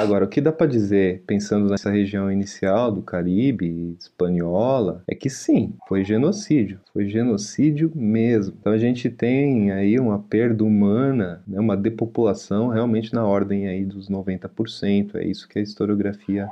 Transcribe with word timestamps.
Agora, 0.00 0.24
o 0.24 0.28
que 0.28 0.40
dá 0.40 0.50
para 0.50 0.66
dizer, 0.66 1.22
pensando 1.26 1.68
nessa 1.68 1.90
região 1.90 2.32
inicial 2.32 2.90
do 2.90 3.02
Caribe, 3.02 3.94
espanhola, 4.00 5.04
é 5.06 5.14
que 5.14 5.28
sim, 5.28 5.74
foi 5.86 6.02
genocídio. 6.02 6.80
Foi 6.90 7.06
genocídio 7.06 7.92
mesmo. 7.94 8.56
Então 8.58 8.72
a 8.72 8.78
gente 8.78 9.10
tem 9.10 9.70
aí 9.70 10.00
uma 10.00 10.18
perda 10.18 10.64
humana, 10.64 11.42
né, 11.46 11.60
uma 11.60 11.76
depopulação 11.76 12.68
realmente 12.68 13.12
na 13.12 13.26
ordem 13.26 13.68
aí 13.68 13.84
dos 13.84 14.08
90%. 14.08 15.16
É 15.16 15.24
isso 15.26 15.46
que 15.46 15.58
a 15.58 15.62
historiografia 15.62 16.48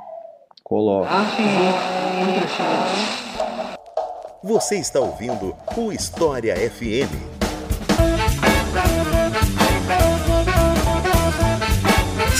coloca. 0.63 1.09
Você 4.43 4.75
está 4.75 4.99
ouvindo 4.99 5.55
o 5.75 5.91
História 5.91 6.55
FM. 6.55 7.38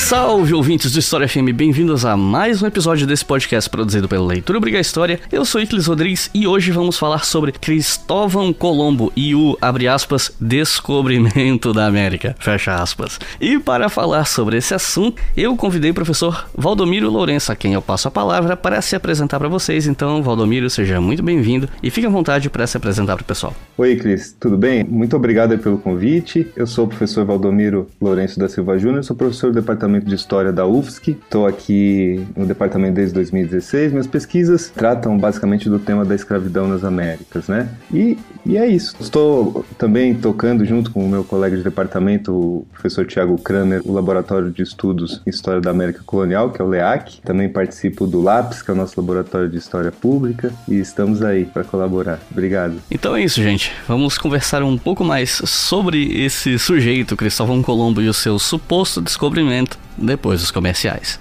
Salve 0.09 0.55
ouvintes 0.55 0.91
do 0.91 0.97
História 0.97 1.27
FM, 1.27 1.53
bem-vindos 1.53 2.03
a 2.03 2.17
mais 2.17 2.63
um 2.63 2.65
episódio 2.65 3.05
desse 3.05 3.23
podcast 3.23 3.69
produzido 3.69 4.09
pela 4.09 4.25
Leitura 4.25 4.57
Obriga 4.57 4.79
História. 4.79 5.19
Eu 5.31 5.45
sou 5.45 5.61
Iclis 5.61 5.85
Rodrigues 5.85 6.31
e 6.33 6.47
hoje 6.47 6.71
vamos 6.71 6.97
falar 6.97 7.23
sobre 7.23 7.51
Cristóvão 7.51 8.51
Colombo 8.51 9.13
e 9.15 9.35
o, 9.35 9.55
abre 9.61 9.87
aspas, 9.87 10.35
descobrimento 10.41 11.71
da 11.73 11.85
América, 11.85 12.35
fecha 12.39 12.73
aspas. 12.73 13.19
E 13.39 13.59
para 13.59 13.87
falar 13.87 14.25
sobre 14.25 14.57
esse 14.57 14.73
assunto, 14.73 15.21
eu 15.37 15.55
convidei 15.55 15.91
o 15.91 15.93
professor 15.93 16.49
Valdomiro 16.57 17.11
Lourenço, 17.11 17.51
a 17.51 17.55
quem 17.55 17.75
eu 17.75 17.81
passo 17.81 18.07
a 18.07 18.11
palavra 18.11 18.57
para 18.57 18.81
se 18.81 18.95
apresentar 18.95 19.37
para 19.37 19.47
vocês. 19.47 19.85
Então, 19.85 20.23
Valdomiro, 20.23 20.71
seja 20.71 20.99
muito 20.99 21.21
bem-vindo 21.21 21.69
e 21.83 21.91
fique 21.91 22.07
à 22.07 22.09
vontade 22.09 22.49
para 22.49 22.65
se 22.65 22.75
apresentar 22.75 23.15
para 23.15 23.21
o 23.21 23.27
pessoal. 23.27 23.53
Oi, 23.77 23.95
Cris, 23.95 24.35
tudo 24.39 24.57
bem? 24.57 24.83
Muito 24.83 25.15
obrigado 25.15 25.55
pelo 25.59 25.77
convite. 25.77 26.47
Eu 26.55 26.65
sou 26.65 26.85
o 26.85 26.87
professor 26.87 27.23
Valdomiro 27.23 27.87
Lourenço 28.01 28.39
da 28.39 28.49
Silva 28.49 28.75
Júnior, 28.79 29.03
sou 29.03 29.15
professor 29.15 29.51
do 29.51 29.61
Departamento 29.61 29.98
Departamento 29.99 30.05
de 30.05 30.15
História 30.15 30.51
da 30.51 30.65
UFSC. 30.65 31.11
Estou 31.11 31.45
aqui 31.45 32.25
no 32.35 32.45
departamento 32.45 32.95
desde 32.95 33.13
2016. 33.13 33.91
Minhas 33.91 34.07
pesquisas 34.07 34.69
tratam 34.69 35.17
basicamente 35.17 35.69
do 35.69 35.79
tema 35.79 36.05
da 36.05 36.15
escravidão 36.15 36.67
nas 36.67 36.83
Américas, 36.83 37.47
né? 37.47 37.69
E, 37.93 38.17
e 38.45 38.57
é 38.57 38.67
isso. 38.67 38.95
Estou 38.99 39.65
também 39.77 40.15
tocando 40.15 40.65
junto 40.65 40.91
com 40.91 41.05
o 41.05 41.09
meu 41.09 41.23
colega 41.23 41.57
de 41.57 41.63
departamento, 41.63 42.33
o 42.33 42.67
professor 42.71 43.05
Tiago 43.05 43.37
Kramer, 43.37 43.81
o 43.85 43.91
Laboratório 43.91 44.51
de 44.51 44.63
Estudos 44.63 45.21
em 45.25 45.29
História 45.29 45.61
da 45.61 45.71
América 45.71 46.01
Colonial, 46.05 46.51
que 46.51 46.61
é 46.61 46.65
o 46.65 46.67
LEAC. 46.67 47.21
Também 47.21 47.49
participo 47.49 48.07
do 48.07 48.21
LAPS, 48.21 48.61
que 48.61 48.71
é 48.71 48.73
o 48.73 48.77
nosso 48.77 48.99
Laboratório 48.99 49.49
de 49.49 49.57
História 49.57 49.91
Pública, 49.91 50.51
e 50.67 50.79
estamos 50.79 51.21
aí 51.21 51.45
para 51.45 51.63
colaborar. 51.63 52.19
Obrigado. 52.31 52.79
Então 52.89 53.15
é 53.15 53.23
isso, 53.23 53.41
gente. 53.41 53.71
Vamos 53.87 54.17
conversar 54.17 54.63
um 54.63 54.77
pouco 54.77 55.03
mais 55.03 55.41
sobre 55.45 56.23
esse 56.23 56.57
sujeito, 56.57 57.17
Cristóvão 57.17 57.61
Colombo, 57.61 58.01
e 58.01 58.07
o 58.07 58.13
seu 58.13 58.39
suposto 58.39 59.01
descobrimento 59.01 59.77
depois 59.99 60.41
dos 60.41 60.51
comerciais. 60.51 61.19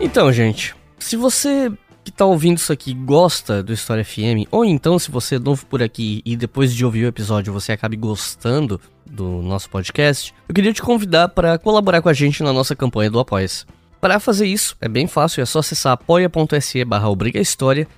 Então, 0.00 0.32
gente, 0.32 0.74
se 0.98 1.16
você 1.16 1.70
que 2.04 2.12
tá 2.12 2.24
ouvindo 2.24 2.56
isso 2.56 2.72
aqui 2.72 2.94
gosta 2.94 3.62
do 3.62 3.72
História 3.72 4.02
FM, 4.02 4.48
ou 4.50 4.64
então 4.64 4.98
se 4.98 5.10
você 5.10 5.34
é 5.34 5.38
novo 5.38 5.66
por 5.66 5.82
aqui 5.82 6.22
e 6.24 6.36
depois 6.36 6.74
de 6.74 6.82
ouvir 6.82 7.04
o 7.04 7.08
episódio 7.08 7.52
você 7.52 7.72
acabe 7.72 7.96
gostando 7.96 8.80
do 9.04 9.42
nosso 9.42 9.68
podcast, 9.68 10.34
eu 10.48 10.54
queria 10.54 10.72
te 10.72 10.80
convidar 10.80 11.28
para 11.28 11.58
colaborar 11.58 12.00
com 12.00 12.08
a 12.08 12.14
gente 12.14 12.42
na 12.42 12.52
nossa 12.52 12.74
campanha 12.74 13.10
do 13.10 13.20
Apoia-se. 13.20 13.66
Para 14.00 14.20
fazer 14.20 14.46
isso, 14.46 14.76
é 14.80 14.88
bem 14.88 15.08
fácil, 15.08 15.42
é 15.42 15.46
só 15.46 15.58
acessar 15.58 15.92
apoia.se 15.92 16.84
barra 16.84 17.08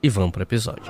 e 0.01 0.07
vamos 0.09 0.31
para 0.31 0.39
o 0.39 0.43
episódio. 0.43 0.85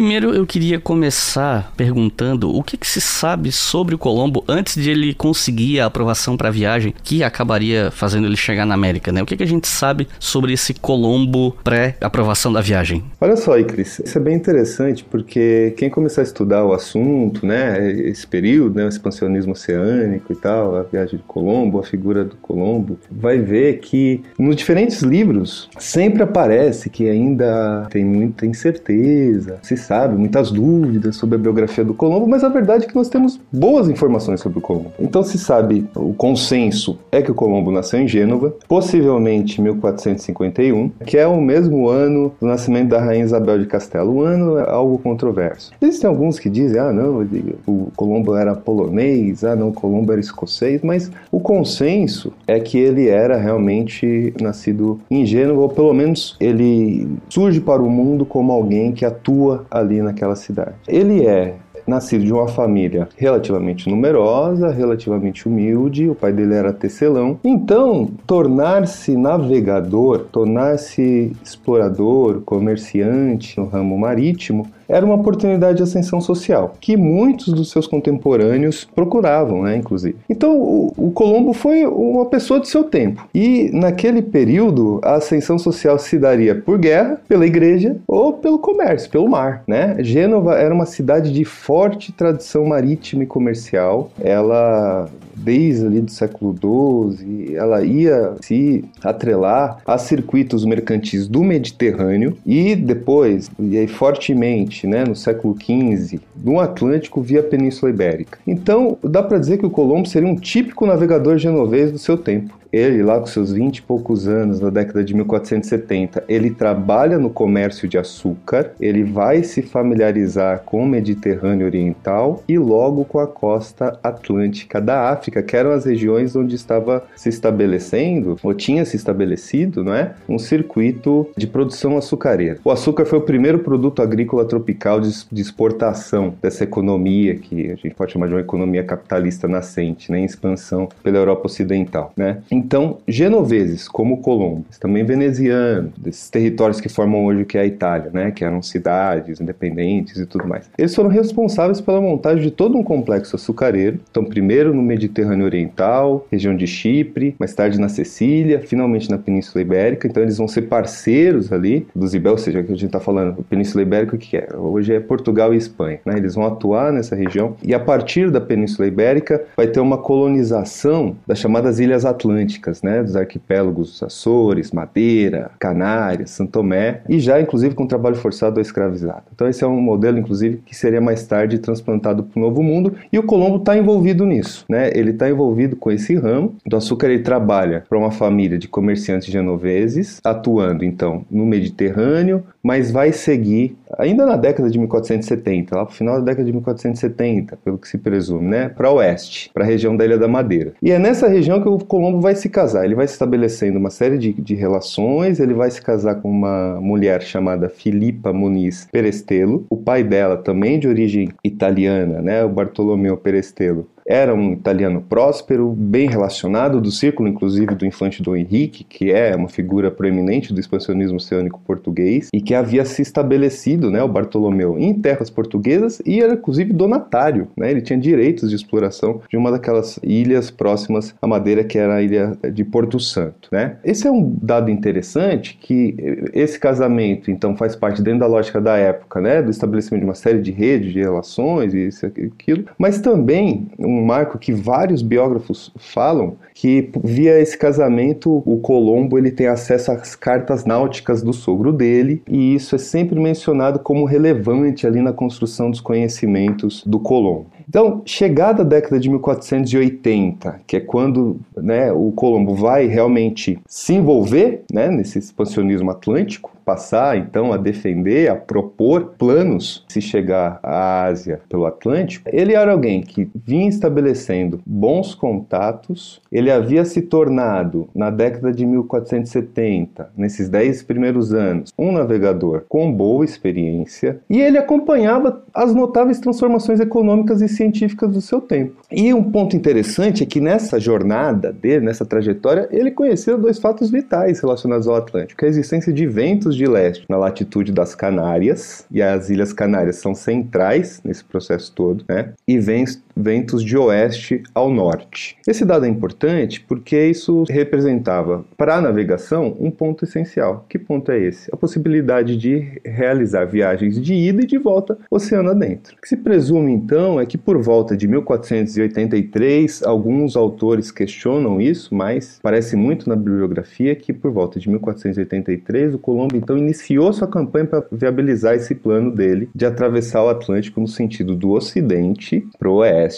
Primeiro 0.00 0.34
eu 0.34 0.46
queria 0.46 0.80
começar 0.80 1.74
perguntando 1.76 2.56
o 2.56 2.62
que, 2.62 2.78
que, 2.78 2.86
se 2.86 3.02
sabe 3.02 3.52
sobre 3.52 3.94
o 3.94 3.98
Colombo 3.98 4.42
antes 4.48 4.82
de 4.82 4.90
ele 4.90 5.12
conseguir 5.12 5.78
a 5.78 5.84
aprovação 5.84 6.38
para 6.38 6.48
a 6.48 6.50
viagem 6.50 6.94
que 7.04 7.22
acabaria 7.22 7.90
fazendo 7.90 8.26
ele 8.26 8.34
chegar 8.34 8.64
na 8.64 8.72
América, 8.72 9.12
né? 9.12 9.22
O 9.22 9.26
que, 9.26 9.36
que 9.36 9.42
a 9.42 9.46
gente 9.46 9.68
sabe 9.68 10.08
sobre 10.18 10.54
esse 10.54 10.72
Colombo 10.72 11.54
pré-aprovação 11.62 12.50
da 12.50 12.62
viagem? 12.62 13.04
Olha 13.20 13.36
só, 13.36 13.58
Icris, 13.58 14.00
isso 14.02 14.16
é 14.16 14.20
bem 14.22 14.34
interessante 14.36 15.04
porque 15.04 15.74
quem 15.76 15.90
começar 15.90 16.22
a 16.22 16.24
estudar 16.24 16.64
o 16.64 16.72
assunto, 16.72 17.44
né, 17.44 17.92
esse 17.92 18.26
período, 18.26 18.76
né, 18.76 18.86
o 18.86 18.88
expansionismo 18.88 19.52
oceânico 19.52 20.32
e 20.32 20.36
tal, 20.36 20.76
a 20.76 20.82
viagem 20.82 21.18
de 21.18 21.24
Colombo, 21.24 21.78
a 21.78 21.82
figura 21.82 22.24
do 22.24 22.36
Colombo, 22.36 22.98
vai 23.10 23.36
ver 23.36 23.80
que 23.80 24.22
nos 24.38 24.56
diferentes 24.56 25.02
livros 25.02 25.68
sempre 25.78 26.22
aparece 26.22 26.88
que 26.88 27.06
ainda 27.06 27.86
tem 27.90 28.02
muita 28.02 28.46
incerteza, 28.46 29.58
se 29.62 29.76
sabe, 29.90 30.16
muitas 30.16 30.52
dúvidas 30.52 31.16
sobre 31.16 31.34
a 31.34 31.38
biografia 31.38 31.84
do 31.84 31.92
Colombo, 31.92 32.28
mas 32.28 32.44
a 32.44 32.48
verdade 32.48 32.84
é 32.84 32.86
que 32.86 32.94
nós 32.94 33.08
temos 33.08 33.40
boas 33.52 33.88
informações 33.88 34.38
sobre 34.38 34.60
o 34.60 34.62
Colombo. 34.62 34.92
Então 35.00 35.20
se 35.24 35.36
sabe, 35.36 35.84
o 35.96 36.14
consenso 36.14 36.96
é 37.10 37.20
que 37.20 37.32
o 37.32 37.34
Colombo 37.34 37.72
nasceu 37.72 37.98
em 37.98 38.06
Gênova, 38.06 38.54
possivelmente 38.68 39.60
em 39.60 39.64
1451, 39.64 40.90
que 41.04 41.18
é 41.18 41.26
o 41.26 41.40
mesmo 41.40 41.88
ano 41.88 42.32
do 42.40 42.46
nascimento 42.46 42.90
da 42.90 43.00
rainha 43.00 43.24
Isabel 43.24 43.58
de 43.58 43.66
Castelo. 43.66 44.12
O 44.12 44.20
ano 44.22 44.58
é 44.58 44.70
algo 44.70 44.96
controverso. 44.96 45.72
Existem 45.82 46.08
alguns 46.08 46.38
que 46.38 46.48
dizem, 46.48 46.78
ah 46.78 46.92
não, 46.92 47.26
o 47.66 47.88
Colombo 47.96 48.36
era 48.36 48.54
polonês, 48.54 49.42
ah 49.42 49.56
não, 49.56 49.70
o 49.70 49.72
Colombo 49.72 50.12
era 50.12 50.20
escocês, 50.20 50.82
mas 50.84 51.10
o 51.32 51.40
consenso 51.40 52.32
é 52.46 52.60
que 52.60 52.78
ele 52.78 53.08
era 53.08 53.36
realmente 53.36 54.32
nascido 54.40 55.00
em 55.10 55.26
Gênova, 55.26 55.62
ou 55.62 55.68
pelo 55.68 55.92
menos 55.92 56.36
ele 56.38 57.08
surge 57.28 57.60
para 57.60 57.82
o 57.82 57.90
mundo 57.90 58.24
como 58.24 58.52
alguém 58.52 58.92
que 58.92 59.04
atua 59.04 59.66
ali 59.80 60.00
naquela 60.00 60.36
cidade. 60.36 60.74
Ele 60.86 61.26
é 61.26 61.56
nascido 61.86 62.24
de 62.24 62.32
uma 62.32 62.46
família 62.46 63.08
relativamente 63.16 63.88
numerosa, 63.88 64.70
relativamente 64.70 65.48
humilde, 65.48 66.08
o 66.08 66.14
pai 66.14 66.32
dele 66.32 66.54
era 66.54 66.72
tecelão. 66.72 67.38
Então, 67.42 68.08
tornar-se 68.26 69.16
navegador, 69.16 70.26
tornar-se 70.30 71.32
explorador, 71.42 72.42
comerciante 72.42 73.58
no 73.58 73.66
ramo 73.66 73.98
marítimo, 73.98 74.66
era 74.90 75.06
uma 75.06 75.14
oportunidade 75.14 75.78
de 75.78 75.82
ascensão 75.82 76.20
social, 76.20 76.74
que 76.80 76.96
muitos 76.96 77.52
dos 77.52 77.70
seus 77.70 77.86
contemporâneos 77.86 78.86
procuravam, 78.94 79.62
né, 79.62 79.76
inclusive. 79.76 80.16
Então, 80.28 80.58
o, 80.58 80.92
o 80.96 81.10
Colombo 81.10 81.52
foi 81.52 81.86
uma 81.86 82.26
pessoa 82.26 82.60
de 82.60 82.68
seu 82.68 82.84
tempo. 82.84 83.26
E 83.34 83.70
naquele 83.72 84.20
período, 84.20 85.00
a 85.02 85.14
ascensão 85.14 85.58
social 85.58 85.98
se 85.98 86.18
daria 86.18 86.54
por 86.54 86.78
guerra, 86.78 87.20
pela 87.28 87.46
igreja 87.46 87.96
ou 88.06 88.32
pelo 88.32 88.58
comércio, 88.58 89.10
pelo 89.10 89.28
mar, 89.28 89.62
né? 89.66 89.96
Gênova 90.00 90.54
era 90.54 90.74
uma 90.74 90.86
cidade 90.86 91.32
de 91.32 91.44
forte 91.44 92.12
tradição 92.12 92.66
marítima 92.66 93.22
e 93.22 93.26
comercial. 93.26 94.10
Ela 94.20 95.08
desde 95.42 95.86
ali 95.86 96.00
do 96.00 96.10
século 96.10 96.54
XII, 96.54 97.54
ela 97.54 97.82
ia 97.82 98.34
se 98.42 98.84
atrelar 99.02 99.78
a 99.86 99.98
circuitos 99.98 100.64
mercantis 100.64 101.26
do 101.26 101.42
Mediterrâneo 101.42 102.36
e 102.44 102.76
depois, 102.76 103.50
e 103.58 103.78
aí 103.78 103.86
fortemente 103.86 104.79
XX, 104.80 104.84
né, 104.84 105.04
no 105.04 105.14
século 105.14 105.54
XV, 105.54 106.20
no 106.42 106.60
Atlântico 106.60 107.20
via 107.20 107.42
Península 107.42 107.90
Ibérica. 107.90 108.38
Então, 108.46 108.96
dá 109.02 109.22
para 109.22 109.38
dizer 109.38 109.58
que 109.58 109.66
o 109.66 109.70
Colombo 109.70 110.08
seria 110.08 110.28
um 110.28 110.36
típico 110.36 110.86
navegador 110.86 111.38
genovês 111.38 111.92
do 111.92 111.98
seu 111.98 112.16
tempo. 112.16 112.60
Ele, 112.72 113.02
lá 113.02 113.18
com 113.18 113.26
seus 113.26 113.52
20 113.52 113.78
e 113.78 113.82
poucos 113.82 114.28
anos, 114.28 114.60
na 114.60 114.70
década 114.70 115.02
de 115.02 115.12
1470, 115.14 116.22
ele 116.28 116.50
trabalha 116.50 117.18
no 117.18 117.28
comércio 117.28 117.88
de 117.88 117.98
açúcar, 117.98 118.72
ele 118.80 119.02
vai 119.02 119.42
se 119.42 119.60
familiarizar 119.60 120.62
com 120.64 120.84
o 120.84 120.86
Mediterrâneo 120.86 121.66
Oriental 121.66 122.42
e 122.48 122.58
logo 122.58 123.04
com 123.04 123.18
a 123.18 123.26
costa 123.26 123.98
atlântica 124.02 124.80
da 124.80 125.10
África, 125.10 125.42
que 125.42 125.56
eram 125.56 125.72
as 125.72 125.84
regiões 125.84 126.36
onde 126.36 126.54
estava 126.54 127.02
se 127.16 127.28
estabelecendo, 127.28 128.36
ou 128.42 128.54
tinha 128.54 128.84
se 128.84 128.96
estabelecido, 128.96 129.82
não 129.82 129.94
é? 129.94 130.14
Um 130.28 130.38
circuito 130.38 131.26
de 131.36 131.46
produção 131.46 131.98
açucareira. 131.98 132.58
O 132.64 132.70
açúcar 132.70 133.04
foi 133.04 133.18
o 133.18 133.22
primeiro 133.22 133.58
produto 133.58 134.00
agrícola 134.00 134.44
tropical 134.44 134.69
de, 134.72 135.26
de 135.30 135.40
exportação 135.40 136.34
dessa 136.42 136.64
economia 136.64 137.34
que 137.34 137.70
a 137.70 137.74
gente 137.76 137.94
pode 137.94 138.12
chamar 138.12 138.26
de 138.28 138.34
uma 138.34 138.40
economia 138.40 138.84
capitalista 138.84 139.48
nascente, 139.48 140.10
né, 140.10 140.20
em 140.20 140.24
expansão 140.24 140.88
pela 141.02 141.18
Europa 141.18 141.46
Ocidental, 141.46 142.12
né? 142.16 142.38
Então, 142.50 142.98
genoveses 143.06 143.88
como 143.88 144.18
Colombo, 144.18 144.64
também 144.78 145.04
venezianos, 145.04 145.92
desses 145.96 146.28
territórios 146.30 146.80
que 146.80 146.88
formam 146.88 147.24
hoje 147.24 147.42
o 147.42 147.46
que 147.46 147.58
é 147.58 147.62
a 147.62 147.66
Itália, 147.66 148.10
né, 148.12 148.30
que 148.30 148.44
eram 148.44 148.62
cidades 148.62 149.40
independentes 149.40 150.16
e 150.16 150.26
tudo 150.26 150.46
mais. 150.46 150.70
Eles 150.78 150.94
foram 150.94 151.10
responsáveis 151.10 151.80
pela 151.80 152.00
montagem 152.00 152.42
de 152.42 152.50
todo 152.50 152.76
um 152.76 152.82
complexo 152.82 153.36
açucareiro. 153.36 154.00
Então, 154.10 154.24
primeiro 154.24 154.74
no 154.74 154.82
Mediterrâneo 154.82 155.44
Oriental, 155.44 156.26
região 156.30 156.56
de 156.56 156.66
Chipre, 156.66 157.34
mais 157.38 157.54
tarde 157.54 157.78
na 157.78 157.88
Sicília, 157.88 158.60
finalmente 158.60 159.10
na 159.10 159.18
Península 159.18 159.62
Ibérica. 159.62 160.06
Então, 160.06 160.22
eles 160.22 160.38
vão 160.38 160.48
ser 160.48 160.62
parceiros 160.62 161.52
ali 161.52 161.86
dos 161.94 162.14
Ibel, 162.14 162.32
ou 162.32 162.38
seja, 162.38 162.62
que 162.62 162.72
a 162.72 162.74
gente 162.74 162.86
está 162.86 163.00
falando, 163.00 163.42
Península 163.44 163.82
Ibérica, 163.82 164.16
o 164.16 164.18
que 164.18 164.36
é? 164.36 164.48
Hoje 164.56 164.94
é 164.94 165.00
Portugal 165.00 165.54
e 165.54 165.56
Espanha. 165.56 166.00
Né? 166.04 166.14
Eles 166.16 166.34
vão 166.34 166.46
atuar 166.46 166.92
nessa 166.92 167.14
região 167.14 167.56
e 167.62 167.74
a 167.74 167.80
partir 167.80 168.30
da 168.30 168.40
Península 168.40 168.88
Ibérica 168.88 169.42
vai 169.56 169.66
ter 169.66 169.80
uma 169.80 169.98
colonização 169.98 171.16
das 171.26 171.38
chamadas 171.38 171.78
Ilhas 171.78 172.04
Atlânticas 172.04 172.82
né, 172.82 173.02
dos 173.02 173.16
arquipélagos 173.16 174.02
Açores, 174.02 174.72
Madeira, 174.72 175.50
Canárias, 175.58 176.30
São 176.30 176.46
Tomé, 176.46 177.00
e 177.08 177.18
já 177.18 177.40
inclusive 177.40 177.74
com 177.74 177.86
trabalho 177.86 178.16
forçado 178.16 178.56
ou 178.56 178.62
escravizado. 178.62 179.22
Então 179.34 179.48
esse 179.48 179.64
é 179.64 179.66
um 179.66 179.80
modelo, 179.80 180.18
inclusive, 180.18 180.62
que 180.64 180.74
seria 180.74 181.00
mais 181.00 181.26
tarde 181.26 181.58
transplantado 181.58 182.22
para 182.22 182.38
o 182.38 182.42
Novo 182.42 182.62
Mundo, 182.62 182.94
e 183.12 183.18
o 183.18 183.22
Colombo 183.22 183.56
está 183.56 183.76
envolvido 183.76 184.24
nisso, 184.24 184.64
né? 184.68 184.90
Ele 184.94 185.10
está 185.10 185.28
envolvido 185.28 185.76
com 185.76 185.90
esse 185.90 186.14
ramo. 186.14 186.54
Do 186.66 186.76
açúcar 186.76 187.08
ele 187.08 187.22
trabalha 187.22 187.84
para 187.88 187.98
uma 187.98 188.10
família 188.10 188.58
de 188.58 188.68
comerciantes 188.68 189.30
genoveses, 189.30 190.20
atuando 190.24 190.84
então 190.84 191.24
no 191.30 191.44
Mediterrâneo, 191.46 192.44
mas 192.62 192.90
vai 192.90 193.12
seguir 193.12 193.76
ainda 193.98 194.24
na 194.26 194.36
década 194.40 194.70
de 194.70 194.78
1470, 194.78 195.76
lá 195.76 195.84
para 195.84 195.92
o 195.92 195.96
final 195.96 196.18
da 196.18 196.24
década 196.24 196.44
de 196.44 196.52
1470, 196.52 197.56
pelo 197.64 197.78
que 197.78 197.88
se 197.88 197.98
presume, 197.98 198.48
né, 198.48 198.68
para 198.68 198.90
oeste, 198.90 199.50
para 199.52 199.64
a 199.64 199.66
região 199.66 199.96
da 199.96 200.04
Ilha 200.04 200.18
da 200.18 200.28
Madeira. 200.28 200.72
E 200.82 200.90
é 200.90 200.98
nessa 200.98 201.28
região 201.28 201.62
que 201.62 201.68
o 201.68 201.78
Colombo 201.78 202.20
vai 202.20 202.34
se 202.34 202.48
casar. 202.48 202.84
Ele 202.84 202.94
vai 202.94 203.06
se 203.06 203.12
estabelecendo 203.14 203.78
uma 203.78 203.90
série 203.90 204.18
de, 204.18 204.32
de 204.32 204.54
relações, 204.54 205.40
ele 205.40 205.54
vai 205.54 205.70
se 205.70 205.80
casar 205.80 206.16
com 206.16 206.30
uma 206.30 206.80
mulher 206.80 207.22
chamada 207.22 207.68
Filipa 207.68 208.32
Muniz 208.32 208.88
Perestelo, 208.90 209.66
o 209.70 209.76
pai 209.76 210.02
dela 210.02 210.36
também 210.36 210.78
de 210.78 210.88
origem 210.88 211.28
italiana, 211.44 212.20
né, 212.20 212.44
o 212.44 212.48
Bartolomeu 212.48 213.16
Perestelo 213.16 213.86
era 214.10 214.34
um 214.34 214.52
italiano 214.52 215.00
próspero, 215.00 215.70
bem 215.70 216.08
relacionado, 216.08 216.80
do 216.80 216.90
círculo 216.90 217.28
inclusive 217.28 217.76
do 217.76 217.86
infante 217.86 218.20
Dom 218.20 218.34
Henrique, 218.34 218.82
que 218.82 219.12
é 219.12 219.36
uma 219.36 219.48
figura 219.48 219.88
proeminente 219.88 220.52
do 220.52 220.58
expansionismo 220.58 221.16
oceânico 221.16 221.60
português 221.64 222.28
e 222.34 222.40
que 222.40 222.52
havia 222.52 222.84
se 222.84 223.02
estabelecido, 223.02 223.88
né, 223.88 224.02
o 224.02 224.08
Bartolomeu, 224.08 224.76
em 224.76 224.92
terras 224.94 225.30
portuguesas 225.30 226.02
e 226.04 226.20
era 226.20 226.34
inclusive 226.34 226.72
donatário, 226.72 227.46
né, 227.56 227.70
ele 227.70 227.80
tinha 227.80 227.98
direitos 227.98 228.50
de 228.50 228.56
exploração 228.56 229.20
de 229.30 229.36
uma 229.36 229.52
daquelas 229.52 230.00
ilhas 230.02 230.50
próximas 230.50 231.14
à 231.22 231.26
Madeira, 231.28 231.62
que 231.62 231.78
era 231.78 231.94
a 231.94 232.02
ilha 232.02 232.36
de 232.52 232.64
Porto 232.64 232.98
Santo, 232.98 233.48
né. 233.52 233.76
Esse 233.84 234.08
é 234.08 234.10
um 234.10 234.34
dado 234.42 234.70
interessante 234.72 235.56
que 235.60 235.94
esse 236.32 236.58
casamento, 236.58 237.30
então, 237.30 237.56
faz 237.56 237.76
parte 237.76 238.02
dentro 238.02 238.20
da 238.20 238.26
lógica 238.26 238.60
da 238.60 238.76
época, 238.76 239.20
né, 239.20 239.40
do 239.40 239.52
estabelecimento 239.52 240.00
de 240.00 240.08
uma 240.08 240.14
série 240.14 240.40
de 240.40 240.50
redes 240.50 240.92
de 240.92 240.98
relações 240.98 241.74
e 241.74 241.86
isso 241.86 242.06
aquilo, 242.06 242.64
mas 242.76 243.00
também 243.00 243.68
um 243.78 243.99
marco 244.04 244.38
que 244.38 244.52
vários 244.52 245.02
biógrafos 245.02 245.72
falam 245.76 246.36
que 246.54 246.90
via 247.02 247.38
esse 247.38 247.56
casamento 247.56 248.42
o 248.44 248.58
Colombo 248.58 249.18
ele 249.18 249.30
tem 249.30 249.46
acesso 249.46 249.92
às 249.92 250.14
cartas 250.14 250.64
náuticas 250.64 251.22
do 251.22 251.32
sogro 251.32 251.72
dele 251.72 252.22
e 252.28 252.54
isso 252.54 252.74
é 252.74 252.78
sempre 252.78 253.18
mencionado 253.18 253.78
como 253.78 254.04
relevante 254.04 254.86
ali 254.86 255.00
na 255.00 255.12
construção 255.12 255.70
dos 255.70 255.80
conhecimentos 255.80 256.82
do 256.84 256.98
Colombo. 256.98 257.46
Então, 257.70 258.02
chegada 258.04 258.62
a 258.62 258.66
década 258.66 258.98
de 258.98 259.08
1480, 259.08 260.62
que 260.66 260.78
é 260.78 260.80
quando 260.80 261.38
né, 261.56 261.92
o 261.92 262.10
Colombo 262.10 262.52
vai 262.52 262.86
realmente 262.86 263.60
se 263.64 263.94
envolver 263.94 264.64
né, 264.72 264.88
nesse 264.88 265.20
expansionismo 265.20 265.88
atlântico, 265.88 266.50
passar 266.64 267.16
então 267.16 267.52
a 267.52 267.56
defender, 267.56 268.28
a 268.30 268.36
propor 268.36 269.14
planos 269.18 269.84
se 269.88 270.00
chegar 270.00 270.60
à 270.62 271.04
Ásia 271.04 271.40
pelo 271.48 271.66
Atlântico, 271.66 272.28
ele 272.32 272.54
era 272.54 272.70
alguém 272.70 273.02
que 273.02 273.28
vinha 273.34 273.68
estabelecendo 273.68 274.60
bons 274.64 275.14
contatos, 275.14 276.20
ele 276.30 276.50
havia 276.50 276.84
se 276.84 277.02
tornado, 277.02 277.88
na 277.94 278.10
década 278.10 278.52
de 278.52 278.64
1470, 278.64 280.10
nesses 280.16 280.48
dez 280.48 280.82
primeiros 280.82 281.32
anos, 281.32 281.72
um 281.78 281.92
navegador 281.92 282.62
com 282.68 282.92
boa 282.92 283.24
experiência 283.24 284.20
e 284.28 284.40
ele 284.40 284.58
acompanhava 284.58 285.42
as 285.52 285.74
notáveis 285.74 286.20
transformações 286.20 286.78
econômicas 286.78 287.40
e 287.40 287.48
científicas 287.60 288.10
do 288.10 288.22
seu 288.22 288.40
tempo. 288.40 288.76
E 288.90 289.12
um 289.12 289.22
ponto 289.22 289.54
interessante 289.54 290.22
é 290.22 290.26
que 290.26 290.40
nessa 290.40 290.80
jornada 290.80 291.52
dele, 291.52 291.84
nessa 291.84 292.06
trajetória, 292.06 292.66
ele 292.70 292.90
conheceu 292.90 293.36
dois 293.36 293.58
fatos 293.58 293.90
vitais 293.90 294.40
relacionados 294.40 294.88
ao 294.88 294.96
Atlântico: 294.96 295.44
a 295.44 295.48
existência 295.48 295.92
de 295.92 296.06
ventos 296.06 296.56
de 296.56 296.66
leste 296.66 297.04
na 297.08 297.18
latitude 297.18 297.70
das 297.70 297.94
Canárias, 297.94 298.86
e 298.90 299.02
as 299.02 299.28
Ilhas 299.28 299.52
Canárias 299.52 299.96
são 299.96 300.14
centrais 300.14 301.02
nesse 301.04 301.22
processo 301.22 301.72
todo, 301.74 302.02
né? 302.08 302.32
E 302.48 302.58
ventos 302.58 302.98
de 303.20 303.76
oeste 303.76 304.42
ao 304.54 304.70
norte. 304.70 305.36
Esse 305.46 305.64
dado 305.64 305.86
é 305.86 305.88
importante 305.88 306.60
porque 306.60 307.06
isso 307.06 307.44
representava 307.48 308.44
para 308.56 308.76
a 308.76 308.80
navegação 308.80 309.56
um 309.58 309.70
ponto 309.70 310.04
essencial. 310.04 310.64
Que 310.68 310.78
ponto 310.78 311.10
é 311.10 311.18
esse? 311.18 311.50
A 311.52 311.56
possibilidade 311.56 312.36
de 312.36 312.80
realizar 312.84 313.44
viagens 313.44 314.00
de 314.00 314.14
ida 314.14 314.42
e 314.42 314.46
de 314.46 314.58
volta 314.58 314.98
oceano 315.10 315.50
adentro. 315.50 315.96
O 315.96 316.00
que 316.00 316.08
se 316.08 316.16
presume 316.16 316.72
então 316.72 317.20
é 317.20 317.26
que 317.26 317.38
por 317.38 317.58
volta 317.58 317.96
de 317.96 318.06
1483, 318.06 319.82
alguns 319.82 320.36
autores 320.36 320.90
questionam 320.90 321.60
isso, 321.60 321.94
mas 321.94 322.38
parece 322.42 322.76
muito 322.76 323.08
na 323.08 323.16
bibliografia 323.16 323.94
que 323.94 324.12
por 324.12 324.30
volta 324.30 324.58
de 324.58 324.68
1483 324.68 325.94
o 325.94 325.98
Colombo 325.98 326.36
então 326.36 326.56
iniciou 326.56 327.12
sua 327.12 327.28
campanha 327.28 327.66
para 327.66 327.84
viabilizar 327.90 328.54
esse 328.54 328.74
plano 328.74 329.10
dele 329.10 329.48
de 329.54 329.66
atravessar 329.66 330.22
o 330.24 330.28
Atlântico 330.28 330.80
no 330.80 330.88
sentido 330.88 331.34
do 331.34 331.50
ocidente 331.50 332.46
para 332.58 332.68
o 332.68 332.76
oeste 332.76 333.09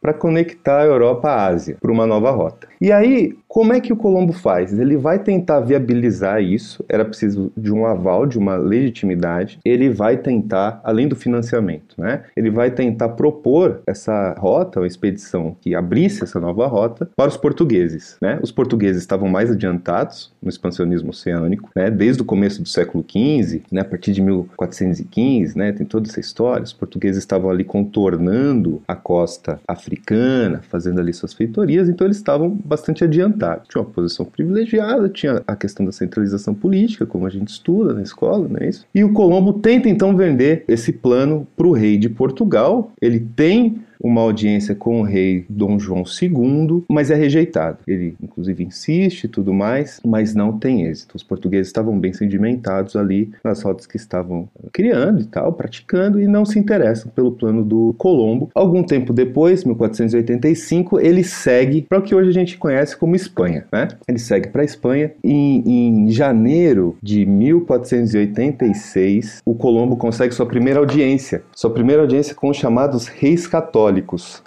para 0.00 0.14
conectar 0.14 0.80
a 0.80 0.86
Europa 0.86 1.28
à 1.28 1.46
Ásia 1.46 1.76
por 1.80 1.90
uma 1.90 2.06
nova 2.06 2.30
rota. 2.30 2.68
E 2.80 2.92
aí, 2.92 3.36
como 3.48 3.72
é 3.72 3.80
que 3.80 3.92
o 3.92 3.96
Colombo 3.96 4.32
faz? 4.32 4.78
Ele 4.78 4.96
vai 4.96 5.18
tentar 5.18 5.60
viabilizar 5.60 6.42
isso, 6.42 6.84
era 6.86 7.04
preciso 7.04 7.50
de 7.56 7.72
um 7.72 7.86
aval, 7.86 8.26
de 8.26 8.38
uma 8.38 8.56
legitimidade. 8.56 9.58
Ele 9.64 9.88
vai 9.88 10.18
tentar, 10.18 10.80
além 10.84 11.08
do 11.08 11.16
financiamento, 11.16 11.94
né? 11.96 12.24
Ele 12.36 12.50
vai 12.50 12.70
tentar 12.70 13.08
propor 13.10 13.80
essa 13.86 14.34
rota, 14.38 14.80
uma 14.80 14.86
expedição 14.86 15.56
que 15.62 15.74
abrisse 15.74 16.22
essa 16.22 16.38
nova 16.38 16.66
rota 16.66 17.08
para 17.16 17.28
os 17.28 17.38
portugueses, 17.38 18.18
né? 18.20 18.38
Os 18.42 18.52
portugueses 18.52 19.00
estavam 19.00 19.28
mais 19.28 19.50
adiantados 19.50 20.30
no 20.42 20.50
expansionismo 20.50 21.10
oceânico, 21.10 21.70
né? 21.74 21.90
Desde 21.90 22.20
o 22.20 22.26
começo 22.26 22.62
do 22.62 22.68
século 22.68 23.02
XV, 23.02 23.62
né? 23.72 23.80
A 23.80 23.84
partir 23.84 24.12
de 24.12 24.20
1415, 24.20 25.56
né? 25.56 25.72
Tem 25.72 25.86
toda 25.86 26.06
essa 26.06 26.20
história. 26.20 26.64
Os 26.64 26.74
portugueses 26.74 27.18
estavam 27.18 27.48
ali 27.48 27.64
contornando 27.64 28.82
a 28.86 28.94
costa 28.94 29.58
africana, 29.66 30.60
fazendo 30.68 31.00
ali 31.00 31.14
suas 31.14 31.32
feitorias, 31.32 31.88
então 31.88 32.06
eles 32.06 32.18
estavam 32.18 32.50
bastante 32.50 33.02
adiantado. 33.38 33.62
Tinha 33.68 33.82
uma 33.82 33.90
posição 33.90 34.26
privilegiada, 34.26 35.08
tinha 35.08 35.42
a 35.46 35.54
questão 35.54 35.86
da 35.86 35.92
centralização 35.92 36.54
política, 36.54 37.06
como 37.06 37.26
a 37.26 37.30
gente 37.30 37.48
estuda 37.48 37.94
na 37.94 38.02
escola, 38.02 38.48
não 38.48 38.58
é 38.58 38.68
isso? 38.68 38.86
E 38.94 39.04
o 39.04 39.12
Colombo 39.12 39.52
tenta 39.54 39.88
então 39.88 40.16
vender 40.16 40.64
esse 40.66 40.92
plano 40.92 41.46
para 41.56 41.66
o 41.66 41.72
rei 41.72 41.96
de 41.96 42.08
Portugal. 42.08 42.92
Ele 43.00 43.20
tem 43.20 43.80
uma 44.00 44.20
audiência 44.20 44.74
com 44.74 45.00
o 45.00 45.04
rei 45.04 45.44
Dom 45.48 45.78
João 45.78 46.02
II, 46.02 46.84
mas 46.88 47.10
é 47.10 47.14
rejeitado. 47.14 47.78
Ele, 47.86 48.16
inclusive, 48.22 48.64
insiste 48.64 49.24
e 49.24 49.28
tudo 49.28 49.52
mais, 49.52 50.00
mas 50.04 50.34
não 50.34 50.58
tem 50.58 50.86
êxito. 50.86 51.16
Os 51.16 51.22
portugueses 51.22 51.68
estavam 51.68 51.98
bem 51.98 52.12
sedimentados 52.12 52.96
ali 52.96 53.30
nas 53.44 53.62
rotas 53.62 53.86
que 53.86 53.96
estavam 53.96 54.48
criando 54.72 55.20
e 55.20 55.24
tal, 55.24 55.52
praticando, 55.52 56.20
e 56.20 56.26
não 56.26 56.44
se 56.44 56.58
interessam 56.58 57.10
pelo 57.14 57.30
plano 57.32 57.64
do 57.64 57.94
Colombo. 57.98 58.50
Algum 58.54 58.82
tempo 58.82 59.12
depois, 59.12 59.64
1485, 59.64 61.00
ele 61.00 61.24
segue 61.24 61.82
para 61.82 61.98
o 61.98 62.02
que 62.02 62.14
hoje 62.14 62.28
a 62.28 62.32
gente 62.32 62.58
conhece 62.58 62.96
como 62.96 63.16
Espanha. 63.16 63.64
Né? 63.72 63.88
Ele 64.06 64.18
segue 64.18 64.48
para 64.48 64.60
a 64.62 64.64
Espanha 64.64 65.12
e 65.22 65.62
em 65.66 66.10
janeiro 66.10 66.96
de 67.02 67.26
1486, 67.26 69.42
o 69.44 69.54
Colombo 69.54 69.96
consegue 69.96 70.34
sua 70.34 70.46
primeira 70.46 70.80
audiência. 70.80 71.42
Sua 71.54 71.70
primeira 71.70 72.02
audiência 72.02 72.34
com 72.34 72.48
os 72.48 72.56
chamados 72.56 73.06
reis 73.06 73.46
católicos. 73.46 73.87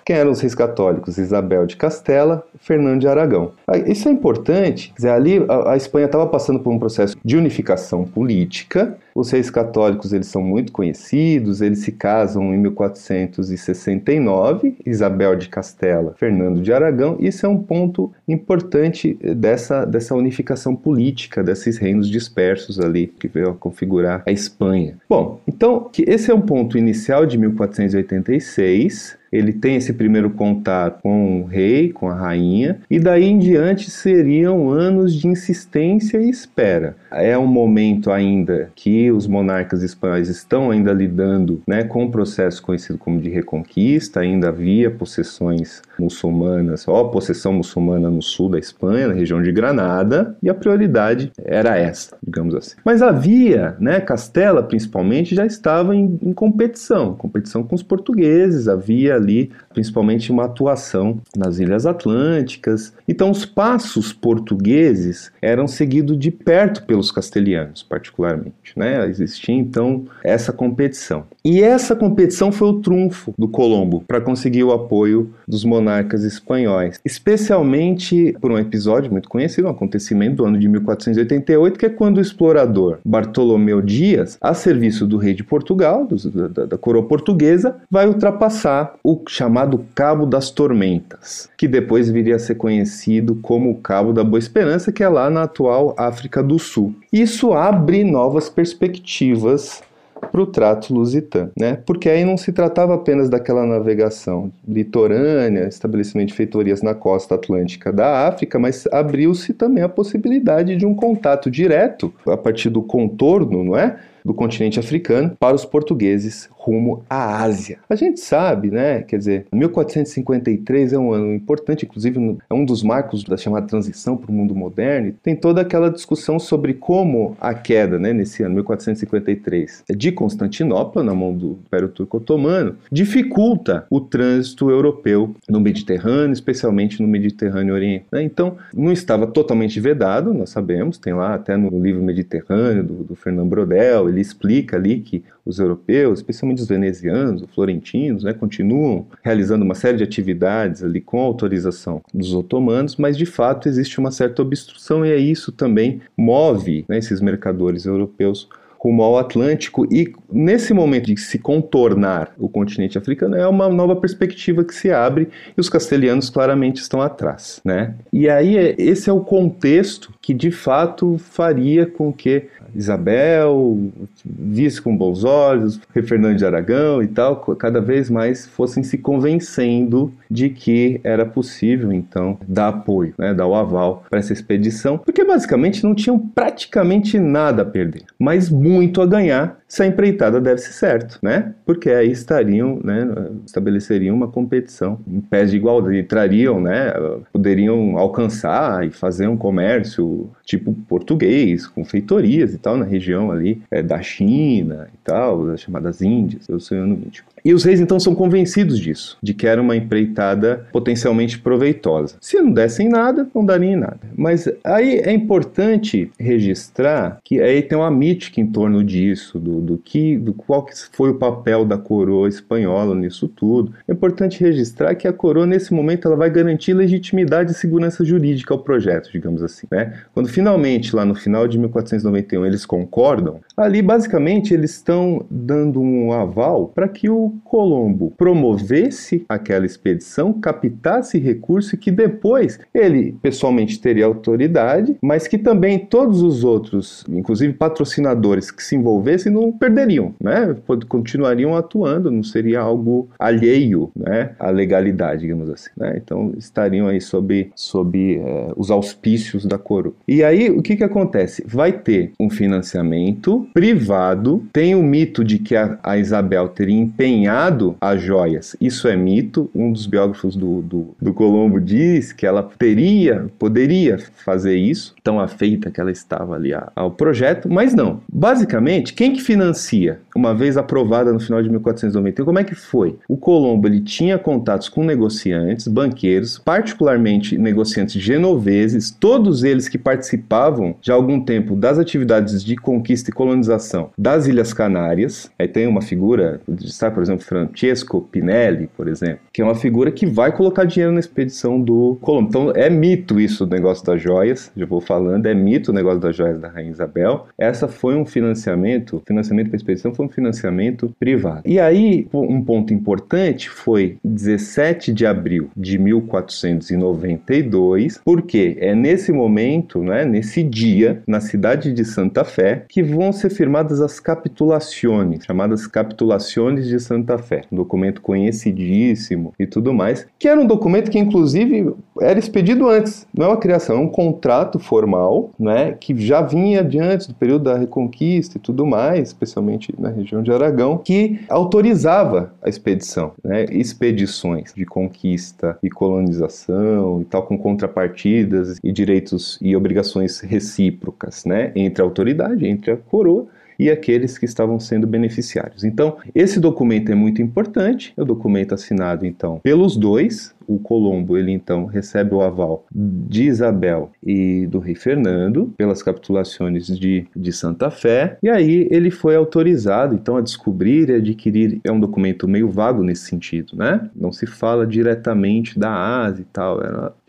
Quem 0.05 0.15
eram 0.15 0.31
os 0.31 0.39
reis 0.39 0.55
católicos? 0.55 1.17
Isabel 1.17 1.65
de 1.65 1.75
Castela, 1.75 2.45
Fernando 2.59 3.01
de 3.01 3.07
Aragão. 3.07 3.51
Ah, 3.67 3.77
isso 3.77 4.07
é 4.07 4.11
importante. 4.11 4.93
Dizer, 4.95 5.09
ali 5.09 5.45
a, 5.47 5.73
a 5.73 5.77
Espanha 5.77 6.05
estava 6.05 6.27
passando 6.27 6.59
por 6.59 6.71
um 6.71 6.79
processo 6.79 7.17
de 7.23 7.37
unificação 7.37 8.03
política. 8.03 8.97
Os 9.13 9.29
reis 9.31 9.49
católicos 9.49 10.13
eles 10.13 10.27
são 10.27 10.41
muito 10.41 10.71
conhecidos, 10.71 11.59
eles 11.61 11.79
se 11.79 11.91
casam 11.91 12.53
em 12.53 12.57
1469, 12.57 14.77
Isabel 14.85 15.35
de 15.35 15.49
Castela, 15.49 16.15
Fernando 16.17 16.61
de 16.61 16.71
Aragão. 16.71 17.17
Isso 17.19 17.45
é 17.45 17.49
um 17.49 17.61
ponto 17.61 18.09
importante 18.27 19.17
dessa, 19.35 19.85
dessa 19.85 20.15
unificação 20.15 20.75
política 20.75 21.43
desses 21.43 21.77
reinos 21.77 22.09
dispersos 22.09 22.79
ali 22.79 23.07
que 23.07 23.27
veio 23.27 23.49
a 23.49 23.53
configurar 23.53 24.23
a 24.25 24.31
Espanha. 24.31 24.97
Bom, 25.09 25.41
então 25.47 25.89
esse 25.99 26.31
é 26.31 26.33
um 26.33 26.41
ponto 26.41 26.77
inicial 26.77 27.25
de 27.25 27.37
1486 27.37 29.19
ele 29.31 29.53
tem 29.53 29.77
esse 29.77 29.93
primeiro 29.93 30.29
contato 30.29 31.01
com 31.01 31.41
o 31.41 31.45
rei, 31.45 31.91
com 31.91 32.09
a 32.09 32.13
rainha, 32.13 32.79
e 32.89 32.99
daí 32.99 33.25
em 33.25 33.39
diante 33.39 33.89
seriam 33.89 34.69
anos 34.69 35.15
de 35.15 35.27
insistência 35.27 36.17
e 36.17 36.29
espera. 36.29 36.95
É 37.09 37.37
um 37.37 37.47
momento 37.47 38.11
ainda 38.11 38.69
que 38.75 39.00
os 39.09 39.25
monarcas 39.25 39.81
espanhóis 39.81 40.27
estão 40.27 40.69
ainda 40.69 40.91
lidando 40.91 41.61
né, 41.65 41.83
com 41.83 42.03
um 42.03 42.11
processo 42.11 42.61
conhecido 42.61 42.99
como 42.99 43.21
de 43.21 43.29
reconquista, 43.29 44.19
ainda 44.19 44.49
havia 44.49 44.91
possessões 44.91 45.81
muçulmanas, 45.97 46.87
ó, 46.87 47.05
possessão 47.05 47.53
muçulmana 47.53 48.09
no 48.09 48.21
sul 48.21 48.49
da 48.49 48.59
Espanha, 48.59 49.07
na 49.07 49.13
região 49.13 49.41
de 49.41 49.51
Granada, 49.51 50.35
e 50.43 50.49
a 50.49 50.53
prioridade 50.53 51.31
era 51.43 51.77
essa, 51.77 52.17
digamos 52.21 52.53
assim. 52.53 52.75
Mas 52.83 53.01
havia, 53.01 53.75
né, 53.79 54.01
Castela 54.01 54.61
principalmente 54.61 55.33
já 55.33 55.45
estava 55.45 55.95
em, 55.95 56.19
em 56.21 56.33
competição, 56.33 57.15
competição 57.15 57.63
com 57.63 57.75
os 57.75 57.83
portugueses, 57.83 58.67
havia 58.67 59.15
ali 59.15 59.51
principalmente 59.73 60.31
uma 60.31 60.45
atuação 60.45 61.19
nas 61.35 61.59
Ilhas 61.59 61.85
Atlânticas. 61.85 62.93
Então, 63.07 63.31
os 63.31 63.45
passos 63.45 64.13
portugueses 64.13 65.31
eram 65.41 65.67
seguidos 65.67 66.17
de 66.17 66.31
perto 66.31 66.83
pelos 66.83 67.11
castelhanos, 67.11 67.83
particularmente. 67.83 68.73
Né? 68.75 69.07
Existia 69.07 69.55
então 69.55 70.05
essa 70.23 70.51
competição. 70.51 71.25
E 71.43 71.61
essa 71.61 71.95
competição 71.95 72.51
foi 72.51 72.67
o 72.67 72.81
trunfo 72.81 73.33
do 73.37 73.47
Colombo 73.47 74.03
para 74.07 74.21
conseguir 74.21 74.63
o 74.63 74.71
apoio 74.71 75.33
dos 75.51 75.65
monarcas 75.65 76.23
espanhóis, 76.23 76.97
especialmente 77.03 78.33
por 78.39 78.51
um 78.51 78.57
episódio 78.57 79.11
muito 79.11 79.27
conhecido, 79.27 79.67
um 79.67 79.71
acontecimento 79.71 80.37
do 80.37 80.45
ano 80.45 80.57
de 80.57 80.69
1488, 80.69 81.77
que 81.77 81.85
é 81.85 81.89
quando 81.89 82.17
o 82.17 82.21
explorador 82.21 82.99
Bartolomeu 83.03 83.81
Dias, 83.81 84.37
a 84.39 84.53
serviço 84.53 85.05
do 85.05 85.17
rei 85.17 85.33
de 85.33 85.43
Portugal, 85.43 86.07
da, 86.07 86.65
da 86.65 86.77
coroa 86.77 87.03
portuguesa, 87.03 87.75
vai 87.91 88.07
ultrapassar 88.07 88.93
o 89.03 89.21
chamado 89.27 89.85
Cabo 89.93 90.25
das 90.25 90.49
Tormentas, 90.49 91.49
que 91.57 91.67
depois 91.67 92.09
viria 92.09 92.37
a 92.37 92.39
ser 92.39 92.55
conhecido 92.55 93.35
como 93.41 93.71
o 93.71 93.81
Cabo 93.81 94.13
da 94.13 94.23
Boa 94.23 94.39
Esperança, 94.39 94.91
que 94.91 95.03
é 95.03 95.09
lá 95.09 95.29
na 95.29 95.43
atual 95.43 95.93
África 95.97 96.41
do 96.41 96.57
Sul. 96.57 96.95
Isso 97.11 97.51
abre 97.51 98.05
novas 98.05 98.49
perspectivas 98.49 99.83
para 100.31 100.41
o 100.41 100.45
trato 100.45 100.93
lusitano, 100.93 101.51
né? 101.57 101.79
Porque 101.85 102.09
aí 102.09 102.23
não 102.23 102.37
se 102.37 102.51
tratava 102.51 102.95
apenas 102.95 103.29
daquela 103.29 103.65
navegação 103.65 104.51
litorânea, 104.67 105.67
estabelecimento 105.67 106.29
de 106.29 106.33
feitorias 106.33 106.81
na 106.81 106.93
costa 106.93 107.35
atlântica 107.35 107.91
da 107.91 108.27
África, 108.27 108.59
mas 108.59 108.87
abriu-se 108.91 109.53
também 109.53 109.83
a 109.83 109.89
possibilidade 109.89 110.75
de 110.75 110.85
um 110.85 110.93
contato 110.93 111.49
direto 111.49 112.13
a 112.27 112.37
partir 112.37 112.69
do 112.69 112.81
contorno, 112.81 113.63
não 113.63 113.77
é? 113.77 113.97
Do 114.23 114.33
continente 114.33 114.79
africano 114.79 115.35
para 115.39 115.55
os 115.55 115.65
portugueses 115.65 116.49
rumo 116.51 117.03
à 117.09 117.41
Ásia. 117.43 117.79
A 117.89 117.95
gente 117.95 118.19
sabe, 118.19 118.69
né? 118.69 119.01
Quer 119.01 119.17
dizer, 119.17 119.45
1453 119.51 120.93
é 120.93 120.99
um 120.99 121.11
ano 121.11 121.33
importante, 121.33 121.85
inclusive 121.85 122.37
é 122.49 122.53
um 122.53 122.63
dos 122.63 122.83
marcos 122.83 123.23
da 123.23 123.35
chamada 123.35 123.65
transição 123.65 124.15
para 124.15 124.29
o 124.29 124.33
mundo 124.33 124.55
moderno. 124.55 125.13
Tem 125.23 125.35
toda 125.35 125.61
aquela 125.61 125.89
discussão 125.89 126.39
sobre 126.39 126.75
como 126.75 127.35
a 127.39 127.53
queda, 127.53 127.97
né, 127.97 128.13
nesse 128.13 128.43
ano 128.43 128.55
1453, 128.55 129.83
de 129.89 130.11
Constantinopla 130.11 131.03
na 131.03 131.15
mão 131.15 131.33
do 131.33 131.59
Império 131.65 131.89
Turco 131.89 132.17
Otomano 132.17 132.75
dificulta 132.91 133.85
o 133.89 133.99
trânsito 133.99 134.69
europeu 134.69 135.35
no 135.49 135.59
Mediterrâneo, 135.59 136.33
especialmente 136.33 137.01
no 137.01 137.07
Mediterrâneo 137.07 137.73
Oriente. 137.73 138.05
Né? 138.11 138.23
Então, 138.23 138.57
não 138.73 138.91
estava 138.91 139.25
totalmente 139.25 139.79
vedado, 139.79 140.33
nós 140.33 140.49
sabemos, 140.49 140.97
tem 140.97 141.13
lá 141.13 141.33
até 141.33 141.57
no 141.57 141.69
livro 141.81 142.01
Mediterrâneo 142.01 142.83
do, 142.83 143.03
do 143.03 143.15
Fernando 143.15 143.49
Brodel 143.49 144.10
ele 144.11 144.21
explica 144.21 144.77
ali 144.77 144.99
que 144.99 145.23
os 145.45 145.59
europeus, 145.59 146.19
especialmente 146.19 146.61
os 146.61 146.67
venezianos, 146.67 147.41
os 147.41 147.49
florentinos, 147.53 148.23
né, 148.23 148.33
continuam 148.33 149.07
realizando 149.23 149.65
uma 149.65 149.75
série 149.75 149.97
de 149.97 150.03
atividades 150.03 150.83
ali 150.83 151.01
com 151.01 151.19
autorização 151.19 152.01
dos 152.13 152.33
otomanos, 152.33 152.95
mas 152.97 153.17
de 153.17 153.25
fato 153.25 153.67
existe 153.67 153.99
uma 153.99 154.11
certa 154.11 154.41
obstrução 154.41 155.05
e 155.05 155.11
é 155.11 155.17
isso 155.17 155.51
também 155.51 156.01
move 156.15 156.85
né, 156.87 156.97
esses 156.97 157.21
mercadores 157.21 157.85
europeus 157.85 158.47
rumo 158.81 159.03
ao 159.03 159.19
Atlântico 159.19 159.85
e 159.93 160.11
nesse 160.31 160.73
momento 160.73 161.05
de 161.05 161.21
se 161.21 161.37
contornar 161.37 162.33
o 162.39 162.49
continente 162.49 162.97
africano 162.97 163.35
é 163.35 163.47
uma 163.47 163.69
nova 163.69 163.95
perspectiva 163.95 164.63
que 164.63 164.73
se 164.73 164.91
abre 164.91 165.29
e 165.55 165.61
os 165.61 165.69
castelhanos 165.69 166.31
claramente 166.31 166.81
estão 166.81 166.99
atrás, 166.99 167.61
né? 167.63 167.93
E 168.11 168.27
aí 168.27 168.55
esse 168.79 169.07
é 169.07 169.13
o 169.13 169.21
contexto 169.21 170.11
que 170.19 170.33
de 170.33 170.49
fato 170.49 171.19
faria 171.19 171.85
com 171.85 172.11
que 172.11 172.47
Isabel 172.75 173.91
visse 174.25 174.81
com 174.81 174.95
bons 174.95 175.23
olhos, 175.23 175.79
Fernando 176.03 176.37
de 176.37 176.45
Aragão 176.45 177.01
e 177.01 177.07
tal, 177.07 177.37
cada 177.37 177.81
vez 177.81 178.09
mais 178.09 178.45
fossem 178.45 178.83
se 178.83 178.97
convencendo 178.97 180.11
de 180.29 180.49
que 180.49 180.99
era 181.03 181.25
possível 181.25 181.91
então 181.91 182.37
dar 182.47 182.69
apoio, 182.69 183.13
né, 183.17 183.33
dar 183.33 183.47
o 183.47 183.55
aval 183.55 184.03
para 184.09 184.19
essa 184.19 184.33
expedição, 184.33 184.97
porque 184.97 185.23
basicamente 185.23 185.83
não 185.83 185.93
tinham 185.95 186.17
praticamente 186.17 187.19
nada 187.19 187.61
a 187.63 187.65
perder, 187.65 188.03
mas 188.17 188.49
muito 188.49 189.01
a 189.01 189.05
ganhar 189.05 189.60
se 189.71 189.81
a 189.81 189.85
empreitada 189.85 190.41
desse 190.41 190.73
certo, 190.73 191.17
né? 191.23 191.53
Porque 191.65 191.89
aí 191.89 192.11
estariam, 192.11 192.81
né, 192.83 193.07
estabeleceriam 193.45 194.13
uma 194.13 194.27
competição 194.27 194.99
em 195.07 195.21
pés 195.21 195.49
de 195.49 195.55
igualdade, 195.55 196.03
trariam, 196.03 196.59
né, 196.59 196.91
poderiam 197.31 197.97
alcançar 197.97 198.85
e 198.85 198.91
fazer 198.91 199.29
um 199.29 199.37
comércio 199.37 200.29
tipo 200.43 200.73
português, 200.89 201.65
com 201.65 201.85
feitorias 201.85 202.53
e 202.53 202.57
tal 202.57 202.75
na 202.75 202.83
região 202.83 203.31
ali 203.31 203.61
é, 203.71 203.81
da 203.81 204.01
China 204.01 204.89
e 204.93 204.97
tal, 205.05 205.47
das 205.47 205.61
chamadas 205.61 206.01
Índias, 206.01 206.47
do 206.47 206.57
Oceano 206.57 206.95
Índico. 206.95 207.30
E 207.43 207.53
os 207.53 207.63
reis 207.63 207.79
então 207.79 207.99
são 207.99 208.13
convencidos 208.13 208.79
disso, 208.79 209.17
de 209.21 209.33
que 209.33 209.47
era 209.47 209.61
uma 209.61 209.75
empreitada 209.75 210.67
potencialmente 210.71 211.39
proveitosa. 211.39 212.15
Se 212.21 212.39
não 212.39 212.51
dessem 212.51 212.87
nada, 212.87 213.27
não 213.33 213.45
dariam 213.45 213.79
nada. 213.79 213.99
Mas 214.15 214.47
aí 214.63 214.99
é 214.99 215.11
importante 215.11 216.11
registrar 216.19 217.19
que 217.23 217.39
aí 217.41 217.61
tem 217.61 217.77
uma 217.77 217.91
mítica 217.91 218.39
em 218.39 218.47
torno 218.47 218.83
disso, 218.83 219.39
do, 219.39 219.61
do 219.61 219.77
que, 219.77 220.17
do 220.17 220.33
qual 220.33 220.65
que 220.65 220.73
foi 220.91 221.09
o 221.09 221.15
papel 221.15 221.65
da 221.65 221.77
coroa 221.77 222.27
espanhola 222.27 222.95
nisso 222.95 223.27
tudo. 223.27 223.73
É 223.87 223.93
importante 223.93 224.39
registrar 224.39 224.95
que 224.95 225.07
a 225.07 225.13
coroa 225.13 225.45
nesse 225.45 225.73
momento 225.73 226.07
ela 226.07 226.17
vai 226.17 226.29
garantir 226.29 226.73
legitimidade 226.73 227.51
e 227.51 227.55
segurança 227.55 228.03
jurídica 228.03 228.53
ao 228.53 228.59
projeto, 228.59 229.11
digamos 229.11 229.41
assim, 229.43 229.67
né? 229.71 229.93
Quando 230.13 230.29
finalmente 230.29 230.95
lá 230.95 231.05
no 231.05 231.15
final 231.15 231.47
de 231.47 231.57
1491 231.57 232.45
eles 232.45 232.65
concordam, 232.65 233.39
ali 233.55 233.81
basicamente 233.81 234.53
eles 234.53 234.71
estão 234.71 235.25
dando 235.29 235.81
um 235.81 236.11
aval 236.11 236.67
para 236.73 236.87
que 236.87 237.09
o 237.09 237.30
Colombo 237.43 238.13
promovesse 238.17 239.25
aquela 239.27 239.65
expedição, 239.65 240.33
captasse 240.33 241.17
recurso 241.17 241.77
que 241.77 241.91
depois 241.91 242.59
ele 242.73 243.15
pessoalmente 243.21 243.79
teria 243.79 244.05
autoridade, 244.05 244.97
mas 245.01 245.27
que 245.27 245.37
também 245.37 245.79
todos 245.79 246.21
os 246.21 246.43
outros, 246.43 247.05
inclusive 247.09 247.53
patrocinadores 247.53 248.51
que 248.51 248.63
se 248.63 248.75
envolvessem, 248.75 249.31
não, 249.31 249.51
perderiam, 249.51 250.13
né? 250.19 250.55
Continuariam 250.87 251.55
atuando, 251.55 252.11
não 252.11 252.23
seria 252.23 252.59
algo 252.59 253.09
alheio, 253.17 253.91
né? 253.95 254.31
À 254.39 254.49
legalidade, 254.49 255.21
digamos 255.21 255.49
assim, 255.49 255.69
né? 255.77 255.93
Então 255.97 256.33
estariam 256.37 256.87
aí 256.87 257.01
sob, 257.01 257.51
sob 257.55 258.17
é, 258.17 258.51
os 258.55 258.71
auspícios 258.71 259.45
da 259.45 259.57
coroa. 259.57 259.93
E 260.07 260.23
aí 260.23 260.49
o 260.49 260.61
que 260.61 260.75
que 260.75 260.83
acontece? 260.83 261.43
Vai 261.47 261.71
ter 261.71 262.11
um 262.19 262.29
financiamento 262.29 263.47
privado, 263.53 264.43
tem 264.51 264.75
o 264.75 264.83
mito 264.83 265.23
de 265.23 265.39
que 265.39 265.55
a, 265.55 265.77
a 265.83 265.97
Isabel 265.97 266.47
teria 266.49 266.75
empenhado 266.75 267.20
as 267.27 268.01
joias, 268.01 268.55
isso 268.59 268.87
é 268.87 268.95
mito, 268.95 269.49
um 269.53 269.71
dos 269.71 269.85
biógrafos 269.85 270.35
do, 270.35 270.61
do, 270.61 270.95
do 271.01 271.13
Colombo 271.13 271.59
diz 271.59 272.11
que 272.13 272.25
ela 272.25 272.43
teria, 272.57 273.27
poderia 273.37 273.97
fazer 274.23 274.55
isso, 274.55 274.95
tão 275.03 275.19
afeita 275.19 275.71
que 275.71 275.79
ela 275.79 275.91
estava 275.91 276.35
ali 276.35 276.51
ao 276.75 276.91
projeto, 276.91 277.49
mas 277.49 277.73
não. 277.73 278.01
Basicamente, 278.11 278.93
quem 278.93 279.13
que 279.13 279.21
financia? 279.21 279.99
Uma 280.15 280.33
vez 280.33 280.57
aprovada 280.57 281.11
no 281.13 281.19
final 281.19 281.41
de 281.41 281.49
1491, 281.49 282.25
como 282.25 282.39
é 282.39 282.43
que 282.43 282.55
foi? 282.55 282.97
O 283.07 283.17
Colombo 283.17 283.67
ele 283.67 283.81
tinha 283.81 284.17
contatos 284.17 284.69
com 284.69 284.83
negociantes, 284.83 285.67
banqueiros, 285.67 286.37
particularmente 286.37 287.37
negociantes 287.37 288.01
genoveses, 288.01 288.91
todos 288.91 289.43
eles 289.43 289.67
que 289.67 289.77
participavam 289.77 290.75
já 290.81 290.93
há 290.93 290.95
algum 290.95 291.19
tempo 291.19 291.55
das 291.55 291.77
atividades 291.77 292.43
de 292.43 292.55
conquista 292.55 293.09
e 293.09 293.13
colonização 293.13 293.89
das 293.97 294.27
Ilhas 294.27 294.53
Canárias. 294.53 295.31
Aí 295.37 295.47
tem 295.47 295.67
uma 295.67 295.81
figura, 295.81 296.41
está, 296.61 296.89
por 296.89 297.01
exemplo, 297.01 297.10
Francesco 297.19 298.01
Pinelli, 298.01 298.69
por 298.75 298.87
exemplo, 298.87 299.19
que 299.31 299.41
é 299.41 299.45
uma 299.45 299.55
figura 299.55 299.91
que 299.91 300.05
vai 300.05 300.31
colocar 300.31 300.65
dinheiro 300.65 300.93
na 300.93 300.99
expedição 300.99 301.59
do 301.59 301.97
Colombo. 302.01 302.29
Então 302.29 302.51
é 302.55 302.69
mito 302.69 303.19
isso, 303.19 303.45
o 303.45 303.47
negócio 303.47 303.85
das 303.85 304.01
joias, 304.01 304.51
já 304.55 304.65
vou 304.65 304.81
falando, 304.81 305.25
é 305.25 305.33
mito 305.33 305.71
o 305.71 305.73
negócio 305.73 305.99
das 305.99 306.15
joias 306.15 306.39
da 306.39 306.49
Rainha 306.49 306.71
Isabel. 306.71 307.27
Essa 307.37 307.67
foi 307.67 307.95
um 307.95 308.05
financiamento, 308.05 309.01
financiamento 309.05 309.47
para 309.47 309.55
a 309.55 309.57
expedição 309.57 309.93
foi 309.93 310.05
um 310.05 310.09
financiamento 310.09 310.93
privado. 310.99 311.41
E 311.45 311.59
aí, 311.59 312.07
um 312.13 312.43
ponto 312.43 312.73
importante 312.73 313.49
foi 313.49 313.97
17 314.03 314.93
de 314.93 315.05
abril 315.05 315.49
de 315.55 315.77
1492, 315.77 318.01
porque 318.03 318.57
é 318.59 318.75
nesse 318.75 319.11
momento, 319.11 319.83
né, 319.83 320.05
nesse 320.05 320.43
dia, 320.43 321.03
na 321.07 321.19
cidade 321.19 321.73
de 321.73 321.85
Santa 321.85 322.23
Fé, 322.23 322.65
que 322.67 322.83
vão 322.83 323.11
ser 323.11 323.29
firmadas 323.29 323.81
as 323.81 323.99
capitulações, 323.99 325.25
chamadas 325.25 325.67
capitulações 325.67 326.67
de 326.67 326.79
Santa 326.79 327.00
Fé, 327.17 327.41
um 327.51 327.55
documento 327.55 328.01
conhecidíssimo 328.01 329.33
e 329.39 329.45
tudo 329.45 329.73
mais, 329.73 330.05
que 330.17 330.27
era 330.27 330.39
um 330.39 330.47
documento 330.47 330.89
que 330.89 330.99
inclusive 330.99 331.73
era 331.99 332.17
expedido 332.17 332.67
antes, 332.67 333.07
não 333.13 333.25
é 333.25 333.29
uma 333.29 333.37
criação, 333.37 333.77
é 333.77 333.79
um 333.79 333.87
contrato 333.87 334.59
formal, 334.59 335.31
né, 335.39 335.75
que 335.79 335.95
já 335.97 336.21
vinha 336.21 336.63
de 336.63 336.79
antes 336.79 337.07
do 337.07 337.13
período 337.13 337.45
da 337.45 337.57
Reconquista 337.57 338.37
e 338.37 338.41
tudo 338.41 338.65
mais, 338.65 339.09
especialmente 339.09 339.73
na 339.77 339.89
região 339.89 340.23
de 340.23 340.31
Aragão, 340.31 340.77
que 340.77 341.19
autorizava 341.29 342.33
a 342.41 342.49
expedição, 342.49 343.11
né, 343.23 343.45
expedições 343.51 344.53
de 344.55 344.65
conquista 344.65 345.57
e 345.61 345.69
colonização 345.69 347.01
e 347.01 347.05
tal, 347.05 347.23
com 347.23 347.37
contrapartidas 347.37 348.57
e 348.63 348.71
direitos 348.71 349.37
e 349.41 349.55
obrigações 349.55 350.19
recíprocas, 350.19 351.25
né, 351.25 351.51
entre 351.55 351.81
a 351.81 351.85
autoridade, 351.85 352.47
entre 352.47 352.71
a 352.71 352.77
coroa 352.77 353.27
e 353.61 353.69
aqueles 353.69 354.17
que 354.17 354.25
estavam 354.25 354.59
sendo 354.59 354.87
beneficiários. 354.87 355.63
Então, 355.63 355.97
esse 356.15 356.39
documento 356.39 356.91
é 356.91 356.95
muito 356.95 357.21
importante, 357.21 357.93
é 357.95 358.01
o 358.01 358.05
documento 358.05 358.55
assinado 358.55 359.05
então 359.05 359.39
pelos 359.43 359.77
dois, 359.77 360.33
o 360.55 360.59
Colombo 360.59 361.17
ele 361.17 361.31
então 361.31 361.65
recebe 361.65 362.13
o 362.13 362.21
aval 362.21 362.65
de 362.73 363.23
Isabel 363.23 363.91
e 364.03 364.47
do 364.47 364.59
rei 364.59 364.75
Fernando 364.75 365.53
pelas 365.57 365.81
capitulações 365.81 366.67
de, 366.67 367.07
de 367.15 367.31
Santa 367.31 367.69
Fé 367.69 368.17
e 368.21 368.29
aí 368.29 368.67
ele 368.71 368.91
foi 368.91 369.15
autorizado 369.15 369.95
então 369.95 370.17
a 370.17 370.21
descobrir 370.21 370.89
e 370.89 370.95
adquirir 370.95 371.59
é 371.63 371.71
um 371.71 371.79
documento 371.79 372.27
meio 372.27 372.49
vago 372.49 372.83
nesse 372.83 373.05
sentido, 373.05 373.55
né? 373.55 373.89
Não 373.95 374.11
se 374.11 374.25
fala 374.25 374.65
diretamente 374.65 375.57
da 375.57 375.71
Ásia 375.71 376.21
e 376.21 376.25
tal, 376.25 376.59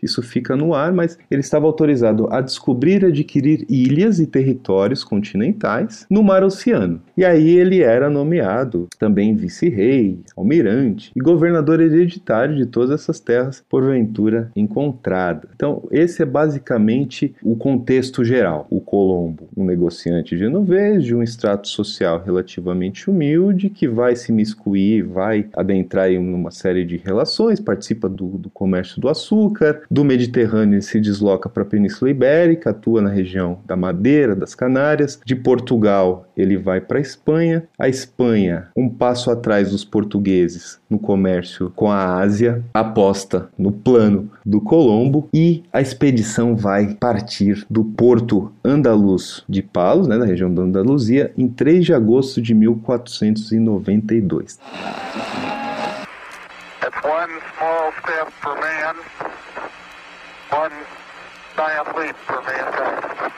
isso 0.01 0.21
fica 0.21 0.55
no 0.55 0.73
ar, 0.73 0.91
mas 0.91 1.17
ele 1.31 1.41
estava 1.41 1.65
autorizado 1.65 2.27
a 2.31 2.41
descobrir 2.41 3.03
e 3.03 3.07
adquirir 3.07 3.65
ilhas 3.69 4.19
e 4.19 4.27
territórios 4.27 5.03
continentais 5.03 6.05
no 6.09 6.21
Mar 6.21 6.43
Oceano. 6.43 7.01
E 7.15 7.23
aí 7.23 7.57
ele 7.57 7.81
era 7.81 8.09
nomeado 8.09 8.87
também 8.99 9.35
vice-rei, 9.35 10.19
almirante 10.35 11.11
e 11.15 11.19
governador 11.19 11.79
hereditário 11.79 12.55
de 12.55 12.65
todas 12.65 12.91
essas 12.91 13.19
terras 13.19 13.32
porventura 13.69 14.51
encontradas. 14.55 15.49
Então, 15.55 15.83
esse 15.91 16.21
é 16.21 16.25
basicamente 16.25 17.35
o 17.41 17.55
contexto 17.55 18.23
geral. 18.23 18.67
O 18.69 18.79
Colombo, 18.79 19.47
um 19.55 19.65
negociante 19.65 20.37
genovês 20.37 21.03
de 21.03 21.15
um 21.15 21.23
extrato 21.23 21.67
social 21.67 22.21
relativamente 22.23 23.09
humilde 23.09 23.69
que 23.69 23.87
vai 23.87 24.15
se 24.15 24.31
miscuir, 24.31 25.03
vai 25.03 25.47
adentrar 25.55 26.11
em 26.11 26.17
uma 26.17 26.51
série 26.51 26.85
de 26.85 26.97
relações, 26.97 27.59
participa 27.59 28.07
do, 28.09 28.37
do 28.37 28.49
comércio 28.49 28.99
do 28.99 29.09
açúcar, 29.09 29.81
do 29.89 30.03
Mediterrâneo 30.03 30.81
se 30.81 30.99
desloca 30.99 31.49
para 31.49 31.63
a 31.63 31.65
Península 31.65 32.11
Ibérica, 32.11 32.69
atua 32.69 33.01
na 33.01 33.09
região 33.09 33.59
da 33.65 33.75
Madeira, 33.75 34.35
das 34.35 34.53
Canárias, 34.55 35.19
de 35.25 35.35
Portugal 35.35 36.27
ele 36.35 36.57
vai 36.57 36.81
para 36.81 36.97
a 36.97 37.01
Espanha. 37.01 37.63
A 37.77 37.87
Espanha, 37.87 38.67
um 38.75 38.89
passo 38.89 39.31
atrás 39.31 39.71
dos 39.71 39.85
portugueses 39.85 40.79
no 40.89 40.99
comércio 40.99 41.71
com 41.75 41.91
a 41.91 42.17
Ásia, 42.19 42.63
no 43.57 43.71
plano 43.71 44.29
do 44.45 44.61
Colombo 44.61 45.27
e 45.33 45.63
a 45.71 45.81
expedição 45.81 46.55
vai 46.55 46.93
partir 46.95 47.65
do 47.69 47.83
porto 47.83 48.51
andaluz 48.63 49.43
de 49.47 49.61
Palos, 49.61 50.07
né, 50.07 50.17
da 50.17 50.25
região 50.25 50.51
da 50.53 50.63
Andaluzia, 50.63 51.31
em 51.37 51.47
3 51.47 51.85
de 51.85 51.93
agosto 51.93 52.41
de 52.41 52.53
1492. 52.53 54.59
one 57.03 57.31
small 57.57 57.91
step 57.99 58.31
for 58.41 58.55
man, 58.55 58.95
one 60.51 60.71
giant 61.55 61.97
leap 61.97 62.15
for 62.25 62.41
mankind. 62.43 63.33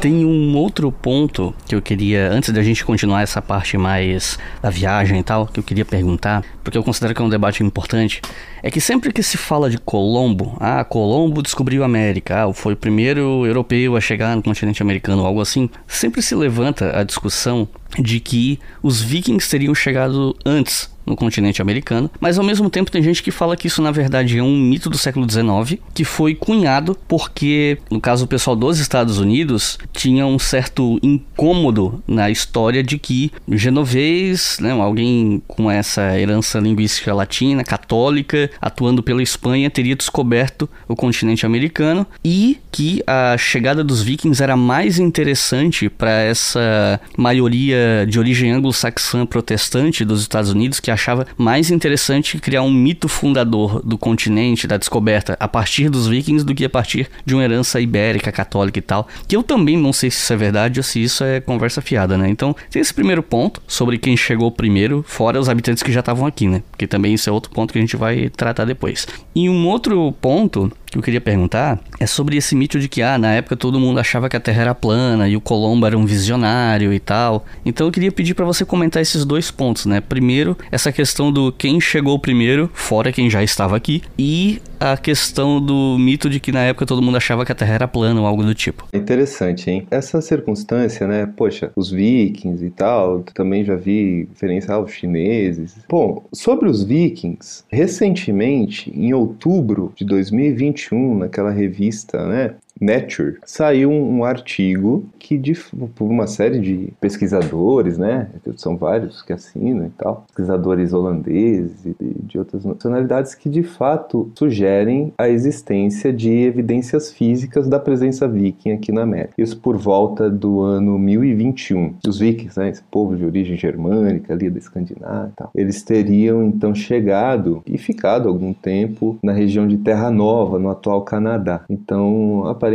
Tem 0.00 0.24
um 0.24 0.56
outro 0.56 0.90
ponto 0.90 1.54
que 1.68 1.74
eu 1.74 1.82
queria, 1.82 2.30
antes 2.30 2.50
da 2.54 2.62
gente 2.62 2.82
continuar 2.82 3.20
essa 3.20 3.42
parte 3.42 3.76
mais 3.76 4.38
da 4.62 4.70
viagem 4.70 5.20
e 5.20 5.22
tal, 5.22 5.46
que 5.46 5.60
eu 5.60 5.62
queria 5.62 5.84
perguntar, 5.84 6.42
porque 6.64 6.78
eu 6.78 6.82
considero 6.82 7.14
que 7.14 7.20
é 7.20 7.24
um 7.24 7.28
debate 7.28 7.62
importante, 7.62 8.22
é 8.62 8.70
que 8.70 8.80
sempre 8.80 9.12
que 9.12 9.22
se 9.22 9.36
fala 9.36 9.68
de 9.68 9.76
Colombo, 9.76 10.56
ah, 10.58 10.82
Colombo 10.84 11.42
descobriu 11.42 11.82
a 11.82 11.84
América, 11.84 12.44
ah, 12.44 12.52
foi 12.54 12.72
o 12.72 12.76
primeiro 12.78 13.44
europeu 13.44 13.94
a 13.94 14.00
chegar 14.00 14.34
no 14.34 14.42
continente 14.42 14.82
americano, 14.82 15.26
algo 15.26 15.42
assim, 15.42 15.68
sempre 15.86 16.22
se 16.22 16.34
levanta 16.34 16.98
a 16.98 17.04
discussão 17.04 17.68
de 17.98 18.20
que 18.20 18.58
os 18.82 19.02
vikings 19.02 19.50
teriam 19.50 19.74
chegado 19.74 20.34
antes 20.46 20.88
no 21.10 21.16
continente 21.16 21.60
americano, 21.60 22.08
mas 22.20 22.38
ao 22.38 22.44
mesmo 22.44 22.70
tempo 22.70 22.90
tem 22.90 23.02
gente 23.02 23.22
que 23.22 23.32
fala 23.32 23.56
que 23.56 23.66
isso 23.66 23.82
na 23.82 23.90
verdade 23.90 24.38
é 24.38 24.42
um 24.42 24.56
mito 24.56 24.88
do 24.88 24.96
século 24.96 25.28
XIX 25.28 25.80
que 25.92 26.04
foi 26.04 26.34
cunhado 26.34 26.96
porque, 27.08 27.78
no 27.90 28.00
caso 28.00 28.24
o 28.24 28.28
pessoal 28.28 28.54
dos 28.54 28.78
Estados 28.78 29.18
Unidos, 29.18 29.76
tinha 29.92 30.24
um 30.24 30.38
certo 30.38 30.98
incômodo 31.02 32.02
na 32.06 32.30
história 32.30 32.82
de 32.82 32.96
que 32.96 33.32
genovês, 33.48 34.58
né, 34.60 34.70
alguém 34.70 35.42
com 35.48 35.68
essa 35.70 36.18
herança 36.18 36.60
linguística 36.60 37.12
latina, 37.12 37.64
católica, 37.64 38.48
atuando 38.60 39.02
pela 39.02 39.22
Espanha, 39.22 39.68
teria 39.68 39.96
descoberto 39.96 40.70
o 40.86 40.94
continente 40.94 41.44
americano 41.44 42.06
e 42.24 42.58
que 42.70 43.02
a 43.06 43.36
chegada 43.36 43.82
dos 43.82 44.02
vikings 44.02 44.40
era 44.40 44.56
mais 44.56 44.98
interessante 44.98 45.88
para 45.88 46.10
essa 46.22 47.00
maioria 47.16 48.06
de 48.08 48.18
origem 48.18 48.52
anglo-saxã 48.52 49.26
protestante 49.26 50.04
dos 50.04 50.20
Estados 50.20 50.50
Unidos 50.50 50.78
que 50.78 50.90
achava 51.00 51.26
mais 51.36 51.70
interessante 51.70 52.38
criar 52.38 52.62
um 52.62 52.70
mito 52.70 53.08
fundador 53.08 53.82
do 53.82 53.96
continente, 53.96 54.66
da 54.66 54.76
descoberta, 54.76 55.36
a 55.40 55.48
partir 55.48 55.88
dos 55.88 56.06
vikings 56.06 56.44
do 56.44 56.54
que 56.54 56.64
a 56.64 56.70
partir 56.70 57.08
de 57.24 57.34
uma 57.34 57.42
herança 57.42 57.80
ibérica, 57.80 58.30
católica 58.30 58.78
e 58.78 58.82
tal. 58.82 59.08
Que 59.26 59.36
eu 59.36 59.42
também 59.42 59.76
não 59.76 59.92
sei 59.92 60.10
se 60.10 60.18
isso 60.18 60.32
é 60.32 60.36
verdade 60.36 60.78
ou 60.78 60.84
se 60.84 61.02
isso 61.02 61.24
é 61.24 61.40
conversa 61.40 61.80
fiada, 61.80 62.16
né? 62.18 62.28
Então, 62.28 62.54
tem 62.70 62.80
esse 62.80 62.92
primeiro 62.92 63.22
ponto 63.22 63.62
sobre 63.66 63.98
quem 63.98 64.16
chegou 64.16 64.50
primeiro, 64.52 65.04
fora 65.06 65.40
os 65.40 65.48
habitantes 65.48 65.82
que 65.82 65.92
já 65.92 66.00
estavam 66.00 66.26
aqui, 66.26 66.46
né? 66.46 66.62
Porque 66.70 66.86
também 66.86 67.14
isso 67.14 67.28
é 67.28 67.32
outro 67.32 67.50
ponto 67.50 67.72
que 67.72 67.78
a 67.78 67.82
gente 67.82 67.96
vai 67.96 68.28
tratar 68.28 68.64
depois. 68.64 69.06
E 69.34 69.48
um 69.48 69.66
outro 69.66 70.12
ponto 70.20 70.70
que 70.90 70.98
eu 70.98 71.02
queria 71.02 71.20
perguntar 71.20 71.78
é 71.98 72.06
sobre 72.06 72.36
esse 72.36 72.54
mito 72.54 72.78
de 72.78 72.88
que, 72.88 73.02
ah, 73.02 73.16
na 73.16 73.32
época 73.32 73.56
todo 73.56 73.78
mundo 73.78 74.00
achava 74.00 74.28
que 74.28 74.36
a 74.36 74.40
Terra 74.40 74.62
era 74.62 74.74
plana 74.74 75.28
e 75.28 75.36
o 75.36 75.40
Colombo 75.40 75.86
era 75.86 75.96
um 75.96 76.04
visionário 76.04 76.92
e 76.92 76.98
tal. 76.98 77.44
Então 77.64 77.86
eu 77.86 77.92
queria 77.92 78.10
pedir 78.10 78.34
para 78.34 78.44
você 78.44 78.64
comentar 78.64 79.00
esses 79.00 79.24
dois 79.24 79.50
pontos, 79.50 79.86
né? 79.86 80.00
Primeiro, 80.00 80.56
essa 80.70 80.90
questão 80.90 81.30
do 81.32 81.52
quem 81.52 81.80
chegou 81.80 82.18
primeiro, 82.18 82.70
fora 82.74 83.12
quem 83.12 83.30
já 83.30 83.42
estava 83.42 83.76
aqui, 83.76 84.02
e 84.18 84.60
a 84.80 84.96
questão 84.96 85.60
do 85.60 85.98
mito 85.98 86.30
de 86.30 86.40
que 86.40 86.50
na 86.50 86.62
época 86.62 86.86
todo 86.86 87.02
mundo 87.02 87.18
achava 87.18 87.44
que 87.44 87.52
a 87.52 87.54
Terra 87.54 87.74
era 87.74 87.88
plana 87.88 88.20
ou 88.20 88.26
algo 88.26 88.42
do 88.42 88.54
tipo. 88.54 88.88
Interessante, 88.94 89.70
hein? 89.70 89.86
Essa 89.90 90.22
circunstância, 90.22 91.06
né? 91.06 91.26
Poxa, 91.36 91.70
os 91.76 91.90
vikings 91.90 92.64
e 92.64 92.70
tal, 92.70 93.22
também 93.34 93.62
já 93.62 93.76
vi 93.76 94.26
referência 94.30 94.74
aos 94.74 94.90
chineses. 94.90 95.76
Bom, 95.88 96.24
sobre 96.32 96.68
os 96.68 96.82
vikings, 96.82 97.64
recentemente, 97.70 98.90
em 98.94 99.12
outubro 99.12 99.92
de 99.94 100.04
2021, 100.04 101.18
naquela 101.18 101.50
revista, 101.50 102.26
né? 102.26 102.54
Nature, 102.80 103.36
saiu 103.44 103.90
um, 103.90 104.24
artigo 104.24 105.04
que, 105.18 105.36
de, 105.36 105.52
por 105.94 106.10
uma 106.10 106.26
série 106.26 106.58
de 106.58 106.92
pesquisadores, 106.98 107.98
né, 107.98 108.28
são 108.56 108.76
vários 108.76 109.22
que 109.22 109.32
assinam 109.32 109.86
e 109.86 109.90
tal, 109.90 110.24
pesquisadores 110.28 110.92
holandeses 110.92 111.84
e 111.84 111.94
de, 112.22 112.38
outras 112.38 112.64
nacionalidades, 112.64 113.34
que 113.34 113.50
de 113.50 113.62
fato 113.62 114.30
sugerem 114.34 115.12
a 115.18 115.28
existência 115.28 116.12
de 116.12 116.30
evidências 116.30 117.12
físicas 117.12 117.68
da 117.68 117.78
presença 117.78 118.26
viking 118.26 118.70
aqui 118.70 118.90
na 118.90 119.02
América. 119.02 119.34
Isso 119.36 119.58
por 119.58 119.76
volta 119.76 120.30
do 120.30 120.62
ano 120.62 120.98
1021. 120.98 121.96
Os 122.06 122.18
vikings, 122.18 122.58
né, 122.58 122.70
esse 122.70 122.82
povo 122.84 123.14
de 123.16 123.24
origem 123.24 123.56
germânica 123.56 124.32
ali 124.32 124.48
da 124.48 124.58
Escandinávia 124.58 125.30
e 125.32 125.36
tal, 125.36 125.50
eles 125.54 125.82
teriam 125.82 126.42
então 126.44 126.74
chegado 126.74 127.62
e 127.66 127.76
ficado 127.76 128.28
algum 128.28 128.54
tempo 128.54 129.18
na 129.22 129.32
região 129.32 129.68
de 129.68 129.76
Terra 129.76 130.10
Nova, 130.10 130.58
no 130.58 130.70
atual 130.70 131.02
Canadá. 131.02 131.62
Então, 131.68 132.46
aparentemente 132.46 132.69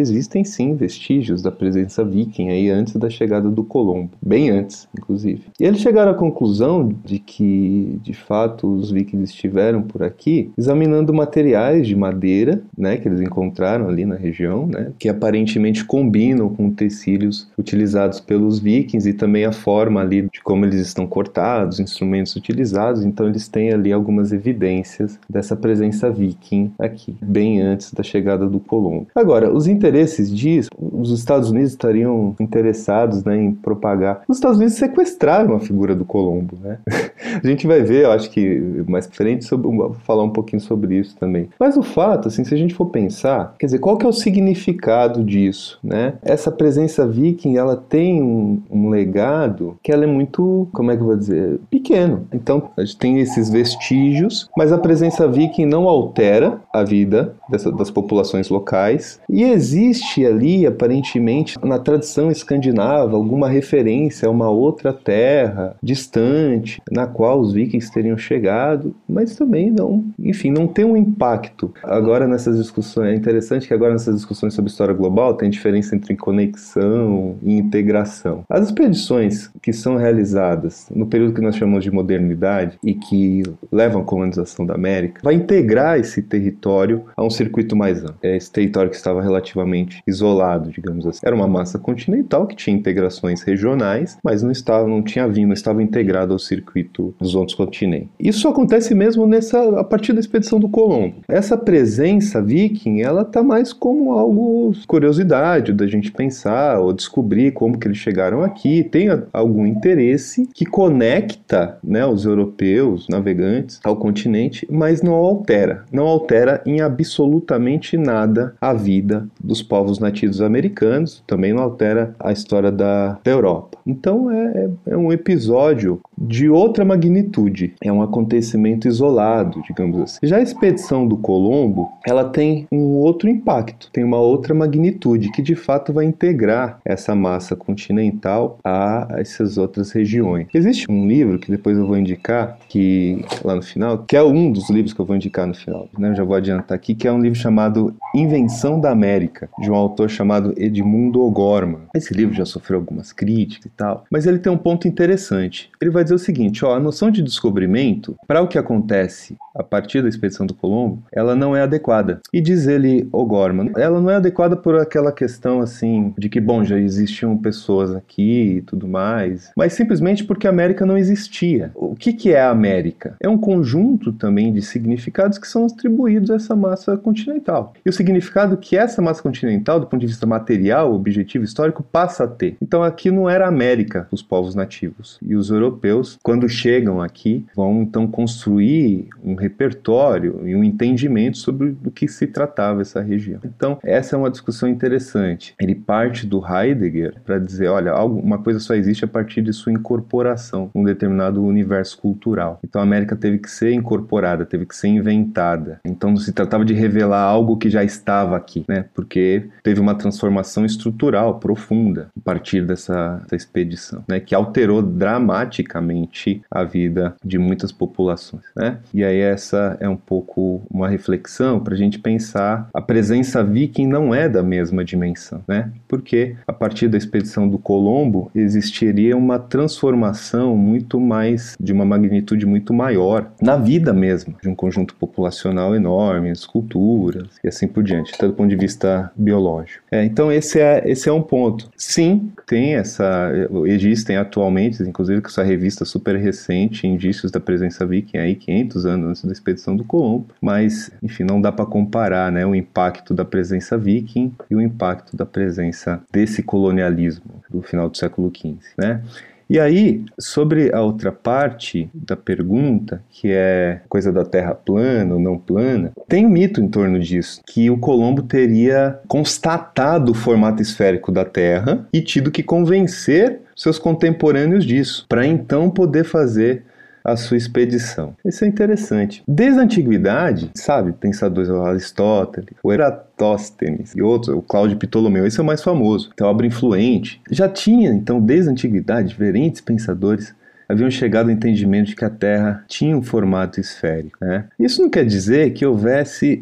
existem 0.00 0.44
sim 0.44 0.74
vestígios 0.74 1.42
da 1.42 1.50
presença 1.50 2.04
viking 2.04 2.48
aí 2.48 2.70
antes 2.70 2.96
da 2.96 3.10
chegada 3.10 3.50
do 3.50 3.64
Colombo, 3.64 4.10
bem 4.24 4.50
antes, 4.50 4.88
inclusive. 4.96 5.42
E 5.58 5.64
eles 5.64 5.80
chegaram 5.80 6.12
à 6.12 6.14
conclusão 6.14 6.88
de 7.04 7.18
que, 7.18 7.98
de 8.02 8.14
fato, 8.14 8.66
os 8.66 8.90
vikings 8.90 9.32
estiveram 9.32 9.82
por 9.82 10.02
aqui 10.02 10.50
examinando 10.56 11.12
materiais 11.12 11.86
de 11.86 11.96
madeira, 11.96 12.62
né, 12.76 12.96
que 12.96 13.08
eles 13.08 13.20
encontraram 13.20 13.88
ali 13.88 14.04
na 14.04 14.16
região, 14.16 14.66
né, 14.66 14.92
que 14.98 15.08
aparentemente 15.08 15.84
combinam 15.84 16.48
com 16.48 16.66
utensílios 16.68 17.48
utilizados 17.58 18.20
pelos 18.20 18.58
vikings 18.58 19.08
e 19.08 19.12
também 19.12 19.44
a 19.44 19.52
forma 19.52 20.00
ali 20.00 20.22
de 20.22 20.40
como 20.42 20.64
eles 20.64 20.80
estão 20.80 21.06
cortados, 21.06 21.80
instrumentos 21.80 22.36
utilizados. 22.36 23.04
Então, 23.04 23.28
eles 23.28 23.48
têm 23.48 23.72
ali 23.72 23.92
algumas 23.92 24.32
evidências 24.32 25.18
dessa 25.28 25.56
presença 25.56 26.10
viking 26.10 26.72
aqui, 26.78 27.14
bem 27.20 27.60
antes 27.60 27.92
da 27.92 28.02
chegada 28.02 28.46
do 28.46 28.60
Colombo. 28.60 29.06
Agora, 29.24 29.50
os 29.50 29.66
interesses 29.66 30.30
disso, 30.30 30.68
os 30.78 31.10
Estados 31.10 31.50
Unidos 31.50 31.70
estariam 31.70 32.36
interessados 32.38 33.24
né, 33.24 33.34
em 33.34 33.52
propagar. 33.52 34.20
Os 34.28 34.36
Estados 34.36 34.58
Unidos 34.58 34.74
sequestraram 34.74 35.54
a 35.54 35.60
figura 35.60 35.94
do 35.94 36.04
Colombo. 36.04 36.58
Né? 36.62 36.78
a 37.42 37.46
gente 37.46 37.66
vai 37.66 37.80
ver, 37.80 38.04
eu 38.04 38.12
acho 38.12 38.30
que 38.30 38.84
mais 38.86 39.06
pra 39.06 39.16
frente, 39.16 39.46
sobre, 39.46 39.74
vou 39.74 39.94
falar 40.04 40.24
um 40.24 40.28
pouquinho 40.28 40.60
sobre 40.60 40.96
isso 40.98 41.16
também. 41.16 41.48
Mas 41.58 41.74
o 41.78 41.82
fato, 41.82 42.28
assim, 42.28 42.44
se 42.44 42.52
a 42.52 42.58
gente 42.58 42.74
for 42.74 42.84
pensar, 42.90 43.54
quer 43.58 43.64
dizer, 43.64 43.78
qual 43.78 43.96
que 43.96 44.04
é 44.04 44.08
o 44.08 44.12
significado 44.12 45.24
disso? 45.24 45.78
Né? 45.82 46.12
Essa 46.22 46.52
presença 46.52 47.06
viking, 47.06 47.56
ela 47.56 47.76
tem 47.76 48.22
um, 48.22 48.60
um 48.70 48.90
legado 48.90 49.78
que 49.82 49.90
ela 49.90 50.04
é 50.04 50.06
muito, 50.06 50.68
como 50.70 50.90
é 50.90 50.96
que 50.96 51.02
eu 51.02 51.06
vou 51.06 51.16
dizer, 51.16 51.60
pequeno. 51.70 52.26
Então, 52.30 52.68
a 52.76 52.84
gente 52.84 52.98
tem 52.98 53.20
esses 53.20 53.48
vestígios, 53.48 54.50
mas 54.54 54.70
a 54.70 54.76
presença 54.76 55.26
viking 55.26 55.64
não 55.64 55.88
altera 55.88 56.60
a 56.70 56.84
vida 56.84 57.34
dessa, 57.48 57.72
das 57.72 57.90
populações 57.90 58.50
locais. 58.50 59.13
E 59.28 59.42
existe 59.42 60.24
ali, 60.24 60.66
aparentemente, 60.66 61.58
na 61.62 61.78
tradição 61.78 62.30
escandinava, 62.30 63.16
alguma 63.16 63.48
referência 63.48 64.28
a 64.28 64.30
uma 64.30 64.50
outra 64.50 64.92
terra 64.92 65.76
distante 65.82 66.80
na 66.90 67.06
qual 67.06 67.40
os 67.40 67.52
vikings 67.52 67.92
teriam 67.92 68.16
chegado, 68.16 68.94
mas 69.08 69.36
também 69.36 69.70
não, 69.70 70.04
enfim, 70.18 70.50
não 70.50 70.66
tem 70.66 70.84
um 70.84 70.96
impacto. 70.96 71.72
Agora 71.82 72.26
nessas 72.26 72.58
discussões, 72.58 73.08
é 73.08 73.14
interessante 73.14 73.66
que 73.66 73.74
agora 73.74 73.92
nessas 73.92 74.14
discussões 74.14 74.54
sobre 74.54 74.70
história 74.70 74.94
global 74.94 75.34
tem 75.34 75.50
diferença 75.50 75.94
entre 75.94 76.16
conexão 76.16 77.36
e 77.42 77.56
integração. 77.56 78.44
As 78.48 78.66
expedições 78.66 79.50
que 79.62 79.72
são 79.72 79.96
realizadas 79.96 80.86
no 80.94 81.06
período 81.06 81.34
que 81.34 81.40
nós 81.40 81.56
chamamos 81.56 81.84
de 81.84 81.90
modernidade 81.90 82.78
e 82.82 82.94
que 82.94 83.42
levam 83.70 84.02
à 84.02 84.04
colonização 84.04 84.64
da 84.64 84.74
América, 84.74 85.20
vai 85.22 85.34
integrar 85.34 85.98
esse 85.98 86.22
território 86.22 87.04
a 87.16 87.22
um 87.24 87.30
circuito 87.30 87.76
mais 87.76 88.02
amplo. 88.02 88.16
É 88.22 88.36
esse 88.36 88.50
território 88.50 88.90
que 88.94 88.98
estava 88.98 89.20
relativamente 89.20 90.00
isolado, 90.06 90.70
digamos 90.70 91.04
assim. 91.04 91.20
Era 91.24 91.34
uma 91.34 91.48
massa 91.48 91.78
continental 91.78 92.46
que 92.46 92.54
tinha 92.54 92.76
integrações 92.76 93.42
regionais, 93.42 94.16
mas 94.22 94.42
não 94.42 94.52
estava, 94.52 94.86
não 94.86 95.02
tinha 95.02 95.26
vindo, 95.26 95.48
não 95.48 95.54
estava 95.54 95.82
integrado 95.82 96.32
ao 96.32 96.38
circuito 96.38 97.12
dos 97.20 97.34
outros 97.34 97.56
continentes. 97.56 98.08
Isso 98.18 98.46
acontece 98.46 98.94
mesmo 98.94 99.26
nessa 99.26 99.80
a 99.80 99.84
partir 99.84 100.12
da 100.12 100.20
expedição 100.20 100.60
do 100.60 100.68
Colombo. 100.68 101.16
Essa 101.28 101.56
presença 101.56 102.40
viking, 102.40 103.00
ela 103.00 103.22
está 103.22 103.42
mais 103.42 103.72
como 103.72 104.12
algo 104.12 104.72
curiosidade 104.86 105.72
da 105.72 105.86
gente 105.86 106.12
pensar 106.12 106.78
ou 106.78 106.92
descobrir 106.92 107.52
como 107.52 107.78
que 107.78 107.88
eles 107.88 107.98
chegaram 107.98 108.42
aqui, 108.42 108.84
tem 108.84 109.08
algum 109.32 109.66
interesse 109.66 110.48
que 110.54 110.64
conecta, 110.64 111.78
né, 111.82 112.06
os 112.06 112.24
europeus 112.24 113.08
navegantes 113.08 113.80
ao 113.82 113.96
continente, 113.96 114.66
mas 114.70 115.02
não 115.02 115.14
altera, 115.14 115.84
não 115.90 116.06
altera 116.06 116.62
em 116.64 116.80
absolutamente 116.80 117.96
nada 117.96 118.54
a 118.60 118.72
vida 118.84 119.26
dos 119.42 119.62
povos 119.62 119.98
nativos 119.98 120.40
americanos, 120.40 121.22
também 121.26 121.52
não 121.52 121.62
altera 121.62 122.14
a 122.20 122.32
história 122.32 122.70
da, 122.70 123.18
da 123.24 123.30
Europa. 123.30 123.78
Então 123.86 124.30
é, 124.30 124.68
é, 124.86 124.92
é 124.92 124.96
um 124.96 125.12
episódio 125.12 126.00
de 126.16 126.48
outra 126.48 126.84
magnitude, 126.84 127.74
é 127.82 127.92
um 127.92 128.02
acontecimento 128.02 128.86
isolado, 128.86 129.62
digamos 129.66 130.00
assim. 130.00 130.18
Já 130.22 130.36
a 130.36 130.42
expedição 130.42 131.06
do 131.06 131.16
Colombo, 131.16 131.90
ela 132.06 132.24
tem 132.24 132.66
um 132.70 132.96
outro 132.96 133.28
impacto, 133.28 133.90
tem 133.92 134.04
uma 134.04 134.18
outra 134.18 134.54
magnitude 134.54 135.30
que 135.32 135.42
de 135.42 135.54
fato 135.54 135.92
vai 135.92 136.04
integrar 136.04 136.78
essa 136.84 137.14
massa 137.14 137.56
continental 137.56 138.58
a 138.64 139.08
essas 139.18 139.58
outras 139.58 139.92
regiões. 139.92 140.46
Existe 140.54 140.90
um 140.90 141.06
livro 141.06 141.38
que 141.38 141.50
depois 141.50 141.76
eu 141.76 141.86
vou 141.86 141.96
indicar, 141.96 142.58
que 142.68 143.24
lá 143.44 143.54
no 143.54 143.62
final, 143.62 143.98
que 143.98 144.16
é 144.16 144.22
um 144.22 144.50
dos 144.50 144.70
livros 144.70 144.92
que 144.92 145.00
eu 145.00 145.04
vou 145.04 145.16
indicar 145.16 145.46
no 145.46 145.54
final, 145.54 145.88
né? 145.98 146.10
Eu 146.10 146.14
já 146.14 146.24
vou 146.24 146.36
adiantar 146.36 146.76
aqui, 146.76 146.94
que 146.94 147.08
é 147.08 147.12
um 147.12 147.20
livro 147.20 147.38
chamado 147.38 147.94
Invenção 148.14 148.73
da 148.80 148.90
América, 148.90 149.48
de 149.58 149.70
um 149.70 149.74
autor 149.74 150.08
chamado 150.08 150.54
Edmundo 150.56 151.22
O'Gorman. 151.22 151.82
Esse 151.94 152.14
livro 152.14 152.34
já 152.34 152.44
sofreu 152.44 152.78
algumas 152.78 153.12
críticas 153.12 153.66
e 153.66 153.70
tal, 153.70 154.04
mas 154.10 154.26
ele 154.26 154.38
tem 154.38 154.52
um 154.52 154.58
ponto 154.58 154.88
interessante. 154.88 155.70
Ele 155.80 155.90
vai 155.90 156.02
dizer 156.02 156.14
o 156.14 156.18
seguinte, 156.18 156.64
ó, 156.64 156.74
a 156.74 156.80
noção 156.80 157.10
de 157.10 157.22
descobrimento, 157.22 158.16
para 158.26 158.42
o 158.42 158.48
que 158.48 158.58
acontece 158.58 159.36
a 159.54 159.62
partir 159.62 160.02
da 160.02 160.08
expedição 160.08 160.46
do 160.46 160.54
Colombo, 160.54 161.02
ela 161.12 161.36
não 161.36 161.54
é 161.54 161.62
adequada. 161.62 162.20
E 162.32 162.40
diz 162.40 162.66
ele, 162.66 163.08
O'Gorman, 163.12 163.70
ela 163.76 164.00
não 164.00 164.10
é 164.10 164.16
adequada 164.16 164.56
por 164.56 164.76
aquela 164.76 165.12
questão 165.12 165.60
assim 165.60 166.12
de 166.18 166.28
que, 166.28 166.40
bom, 166.40 166.64
já 166.64 166.78
existiam 166.78 167.36
pessoas 167.36 167.94
aqui 167.94 168.56
e 168.56 168.62
tudo 168.62 168.88
mais, 168.88 169.52
mas 169.56 169.72
simplesmente 169.72 170.24
porque 170.24 170.46
a 170.46 170.50
América 170.50 170.84
não 170.84 170.98
existia. 170.98 171.70
O 171.74 171.94
que, 171.94 172.12
que 172.12 172.32
é 172.32 172.40
a 172.40 172.50
América? 172.50 173.16
É 173.20 173.28
um 173.28 173.38
conjunto 173.38 174.12
também 174.12 174.52
de 174.52 174.60
significados 174.62 175.38
que 175.38 175.46
são 175.46 175.66
atribuídos 175.66 176.30
a 176.30 176.36
essa 176.36 176.56
massa 176.56 176.96
continental. 176.96 177.72
E 177.84 177.88
o 177.88 177.92
significado 177.92 178.56
que 178.64 178.78
essa 178.78 179.02
massa 179.02 179.22
continental, 179.22 179.78
do 179.78 179.86
ponto 179.86 180.00
de 180.00 180.06
vista 180.06 180.26
material, 180.26 180.94
objetivo, 180.94 181.44
histórico, 181.44 181.82
passa 181.82 182.24
a 182.24 182.26
ter. 182.26 182.56
Então 182.62 182.82
aqui 182.82 183.10
não 183.10 183.28
era 183.28 183.46
América 183.46 184.08
os 184.10 184.22
povos 184.22 184.54
nativos. 184.54 185.18
E 185.22 185.36
os 185.36 185.50
europeus, 185.50 186.18
quando 186.22 186.48
chegam 186.48 187.02
aqui, 187.02 187.44
vão 187.54 187.82
então 187.82 188.06
construir 188.06 189.08
um 189.22 189.34
repertório 189.34 190.48
e 190.48 190.56
um 190.56 190.64
entendimento 190.64 191.36
sobre 191.36 191.76
o 191.84 191.90
que 191.90 192.08
se 192.08 192.26
tratava 192.26 192.80
essa 192.80 193.02
região. 193.02 193.40
Então, 193.44 193.78
essa 193.82 194.16
é 194.16 194.18
uma 194.18 194.30
discussão 194.30 194.68
interessante. 194.68 195.54
Ele 195.60 195.74
parte 195.74 196.26
do 196.26 196.42
Heidegger 196.44 197.14
para 197.24 197.38
dizer, 197.38 197.68
olha, 197.68 197.94
uma 198.04 198.38
coisa 198.38 198.58
só 198.60 198.74
existe 198.74 199.04
a 199.04 199.08
partir 199.08 199.42
de 199.42 199.52
sua 199.52 199.72
incorporação 199.72 200.70
num 200.74 200.84
determinado 200.84 201.44
universo 201.44 201.98
cultural. 201.98 202.60
Então, 202.64 202.80
a 202.80 202.84
América 202.84 203.14
teve 203.14 203.38
que 203.38 203.50
ser 203.50 203.72
incorporada, 203.72 204.46
teve 204.46 204.64
que 204.64 204.74
ser 204.74 204.88
inventada. 204.88 205.80
Então, 205.84 206.10
não 206.10 206.16
se 206.16 206.32
tratava 206.32 206.64
de 206.64 206.72
revelar 206.72 207.22
algo 207.22 207.56
que 207.56 207.68
já 207.68 207.84
estava 207.84 208.36
aqui, 208.36 208.53
né? 208.68 208.84
Porque 208.94 209.48
teve 209.62 209.80
uma 209.80 209.94
transformação 209.94 210.64
estrutural 210.64 211.38
profunda 211.38 212.08
a 212.16 212.20
partir 212.20 212.64
dessa, 212.64 213.22
dessa 213.22 213.36
expedição, 213.36 214.04
né? 214.08 214.20
Que 214.20 214.34
alterou 214.34 214.82
dramaticamente 214.82 216.42
a 216.50 216.62
vida 216.62 217.14
de 217.24 217.38
muitas 217.38 217.72
populações, 217.72 218.44
né? 218.54 218.78
E 218.92 219.02
aí 219.02 219.18
essa 219.18 219.76
é 219.80 219.88
um 219.88 219.96
pouco 219.96 220.62
uma 220.70 220.88
reflexão 220.88 221.60
para 221.60 221.74
a 221.74 221.76
gente 221.76 221.98
pensar 221.98 222.68
a 222.72 222.80
presença 222.80 223.42
viking 223.42 223.86
não 223.86 224.14
é 224.14 224.28
da 224.28 224.42
mesma 224.42 224.84
dimensão, 224.84 225.42
né? 225.46 225.72
Porque 225.88 226.36
a 226.46 226.52
partir 226.52 226.88
da 226.88 226.98
expedição 226.98 227.48
do 227.48 227.58
Colombo 227.58 228.30
existiria 228.34 229.16
uma 229.16 229.38
transformação 229.38 230.56
muito 230.56 231.00
mais 231.00 231.56
de 231.60 231.72
uma 231.72 231.84
magnitude 231.84 232.46
muito 232.46 232.72
maior 232.72 233.30
na 233.40 233.56
vida 233.56 233.92
mesmo 233.92 234.34
de 234.42 234.48
um 234.48 234.54
conjunto 234.54 234.94
populacional 234.94 235.74
enorme, 235.74 236.30
as 236.30 236.44
culturas 236.44 237.28
e 237.42 237.48
assim 237.48 237.66
por 237.66 237.82
diante, 237.82 238.12
do 238.18 238.32
ponto 238.44 238.50
de 238.50 238.56
vista 238.56 239.10
biológico. 239.16 239.82
É, 239.90 240.04
então 240.04 240.30
esse 240.30 240.60
é 240.60 240.82
esse 240.86 241.08
é 241.08 241.12
um 241.12 241.22
ponto. 241.22 241.70
Sim, 241.76 242.30
tem 242.46 242.74
essa 242.74 243.32
existem 243.66 244.16
atualmente, 244.16 244.82
inclusive 244.82 245.20
com 245.20 245.28
essa 245.28 245.42
revista 245.42 245.84
super 245.84 246.16
recente, 246.16 246.86
indícios 246.86 247.30
da 247.30 247.40
presença 247.40 247.86
viking 247.86 248.18
aí 248.18 248.34
500 248.34 248.86
anos 248.86 249.08
antes 249.08 249.24
da 249.24 249.32
expedição 249.32 249.76
do 249.76 249.84
Colombo, 249.84 250.28
mas 250.40 250.90
enfim 251.02 251.24
não 251.24 251.40
dá 251.40 251.50
para 251.50 251.66
comparar, 251.66 252.30
né, 252.30 252.46
o 252.46 252.54
impacto 252.54 253.14
da 253.14 253.24
presença 253.24 253.76
viking 253.76 254.32
e 254.50 254.54
o 254.54 254.60
impacto 254.60 255.16
da 255.16 255.24
presença 255.24 256.02
desse 256.12 256.42
colonialismo 256.42 257.42
do 257.50 257.62
final 257.62 257.88
do 257.88 257.96
século 257.96 258.30
XV, 258.34 258.58
né? 258.76 259.02
E 259.48 259.60
aí, 259.60 260.04
sobre 260.18 260.74
a 260.74 260.80
outra 260.80 261.12
parte 261.12 261.88
da 261.92 262.16
pergunta, 262.16 263.02
que 263.10 263.30
é 263.30 263.80
coisa 263.88 264.12
da 264.12 264.24
Terra 264.24 264.54
plana 264.54 265.14
ou 265.14 265.20
não 265.20 265.38
plana, 265.38 265.92
tem 266.08 266.26
um 266.26 266.30
mito 266.30 266.60
em 266.60 266.68
torno 266.68 266.98
disso, 266.98 267.40
que 267.46 267.70
o 267.70 267.78
Colombo 267.78 268.22
teria 268.22 268.98
constatado 269.06 270.12
o 270.12 270.14
formato 270.14 270.62
esférico 270.62 271.12
da 271.12 271.24
Terra 271.24 271.86
e 271.92 272.00
tido 272.00 272.30
que 272.30 272.42
convencer 272.42 273.40
seus 273.54 273.78
contemporâneos 273.78 274.64
disso, 274.64 275.06
para 275.08 275.26
então 275.26 275.70
poder 275.70 276.04
fazer 276.04 276.64
a 277.04 277.16
sua 277.16 277.36
expedição. 277.36 278.16
Isso 278.24 278.44
é 278.44 278.48
interessante. 278.48 279.22
Desde 279.28 279.60
a 279.60 279.62
antiguidade, 279.62 280.50
sabe, 280.54 280.92
pensadores 280.92 281.50
como 281.50 281.62
Aristóteles, 281.62 282.56
o 282.62 282.72
Eratóstenes 282.72 283.94
e 283.94 284.00
outros, 284.00 284.34
o 284.34 284.40
Cláudio 284.40 284.78
Ptolomeu, 284.78 285.26
esse 285.26 285.38
é 285.38 285.42
o 285.42 285.46
mais 285.46 285.62
famoso, 285.62 286.10
é 286.18 286.24
obra 286.24 286.46
influente. 286.46 287.20
Já 287.30 287.48
tinha, 287.48 287.90
então, 287.90 288.20
desde 288.20 288.48
a 288.48 288.52
antiguidade, 288.52 289.08
diferentes 289.08 289.60
pensadores 289.60 290.34
haviam 290.68 290.90
chegado 290.90 291.26
ao 291.26 291.32
entendimento 291.32 291.88
de 291.88 291.96
que 291.96 292.04
a 292.04 292.10
Terra 292.10 292.64
tinha 292.68 292.96
um 292.96 293.02
formato 293.02 293.60
esférico. 293.60 294.16
Né? 294.20 294.44
Isso 294.58 294.82
não 294.82 294.90
quer 294.90 295.04
dizer 295.04 295.52
que 295.52 295.64
houvesse, 295.64 296.40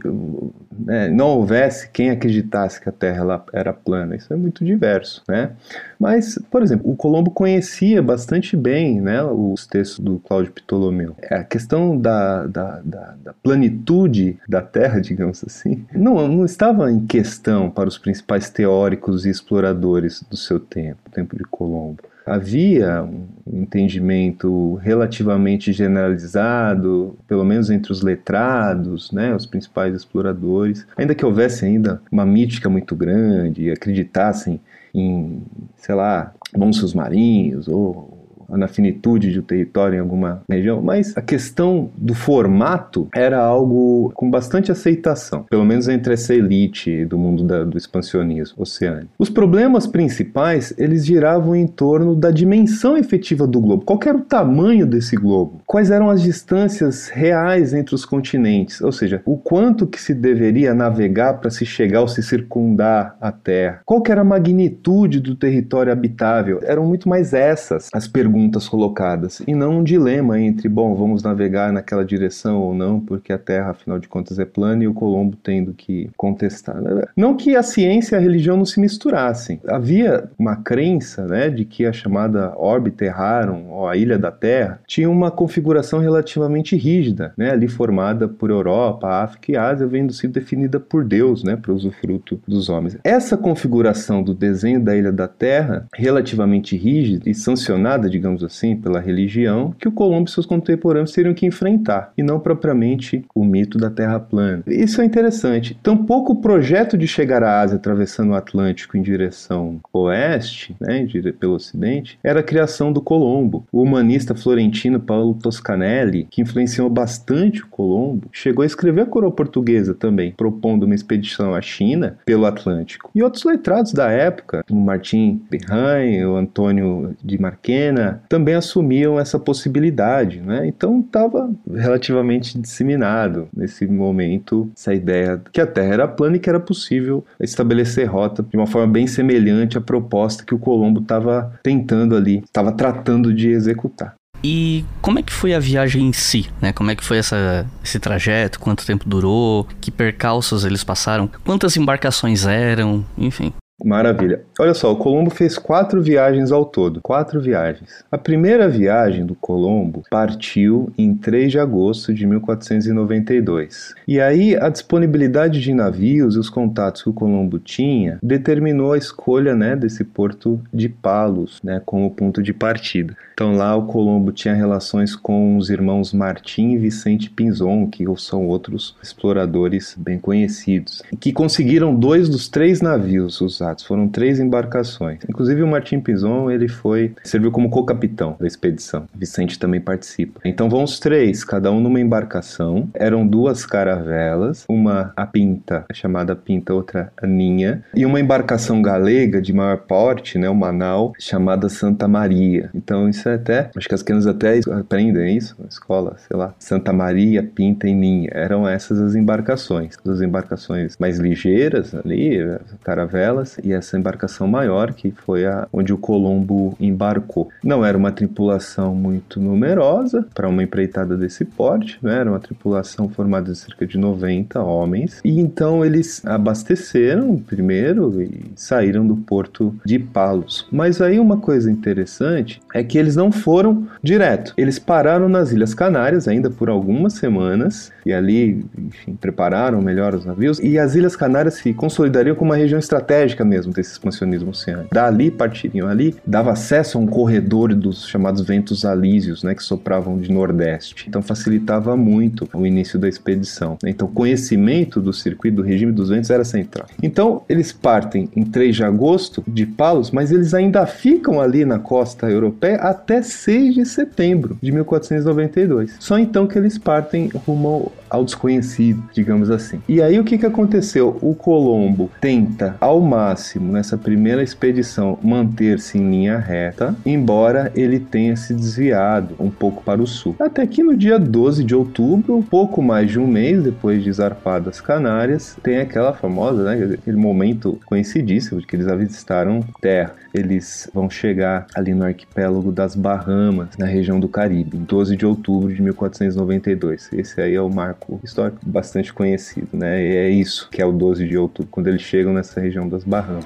né, 0.78 1.08
não 1.08 1.28
houvesse 1.28 1.88
quem 1.90 2.10
acreditasse 2.10 2.80
que 2.80 2.88
a 2.88 2.92
Terra 2.92 3.44
era 3.52 3.72
plana. 3.72 4.16
Isso 4.16 4.32
é 4.32 4.36
muito 4.36 4.64
diverso. 4.64 5.22
Né? 5.28 5.50
Mas, 5.98 6.38
por 6.50 6.62
exemplo, 6.62 6.90
o 6.90 6.96
Colombo 6.96 7.30
conhecia 7.30 8.02
bastante 8.02 8.56
bem 8.56 9.00
né, 9.00 9.22
os 9.22 9.66
textos 9.66 9.98
do 9.98 10.18
Cláudio 10.18 10.52
Ptolomeu. 10.52 11.16
A 11.30 11.44
questão 11.44 11.96
da, 11.96 12.46
da, 12.46 12.80
da, 12.84 13.14
da 13.22 13.32
planitude 13.42 14.38
da 14.48 14.62
Terra, 14.62 15.00
digamos 15.02 15.42
assim, 15.44 15.84
não, 15.92 16.26
não 16.28 16.44
estava 16.44 16.90
em 16.90 17.06
questão 17.06 17.70
para 17.70 17.88
os 17.88 17.98
principais 17.98 18.50
teóricos 18.50 19.26
e 19.26 19.30
exploradores 19.30 20.24
do 20.28 20.36
seu 20.36 20.58
tempo, 20.58 20.98
o 21.06 21.10
tempo 21.10 21.36
de 21.36 21.44
Colombo 21.44 22.11
havia 22.26 23.02
um 23.02 23.26
entendimento 23.62 24.74
relativamente 24.76 25.72
generalizado, 25.72 27.16
pelo 27.26 27.44
menos 27.44 27.70
entre 27.70 27.92
os 27.92 28.02
letrados, 28.02 29.10
né, 29.12 29.34
os 29.34 29.46
principais 29.46 29.94
exploradores, 29.94 30.86
ainda 30.96 31.14
que 31.14 31.24
houvesse 31.24 31.64
ainda 31.64 32.00
uma 32.10 32.24
mítica 32.24 32.68
muito 32.68 32.94
grande, 32.94 33.70
acreditassem 33.70 34.60
em, 34.94 35.42
sei 35.76 35.94
lá, 35.94 36.32
monstros 36.56 36.94
marinhos 36.94 37.66
ou 37.68 38.21
na 38.56 38.68
finitude 38.68 39.30
do 39.30 39.42
território 39.42 39.96
em 39.96 40.00
alguma 40.00 40.42
região, 40.48 40.82
mas 40.82 41.16
a 41.16 41.22
questão 41.22 41.90
do 41.96 42.14
formato 42.14 43.08
era 43.14 43.42
algo 43.42 44.12
com 44.14 44.30
bastante 44.30 44.70
aceitação, 44.70 45.44
pelo 45.48 45.64
menos 45.64 45.88
entre 45.88 46.14
essa 46.14 46.34
elite 46.34 47.04
do 47.04 47.18
mundo 47.18 47.44
da, 47.44 47.64
do 47.64 47.76
expansionismo 47.76 48.62
oceânico. 48.62 49.10
Os 49.18 49.30
problemas 49.30 49.86
principais, 49.86 50.74
eles 50.78 51.04
giravam 51.04 51.54
em 51.56 51.66
torno 51.66 52.14
da 52.14 52.30
dimensão 52.30 52.96
efetiva 52.96 53.46
do 53.46 53.60
globo. 53.60 53.84
Qual 53.84 53.98
era 54.04 54.16
o 54.16 54.22
tamanho 54.22 54.86
desse 54.86 55.16
globo? 55.16 55.60
Quais 55.66 55.90
eram 55.90 56.10
as 56.10 56.22
distâncias 56.22 57.08
reais 57.08 57.72
entre 57.72 57.94
os 57.94 58.04
continentes? 58.04 58.80
Ou 58.80 58.92
seja, 58.92 59.22
o 59.24 59.36
quanto 59.36 59.86
que 59.86 60.00
se 60.00 60.14
deveria 60.14 60.74
navegar 60.74 61.34
para 61.34 61.50
se 61.50 61.64
chegar 61.64 62.00
ou 62.00 62.08
se 62.08 62.22
circundar 62.22 63.16
a 63.20 63.32
Terra? 63.32 63.80
Qual 63.84 64.02
era 64.08 64.20
a 64.20 64.24
magnitude 64.24 65.20
do 65.20 65.34
território 65.34 65.92
habitável? 65.92 66.60
Eram 66.62 66.84
muito 66.84 67.08
mais 67.08 67.32
essas 67.32 67.88
as 67.92 68.06
perguntas 68.06 68.41
perguntas 68.42 68.68
colocadas 68.68 69.40
e 69.46 69.54
não 69.54 69.78
um 69.78 69.84
dilema 69.84 70.40
entre, 70.40 70.68
bom, 70.68 70.94
vamos 70.94 71.22
navegar 71.22 71.72
naquela 71.72 72.04
direção 72.04 72.58
ou 72.58 72.74
não, 72.74 72.98
porque 72.98 73.32
a 73.32 73.38
Terra, 73.38 73.70
afinal 73.70 73.98
de 73.98 74.08
contas, 74.08 74.38
é 74.38 74.44
plana 74.44 74.82
e 74.82 74.88
o 74.88 74.94
Colombo 74.94 75.36
tendo 75.36 75.72
que 75.72 76.10
contestar. 76.16 76.76
Não 77.16 77.36
que 77.36 77.54
a 77.54 77.62
ciência 77.62 78.16
e 78.16 78.18
a 78.18 78.20
religião 78.20 78.56
não 78.56 78.64
se 78.64 78.80
misturassem. 78.80 79.60
Havia 79.68 80.28
uma 80.38 80.56
crença 80.56 81.26
né, 81.26 81.48
de 81.48 81.64
que 81.64 81.86
a 81.86 81.92
chamada 81.92 82.52
órbita 82.56 83.04
errarum, 83.04 83.70
ou 83.70 83.88
a 83.88 83.96
ilha 83.96 84.18
da 84.18 84.30
Terra, 84.30 84.80
tinha 84.86 85.08
uma 85.08 85.30
configuração 85.30 86.00
relativamente 86.00 86.76
rígida, 86.76 87.32
né, 87.36 87.50
ali 87.50 87.68
formada 87.68 88.26
por 88.26 88.50
Europa, 88.50 89.06
África 89.08 89.52
e 89.52 89.56
Ásia, 89.56 89.86
vendo 89.86 90.12
sido 90.12 90.32
definida 90.32 90.80
por 90.80 91.04
Deus, 91.04 91.44
né, 91.44 91.56
para 91.56 91.72
usufruto 91.72 92.40
dos 92.46 92.68
homens. 92.68 92.98
Essa 93.04 93.36
configuração 93.36 94.22
do 94.22 94.34
desenho 94.34 94.80
da 94.80 94.96
ilha 94.96 95.12
da 95.12 95.28
Terra, 95.28 95.86
relativamente 95.94 96.76
rígida 96.76 97.28
e 97.28 97.34
sancionada, 97.34 98.10
digamos 98.10 98.21
digamos 98.22 98.44
assim, 98.44 98.76
pela 98.76 99.00
religião, 99.00 99.74
que 99.76 99.88
o 99.88 99.92
Colombo 99.92 100.28
e 100.28 100.32
seus 100.32 100.46
contemporâneos 100.46 101.10
teriam 101.10 101.34
que 101.34 101.44
enfrentar, 101.44 102.12
e 102.16 102.22
não 102.22 102.38
propriamente 102.38 103.24
o 103.34 103.44
mito 103.44 103.76
da 103.76 103.90
Terra 103.90 104.20
plana. 104.20 104.62
Isso 104.64 105.02
é 105.02 105.04
interessante. 105.04 105.76
Tampouco 105.82 106.34
o 106.34 106.40
projeto 106.40 106.96
de 106.96 107.08
chegar 107.08 107.42
à 107.42 107.60
Ásia 107.60 107.76
atravessando 107.76 108.30
o 108.30 108.36
Atlântico 108.36 108.96
em 108.96 109.02
direção 109.02 109.80
oeste, 109.92 110.76
né, 110.80 111.04
pelo 111.40 111.54
ocidente, 111.54 112.16
era 112.22 112.40
a 112.40 112.44
criação 112.44 112.92
do 112.92 113.00
Colombo. 113.00 113.66
O 113.72 113.82
humanista 113.82 114.36
florentino 114.36 115.00
Paulo 115.00 115.34
Toscanelli, 115.34 116.28
que 116.30 116.42
influenciou 116.42 116.88
bastante 116.88 117.62
o 117.62 117.66
Colombo, 117.66 118.28
chegou 118.30 118.62
a 118.62 118.66
escrever 118.66 119.02
a 119.02 119.06
coroa 119.06 119.32
portuguesa 119.32 119.94
também, 119.94 120.32
propondo 120.36 120.84
uma 120.84 120.94
expedição 120.94 121.54
à 121.54 121.60
China 121.60 122.18
pelo 122.24 122.46
Atlântico. 122.46 123.10
E 123.14 123.22
outros 123.22 123.42
letrados 123.42 123.92
da 123.92 124.10
época, 124.10 124.64
o 124.70 124.76
Martim 124.76 125.42
Berrain, 125.50 126.24
o 126.24 126.36
Antônio 126.36 127.16
de 127.22 127.40
Marquena, 127.40 128.11
também 128.28 128.54
assumiam 128.54 129.18
essa 129.18 129.38
possibilidade, 129.38 130.40
né? 130.40 130.66
Então 130.66 131.00
estava 131.00 131.50
relativamente 131.74 132.58
disseminado 132.58 133.48
nesse 133.54 133.86
momento 133.86 134.70
essa 134.76 134.94
ideia 134.94 135.40
que 135.52 135.60
a 135.60 135.66
Terra 135.66 135.94
era 135.94 136.08
plana 136.08 136.36
e 136.36 136.40
que 136.40 136.48
era 136.48 136.60
possível 136.60 137.24
estabelecer 137.40 138.06
rota 138.06 138.42
de 138.42 138.56
uma 138.56 138.66
forma 138.66 138.92
bem 138.92 139.06
semelhante 139.06 139.78
à 139.78 139.80
proposta 139.80 140.44
que 140.44 140.54
o 140.54 140.58
Colombo 140.58 141.00
estava 141.00 141.58
tentando 141.62 142.16
ali, 142.16 142.38
estava 142.38 142.72
tratando 142.72 143.32
de 143.32 143.48
executar. 143.48 144.14
E 144.44 144.84
como 145.00 145.20
é 145.20 145.22
que 145.22 145.32
foi 145.32 145.54
a 145.54 145.60
viagem 145.60 146.08
em 146.08 146.12
si, 146.12 146.50
né? 146.60 146.72
Como 146.72 146.90
é 146.90 146.96
que 146.96 147.04
foi 147.04 147.18
essa, 147.18 147.64
esse 147.82 148.00
trajeto? 148.00 148.58
Quanto 148.58 148.84
tempo 148.84 149.08
durou? 149.08 149.68
Que 149.80 149.90
percalços 149.90 150.64
eles 150.64 150.82
passaram? 150.82 151.30
Quantas 151.44 151.76
embarcações 151.76 152.44
eram? 152.44 153.04
Enfim. 153.16 153.52
Maravilha. 153.84 154.42
Olha 154.58 154.74
só, 154.74 154.92
o 154.92 154.96
Colombo 154.96 155.30
fez 155.30 155.58
quatro 155.58 156.00
viagens 156.00 156.52
ao 156.52 156.64
todo. 156.64 157.00
Quatro 157.00 157.40
viagens. 157.40 158.04
A 158.10 158.18
primeira 158.18 158.68
viagem 158.68 159.26
do 159.26 159.34
Colombo 159.34 160.02
partiu 160.10 160.92
em 160.96 161.14
3 161.14 161.52
de 161.52 161.58
agosto 161.58 162.14
de 162.14 162.26
1492. 162.26 163.94
E 164.06 164.20
aí 164.20 164.56
a 164.56 164.68
disponibilidade 164.68 165.60
de 165.60 165.74
navios 165.74 166.36
e 166.36 166.38
os 166.38 166.48
contatos 166.48 167.02
que 167.02 167.08
o 167.08 167.12
Colombo 167.12 167.58
tinha 167.58 168.18
determinou 168.22 168.92
a 168.92 168.98
escolha 168.98 169.54
né, 169.54 169.74
desse 169.74 170.04
porto 170.04 170.60
de 170.72 170.88
Palos 170.88 171.60
né, 171.62 171.82
como 171.84 172.10
ponto 172.10 172.42
de 172.42 172.52
partida. 172.52 173.16
Então 173.34 173.56
lá 173.56 173.74
o 173.74 173.86
Colombo 173.86 174.30
tinha 174.30 174.54
relações 174.54 175.16
com 175.16 175.56
os 175.56 175.70
irmãos 175.70 176.12
Martim 176.12 176.72
e 176.72 176.78
Vicente 176.78 177.30
Pinzon, 177.30 177.88
que 177.88 178.04
são 178.18 178.46
outros 178.46 178.94
exploradores 179.02 179.96
bem 179.98 180.18
conhecidos, 180.18 181.02
que 181.18 181.32
conseguiram 181.32 181.94
dois 181.94 182.28
dos 182.28 182.48
três 182.48 182.80
navios 182.80 183.40
usados 183.40 183.71
foram 183.80 184.08
três 184.08 184.38
embarcações. 184.38 185.20
Inclusive 185.28 185.62
o 185.62 185.66
Martim 185.66 186.00
Pinzon, 186.00 186.50
ele 186.50 186.68
foi 186.68 187.14
serviu 187.22 187.50
como 187.50 187.70
co-capitão 187.70 188.36
da 188.38 188.46
expedição. 188.46 189.06
Vicente 189.14 189.58
também 189.58 189.80
participa. 189.80 190.40
Então 190.44 190.68
vão 190.68 190.84
os 190.84 190.98
três, 190.98 191.44
cada 191.44 191.70
um 191.70 191.80
numa 191.80 192.00
embarcação. 192.00 192.88
Eram 192.94 193.26
duas 193.26 193.64
caravelas, 193.64 194.64
uma 194.68 195.12
a 195.16 195.26
Pinta, 195.26 195.84
chamada 195.92 196.36
Pinta, 196.36 196.74
outra 196.74 197.12
a 197.16 197.26
Ninha, 197.26 197.84
e 197.94 198.04
uma 198.04 198.20
embarcação 198.20 198.82
galega 198.82 199.40
de 199.40 199.52
maior 199.52 199.78
porte, 199.78 200.38
né, 200.38 200.48
uma 200.50 200.72
nau 200.72 201.12
chamada 201.18 201.68
Santa 201.68 202.06
Maria. 202.08 202.70
Então 202.74 203.08
isso 203.08 203.28
é 203.28 203.34
até, 203.34 203.70
acho 203.74 203.88
que 203.88 203.94
as 203.94 204.02
crianças 204.02 204.26
até 204.26 204.60
aprendem 204.72 205.36
isso 205.36 205.56
na 205.58 205.68
escola, 205.68 206.16
sei 206.28 206.36
lá. 206.36 206.54
Santa 206.58 206.92
Maria, 206.92 207.42
Pinta 207.42 207.88
e 207.88 207.94
Ninha. 207.94 208.30
Eram 208.32 208.68
essas 208.68 209.00
as 209.00 209.14
embarcações. 209.14 209.96
As 210.06 210.20
embarcações 210.20 210.96
mais 210.98 211.18
ligeiras 211.18 211.94
ali, 211.94 212.38
caravelas, 212.82 213.51
e 213.62 213.72
essa 213.72 213.98
embarcação 213.98 214.46
maior, 214.46 214.92
que 214.92 215.10
foi 215.10 215.46
a 215.46 215.66
onde 215.72 215.92
o 215.92 215.98
Colombo 215.98 216.76
embarcou. 216.80 217.48
Não 217.62 217.84
era 217.84 217.96
uma 217.96 218.12
tripulação 218.12 218.94
muito 218.94 219.40
numerosa 219.40 220.26
para 220.34 220.48
uma 220.48 220.62
empreitada 220.62 221.16
desse 221.16 221.44
porte, 221.44 221.98
né? 222.02 222.18
era 222.18 222.30
uma 222.30 222.40
tripulação 222.40 223.08
formada 223.08 223.52
de 223.52 223.58
cerca 223.58 223.86
de 223.86 223.98
90 223.98 224.60
homens, 224.60 225.20
e 225.24 225.40
então 225.40 225.84
eles 225.84 226.24
abasteceram 226.24 227.36
primeiro 227.36 228.22
e 228.22 228.52
saíram 228.56 229.06
do 229.06 229.16
porto 229.16 229.74
de 229.84 229.98
Palos. 229.98 230.66
Mas 230.70 231.00
aí 231.00 231.18
uma 231.18 231.36
coisa 231.36 231.70
interessante 231.70 232.60
é 232.74 232.82
que 232.82 232.98
eles 232.98 233.16
não 233.16 233.32
foram 233.32 233.86
direto, 234.02 234.54
eles 234.56 234.78
pararam 234.78 235.28
nas 235.28 235.52
Ilhas 235.52 235.74
Canárias 235.74 236.28
ainda 236.28 236.50
por 236.50 236.68
algumas 236.68 237.14
semanas 237.14 237.92
e 238.04 238.12
ali, 238.12 238.64
enfim, 238.76 239.14
prepararam 239.14 239.80
melhor 239.80 240.14
os 240.14 240.24
navios, 240.24 240.58
e 240.60 240.78
as 240.78 240.94
Ilhas 240.94 241.16
Canárias 241.16 241.54
se 241.54 241.72
consolidariam 241.72 242.34
como 242.34 242.50
uma 242.50 242.56
região 242.56 242.78
estratégica 242.78 243.41
mesmo 243.44 243.72
desse 243.72 243.92
expansionismo 243.92 244.50
oceânico. 244.50 244.94
Dali 244.94 245.30
partiriam 245.30 245.88
ali, 245.88 246.14
dava 246.26 246.52
acesso 246.52 246.98
a 246.98 247.00
um 247.00 247.06
corredor 247.06 247.74
dos 247.74 248.06
chamados 248.06 248.42
ventos 248.42 248.84
alísios, 248.84 249.42
né, 249.42 249.54
que 249.54 249.62
sopravam 249.62 250.18
de 250.18 250.30
nordeste. 250.30 251.06
Então 251.08 251.22
facilitava 251.22 251.96
muito 251.96 252.48
o 252.52 252.66
início 252.66 252.98
da 252.98 253.08
expedição. 253.08 253.78
Então 253.84 254.08
conhecimento 254.08 255.00
do 255.00 255.12
circuito 255.12 255.56
do 255.56 255.62
regime 255.62 255.92
dos 255.92 256.08
ventos 256.08 256.30
era 256.30 256.44
central. 256.44 256.86
Então 257.02 257.42
eles 257.48 257.72
partem 257.72 258.28
em 258.34 258.44
3 258.44 258.76
de 258.76 258.84
agosto 258.84 259.42
de 259.46 259.66
Palos, 259.66 260.10
mas 260.10 260.30
eles 260.30 260.54
ainda 260.54 260.86
ficam 260.86 261.40
ali 261.40 261.64
na 261.64 261.78
costa 261.78 262.30
europeia 262.30 262.76
até 262.76 263.22
6 263.22 263.74
de 263.74 263.86
setembro 263.86 264.58
de 264.62 264.72
1492. 264.72 265.96
Só 265.98 266.18
então 266.18 266.46
que 266.46 266.58
eles 266.58 266.78
partem 266.78 267.30
rumo 267.46 267.92
ao 268.12 268.24
desconhecido, 268.24 269.02
digamos 269.14 269.50
assim. 269.50 269.80
E 269.88 270.02
aí 270.02 270.20
o 270.20 270.24
que, 270.24 270.36
que 270.36 270.44
aconteceu? 270.44 271.16
O 271.22 271.34
Colombo 271.34 272.10
tenta 272.20 272.76
ao 272.78 273.00
máximo 273.00 273.72
nessa 273.72 273.96
primeira 273.96 274.42
expedição 274.42 275.18
manter-se 275.22 275.96
em 275.96 276.10
linha 276.10 276.38
reta, 276.38 276.94
embora 277.06 277.72
ele 277.74 277.98
tenha 277.98 278.36
se 278.36 278.52
desviado 278.52 279.34
um 279.40 279.50
pouco 279.50 279.82
para 279.82 280.02
o 280.02 280.06
sul. 280.06 280.36
Até 280.38 280.66
que 280.66 280.82
no 280.82 280.94
dia 280.94 281.18
12 281.18 281.64
de 281.64 281.74
outubro, 281.74 282.44
pouco 282.50 282.82
mais 282.82 283.10
de 283.10 283.18
um 283.18 283.26
mês 283.26 283.62
depois 283.62 284.04
de 284.04 284.12
zarpar 284.12 284.60
das 284.60 284.78
Canárias, 284.78 285.56
tem 285.62 285.78
aquela 285.78 286.12
famosa, 286.12 286.62
né, 286.64 286.96
aquele 287.00 287.16
momento 287.16 287.80
conhecidíssimo 287.86 288.60
de 288.60 288.66
que 288.66 288.76
eles 288.76 288.88
avistaram 288.88 289.64
terra. 289.80 290.14
Eles 290.34 290.90
vão 290.92 291.08
chegar 291.08 291.66
ali 291.74 291.94
no 291.94 292.04
arquipélago 292.04 292.72
das 292.72 292.94
Bahamas, 292.94 293.76
na 293.78 293.86
região 293.86 294.18
do 294.18 294.28
Caribe, 294.28 294.76
em 294.76 294.84
12 294.84 295.16
de 295.16 295.26
outubro 295.26 295.72
de 295.72 295.80
1492. 295.80 297.10
Esse 297.12 297.40
aí 297.40 297.54
é 297.54 297.60
o 297.60 297.68
marco 297.68 298.01
histórico 298.22 298.58
bastante 298.64 299.12
conhecido, 299.12 299.68
né? 299.72 300.02
E 300.02 300.16
é 300.16 300.28
isso 300.30 300.68
que 300.70 300.80
é 300.80 300.86
o 300.86 300.92
12 300.92 301.26
de 301.26 301.36
outubro, 301.36 301.70
quando 301.70 301.88
eles 301.88 302.02
chegam 302.02 302.32
nessa 302.32 302.60
região 302.60 302.88
das 302.88 303.04
Bahamas. 303.04 303.44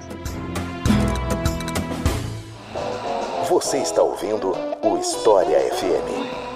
Você 3.49 3.79
está 3.79 4.03
ouvindo 4.03 4.53
o 4.83 4.99
História 4.99 5.59
FM. 5.75 6.47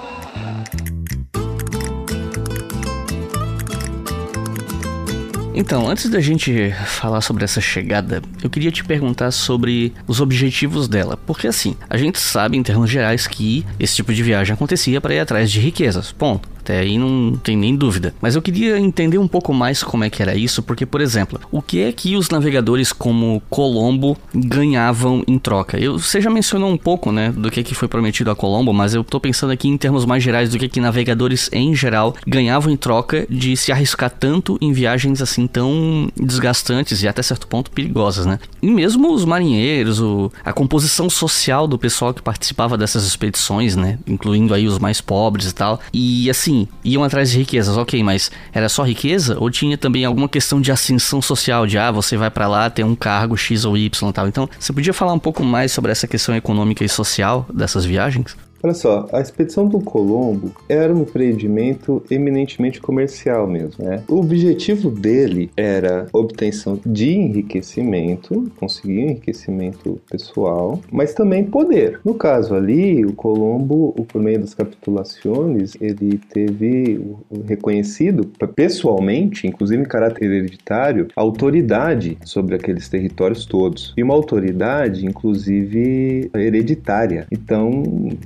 Então, 5.60 5.88
antes 5.88 6.08
da 6.08 6.20
gente 6.20 6.72
falar 6.86 7.20
sobre 7.20 7.44
essa 7.44 7.60
chegada, 7.60 8.22
eu 8.42 8.48
queria 8.48 8.70
te 8.70 8.82
perguntar 8.82 9.30
sobre 9.30 9.92
os 10.06 10.20
objetivos 10.20 10.88
dela. 10.88 11.18
Porque 11.18 11.46
assim, 11.46 11.76
a 11.88 11.98
gente 11.98 12.18
sabe 12.18 12.56
em 12.56 12.62
termos 12.62 12.88
gerais 12.88 13.26
que 13.26 13.66
esse 13.78 13.96
tipo 13.96 14.14
de 14.14 14.22
viagem 14.22 14.54
acontecia 14.54 15.00
para 15.00 15.14
ir 15.14 15.18
atrás 15.18 15.50
de 15.50 15.60
riquezas. 15.60 16.12
Ponto. 16.12 16.48
Até 16.60 16.80
aí 16.80 16.98
não 16.98 17.32
tem 17.42 17.56
nem 17.56 17.74
dúvida. 17.74 18.14
Mas 18.20 18.36
eu 18.36 18.42
queria 18.42 18.78
entender 18.78 19.18
um 19.18 19.28
pouco 19.28 19.52
mais 19.52 19.82
como 19.82 20.04
é 20.04 20.10
que 20.10 20.22
era 20.22 20.34
isso, 20.34 20.62
porque, 20.62 20.86
por 20.86 21.00
exemplo, 21.00 21.40
o 21.50 21.62
que 21.62 21.82
é 21.82 21.92
que 21.92 22.16
os 22.16 22.30
navegadores 22.30 22.92
como 22.92 23.42
Colombo 23.48 24.16
ganhavam 24.34 25.22
em 25.26 25.38
troca? 25.38 25.78
Eu, 25.78 25.98
você 25.98 26.20
já 26.20 26.30
mencionou 26.30 26.70
um 26.70 26.76
pouco, 26.76 27.10
né, 27.10 27.32
do 27.32 27.50
que, 27.50 27.62
que 27.62 27.74
foi 27.74 27.88
prometido 27.88 28.30
a 28.30 28.36
Colombo, 28.36 28.72
mas 28.72 28.94
eu 28.94 29.02
tô 29.02 29.18
pensando 29.18 29.52
aqui 29.52 29.68
em 29.68 29.76
termos 29.76 30.04
mais 30.04 30.22
gerais 30.22 30.50
do 30.50 30.58
que, 30.58 30.68
que 30.68 30.80
navegadores 30.80 31.48
em 31.52 31.74
geral 31.74 32.14
ganhavam 32.26 32.72
em 32.72 32.76
troca 32.76 33.26
de 33.28 33.56
se 33.56 33.72
arriscar 33.72 34.10
tanto 34.10 34.58
em 34.60 34.72
viagens 34.72 35.22
assim 35.22 35.46
tão 35.46 36.10
desgastantes 36.16 37.02
e 37.02 37.08
até 37.08 37.22
certo 37.22 37.46
ponto 37.46 37.70
perigosas, 37.70 38.26
né? 38.26 38.38
E 38.62 38.70
mesmo 38.70 39.12
os 39.12 39.24
marinheiros, 39.24 40.00
o, 40.00 40.30
a 40.44 40.52
composição 40.52 41.08
social 41.08 41.66
do 41.66 41.78
pessoal 41.78 42.12
que 42.12 42.22
participava 42.22 42.76
dessas 42.76 43.06
expedições, 43.06 43.76
né, 43.76 43.98
incluindo 44.06 44.54
aí 44.54 44.66
os 44.66 44.78
mais 44.78 45.00
pobres 45.00 45.46
e 45.46 45.54
tal. 45.54 45.80
E 45.92 46.28
assim, 46.28 46.49
assim, 46.50 46.68
iam 46.84 47.04
atrás 47.04 47.30
de 47.30 47.38
riquezas, 47.38 47.76
ok, 47.76 48.02
mas 48.02 48.30
era 48.52 48.68
só 48.68 48.82
riqueza 48.82 49.36
ou 49.38 49.50
tinha 49.50 49.78
também 49.78 50.04
alguma 50.04 50.28
questão 50.28 50.60
de 50.60 50.72
ascensão 50.72 51.22
social, 51.22 51.66
de 51.66 51.78
ah, 51.78 51.90
você 51.90 52.16
vai 52.16 52.30
para 52.30 52.48
lá, 52.48 52.68
ter 52.68 52.84
um 52.84 52.94
cargo 52.94 53.36
X 53.36 53.64
ou 53.64 53.76
Y 53.76 54.08
e 54.08 54.12
tal. 54.12 54.28
Então, 54.28 54.48
você 54.58 54.72
podia 54.72 54.92
falar 54.92 55.12
um 55.12 55.18
pouco 55.18 55.44
mais 55.44 55.72
sobre 55.72 55.92
essa 55.92 56.06
questão 56.06 56.34
econômica 56.34 56.84
e 56.84 56.88
social 56.88 57.46
dessas 57.52 57.84
viagens? 57.84 58.36
Olha 58.62 58.74
só, 58.74 59.08
a 59.12 59.20
expedição 59.20 59.66
do 59.66 59.80
Colombo 59.80 60.52
era 60.68 60.94
um 60.94 61.02
empreendimento 61.02 62.02
eminentemente 62.10 62.80
comercial 62.80 63.46
mesmo. 63.46 63.84
Né? 63.84 64.02
O 64.06 64.16
objetivo 64.16 64.90
dele 64.90 65.50
era 65.56 66.06
obtenção 66.12 66.78
de 66.84 67.10
enriquecimento, 67.10 68.52
conseguir 68.56 69.00
enriquecimento 69.00 69.98
pessoal, 70.10 70.80
mas 70.92 71.14
também 71.14 71.44
poder. 71.44 72.00
No 72.04 72.14
caso 72.14 72.54
ali, 72.54 73.04
o 73.04 73.14
Colombo, 73.14 73.94
por 74.08 74.20
meio 74.20 74.40
das 74.40 74.52
capitulações, 74.52 75.72
ele 75.80 76.20
teve 76.30 77.00
reconhecido 77.46 78.30
pessoalmente, 78.54 79.46
inclusive 79.46 79.82
em 79.82 79.86
caráter 79.86 80.24
hereditário, 80.24 81.08
autoridade 81.16 82.18
sobre 82.24 82.56
aqueles 82.56 82.88
territórios 82.88 83.46
todos. 83.46 83.94
E 83.96 84.02
uma 84.02 84.14
autoridade, 84.14 85.06
inclusive, 85.06 86.30
hereditária. 86.34 87.26
Então, 87.30 87.82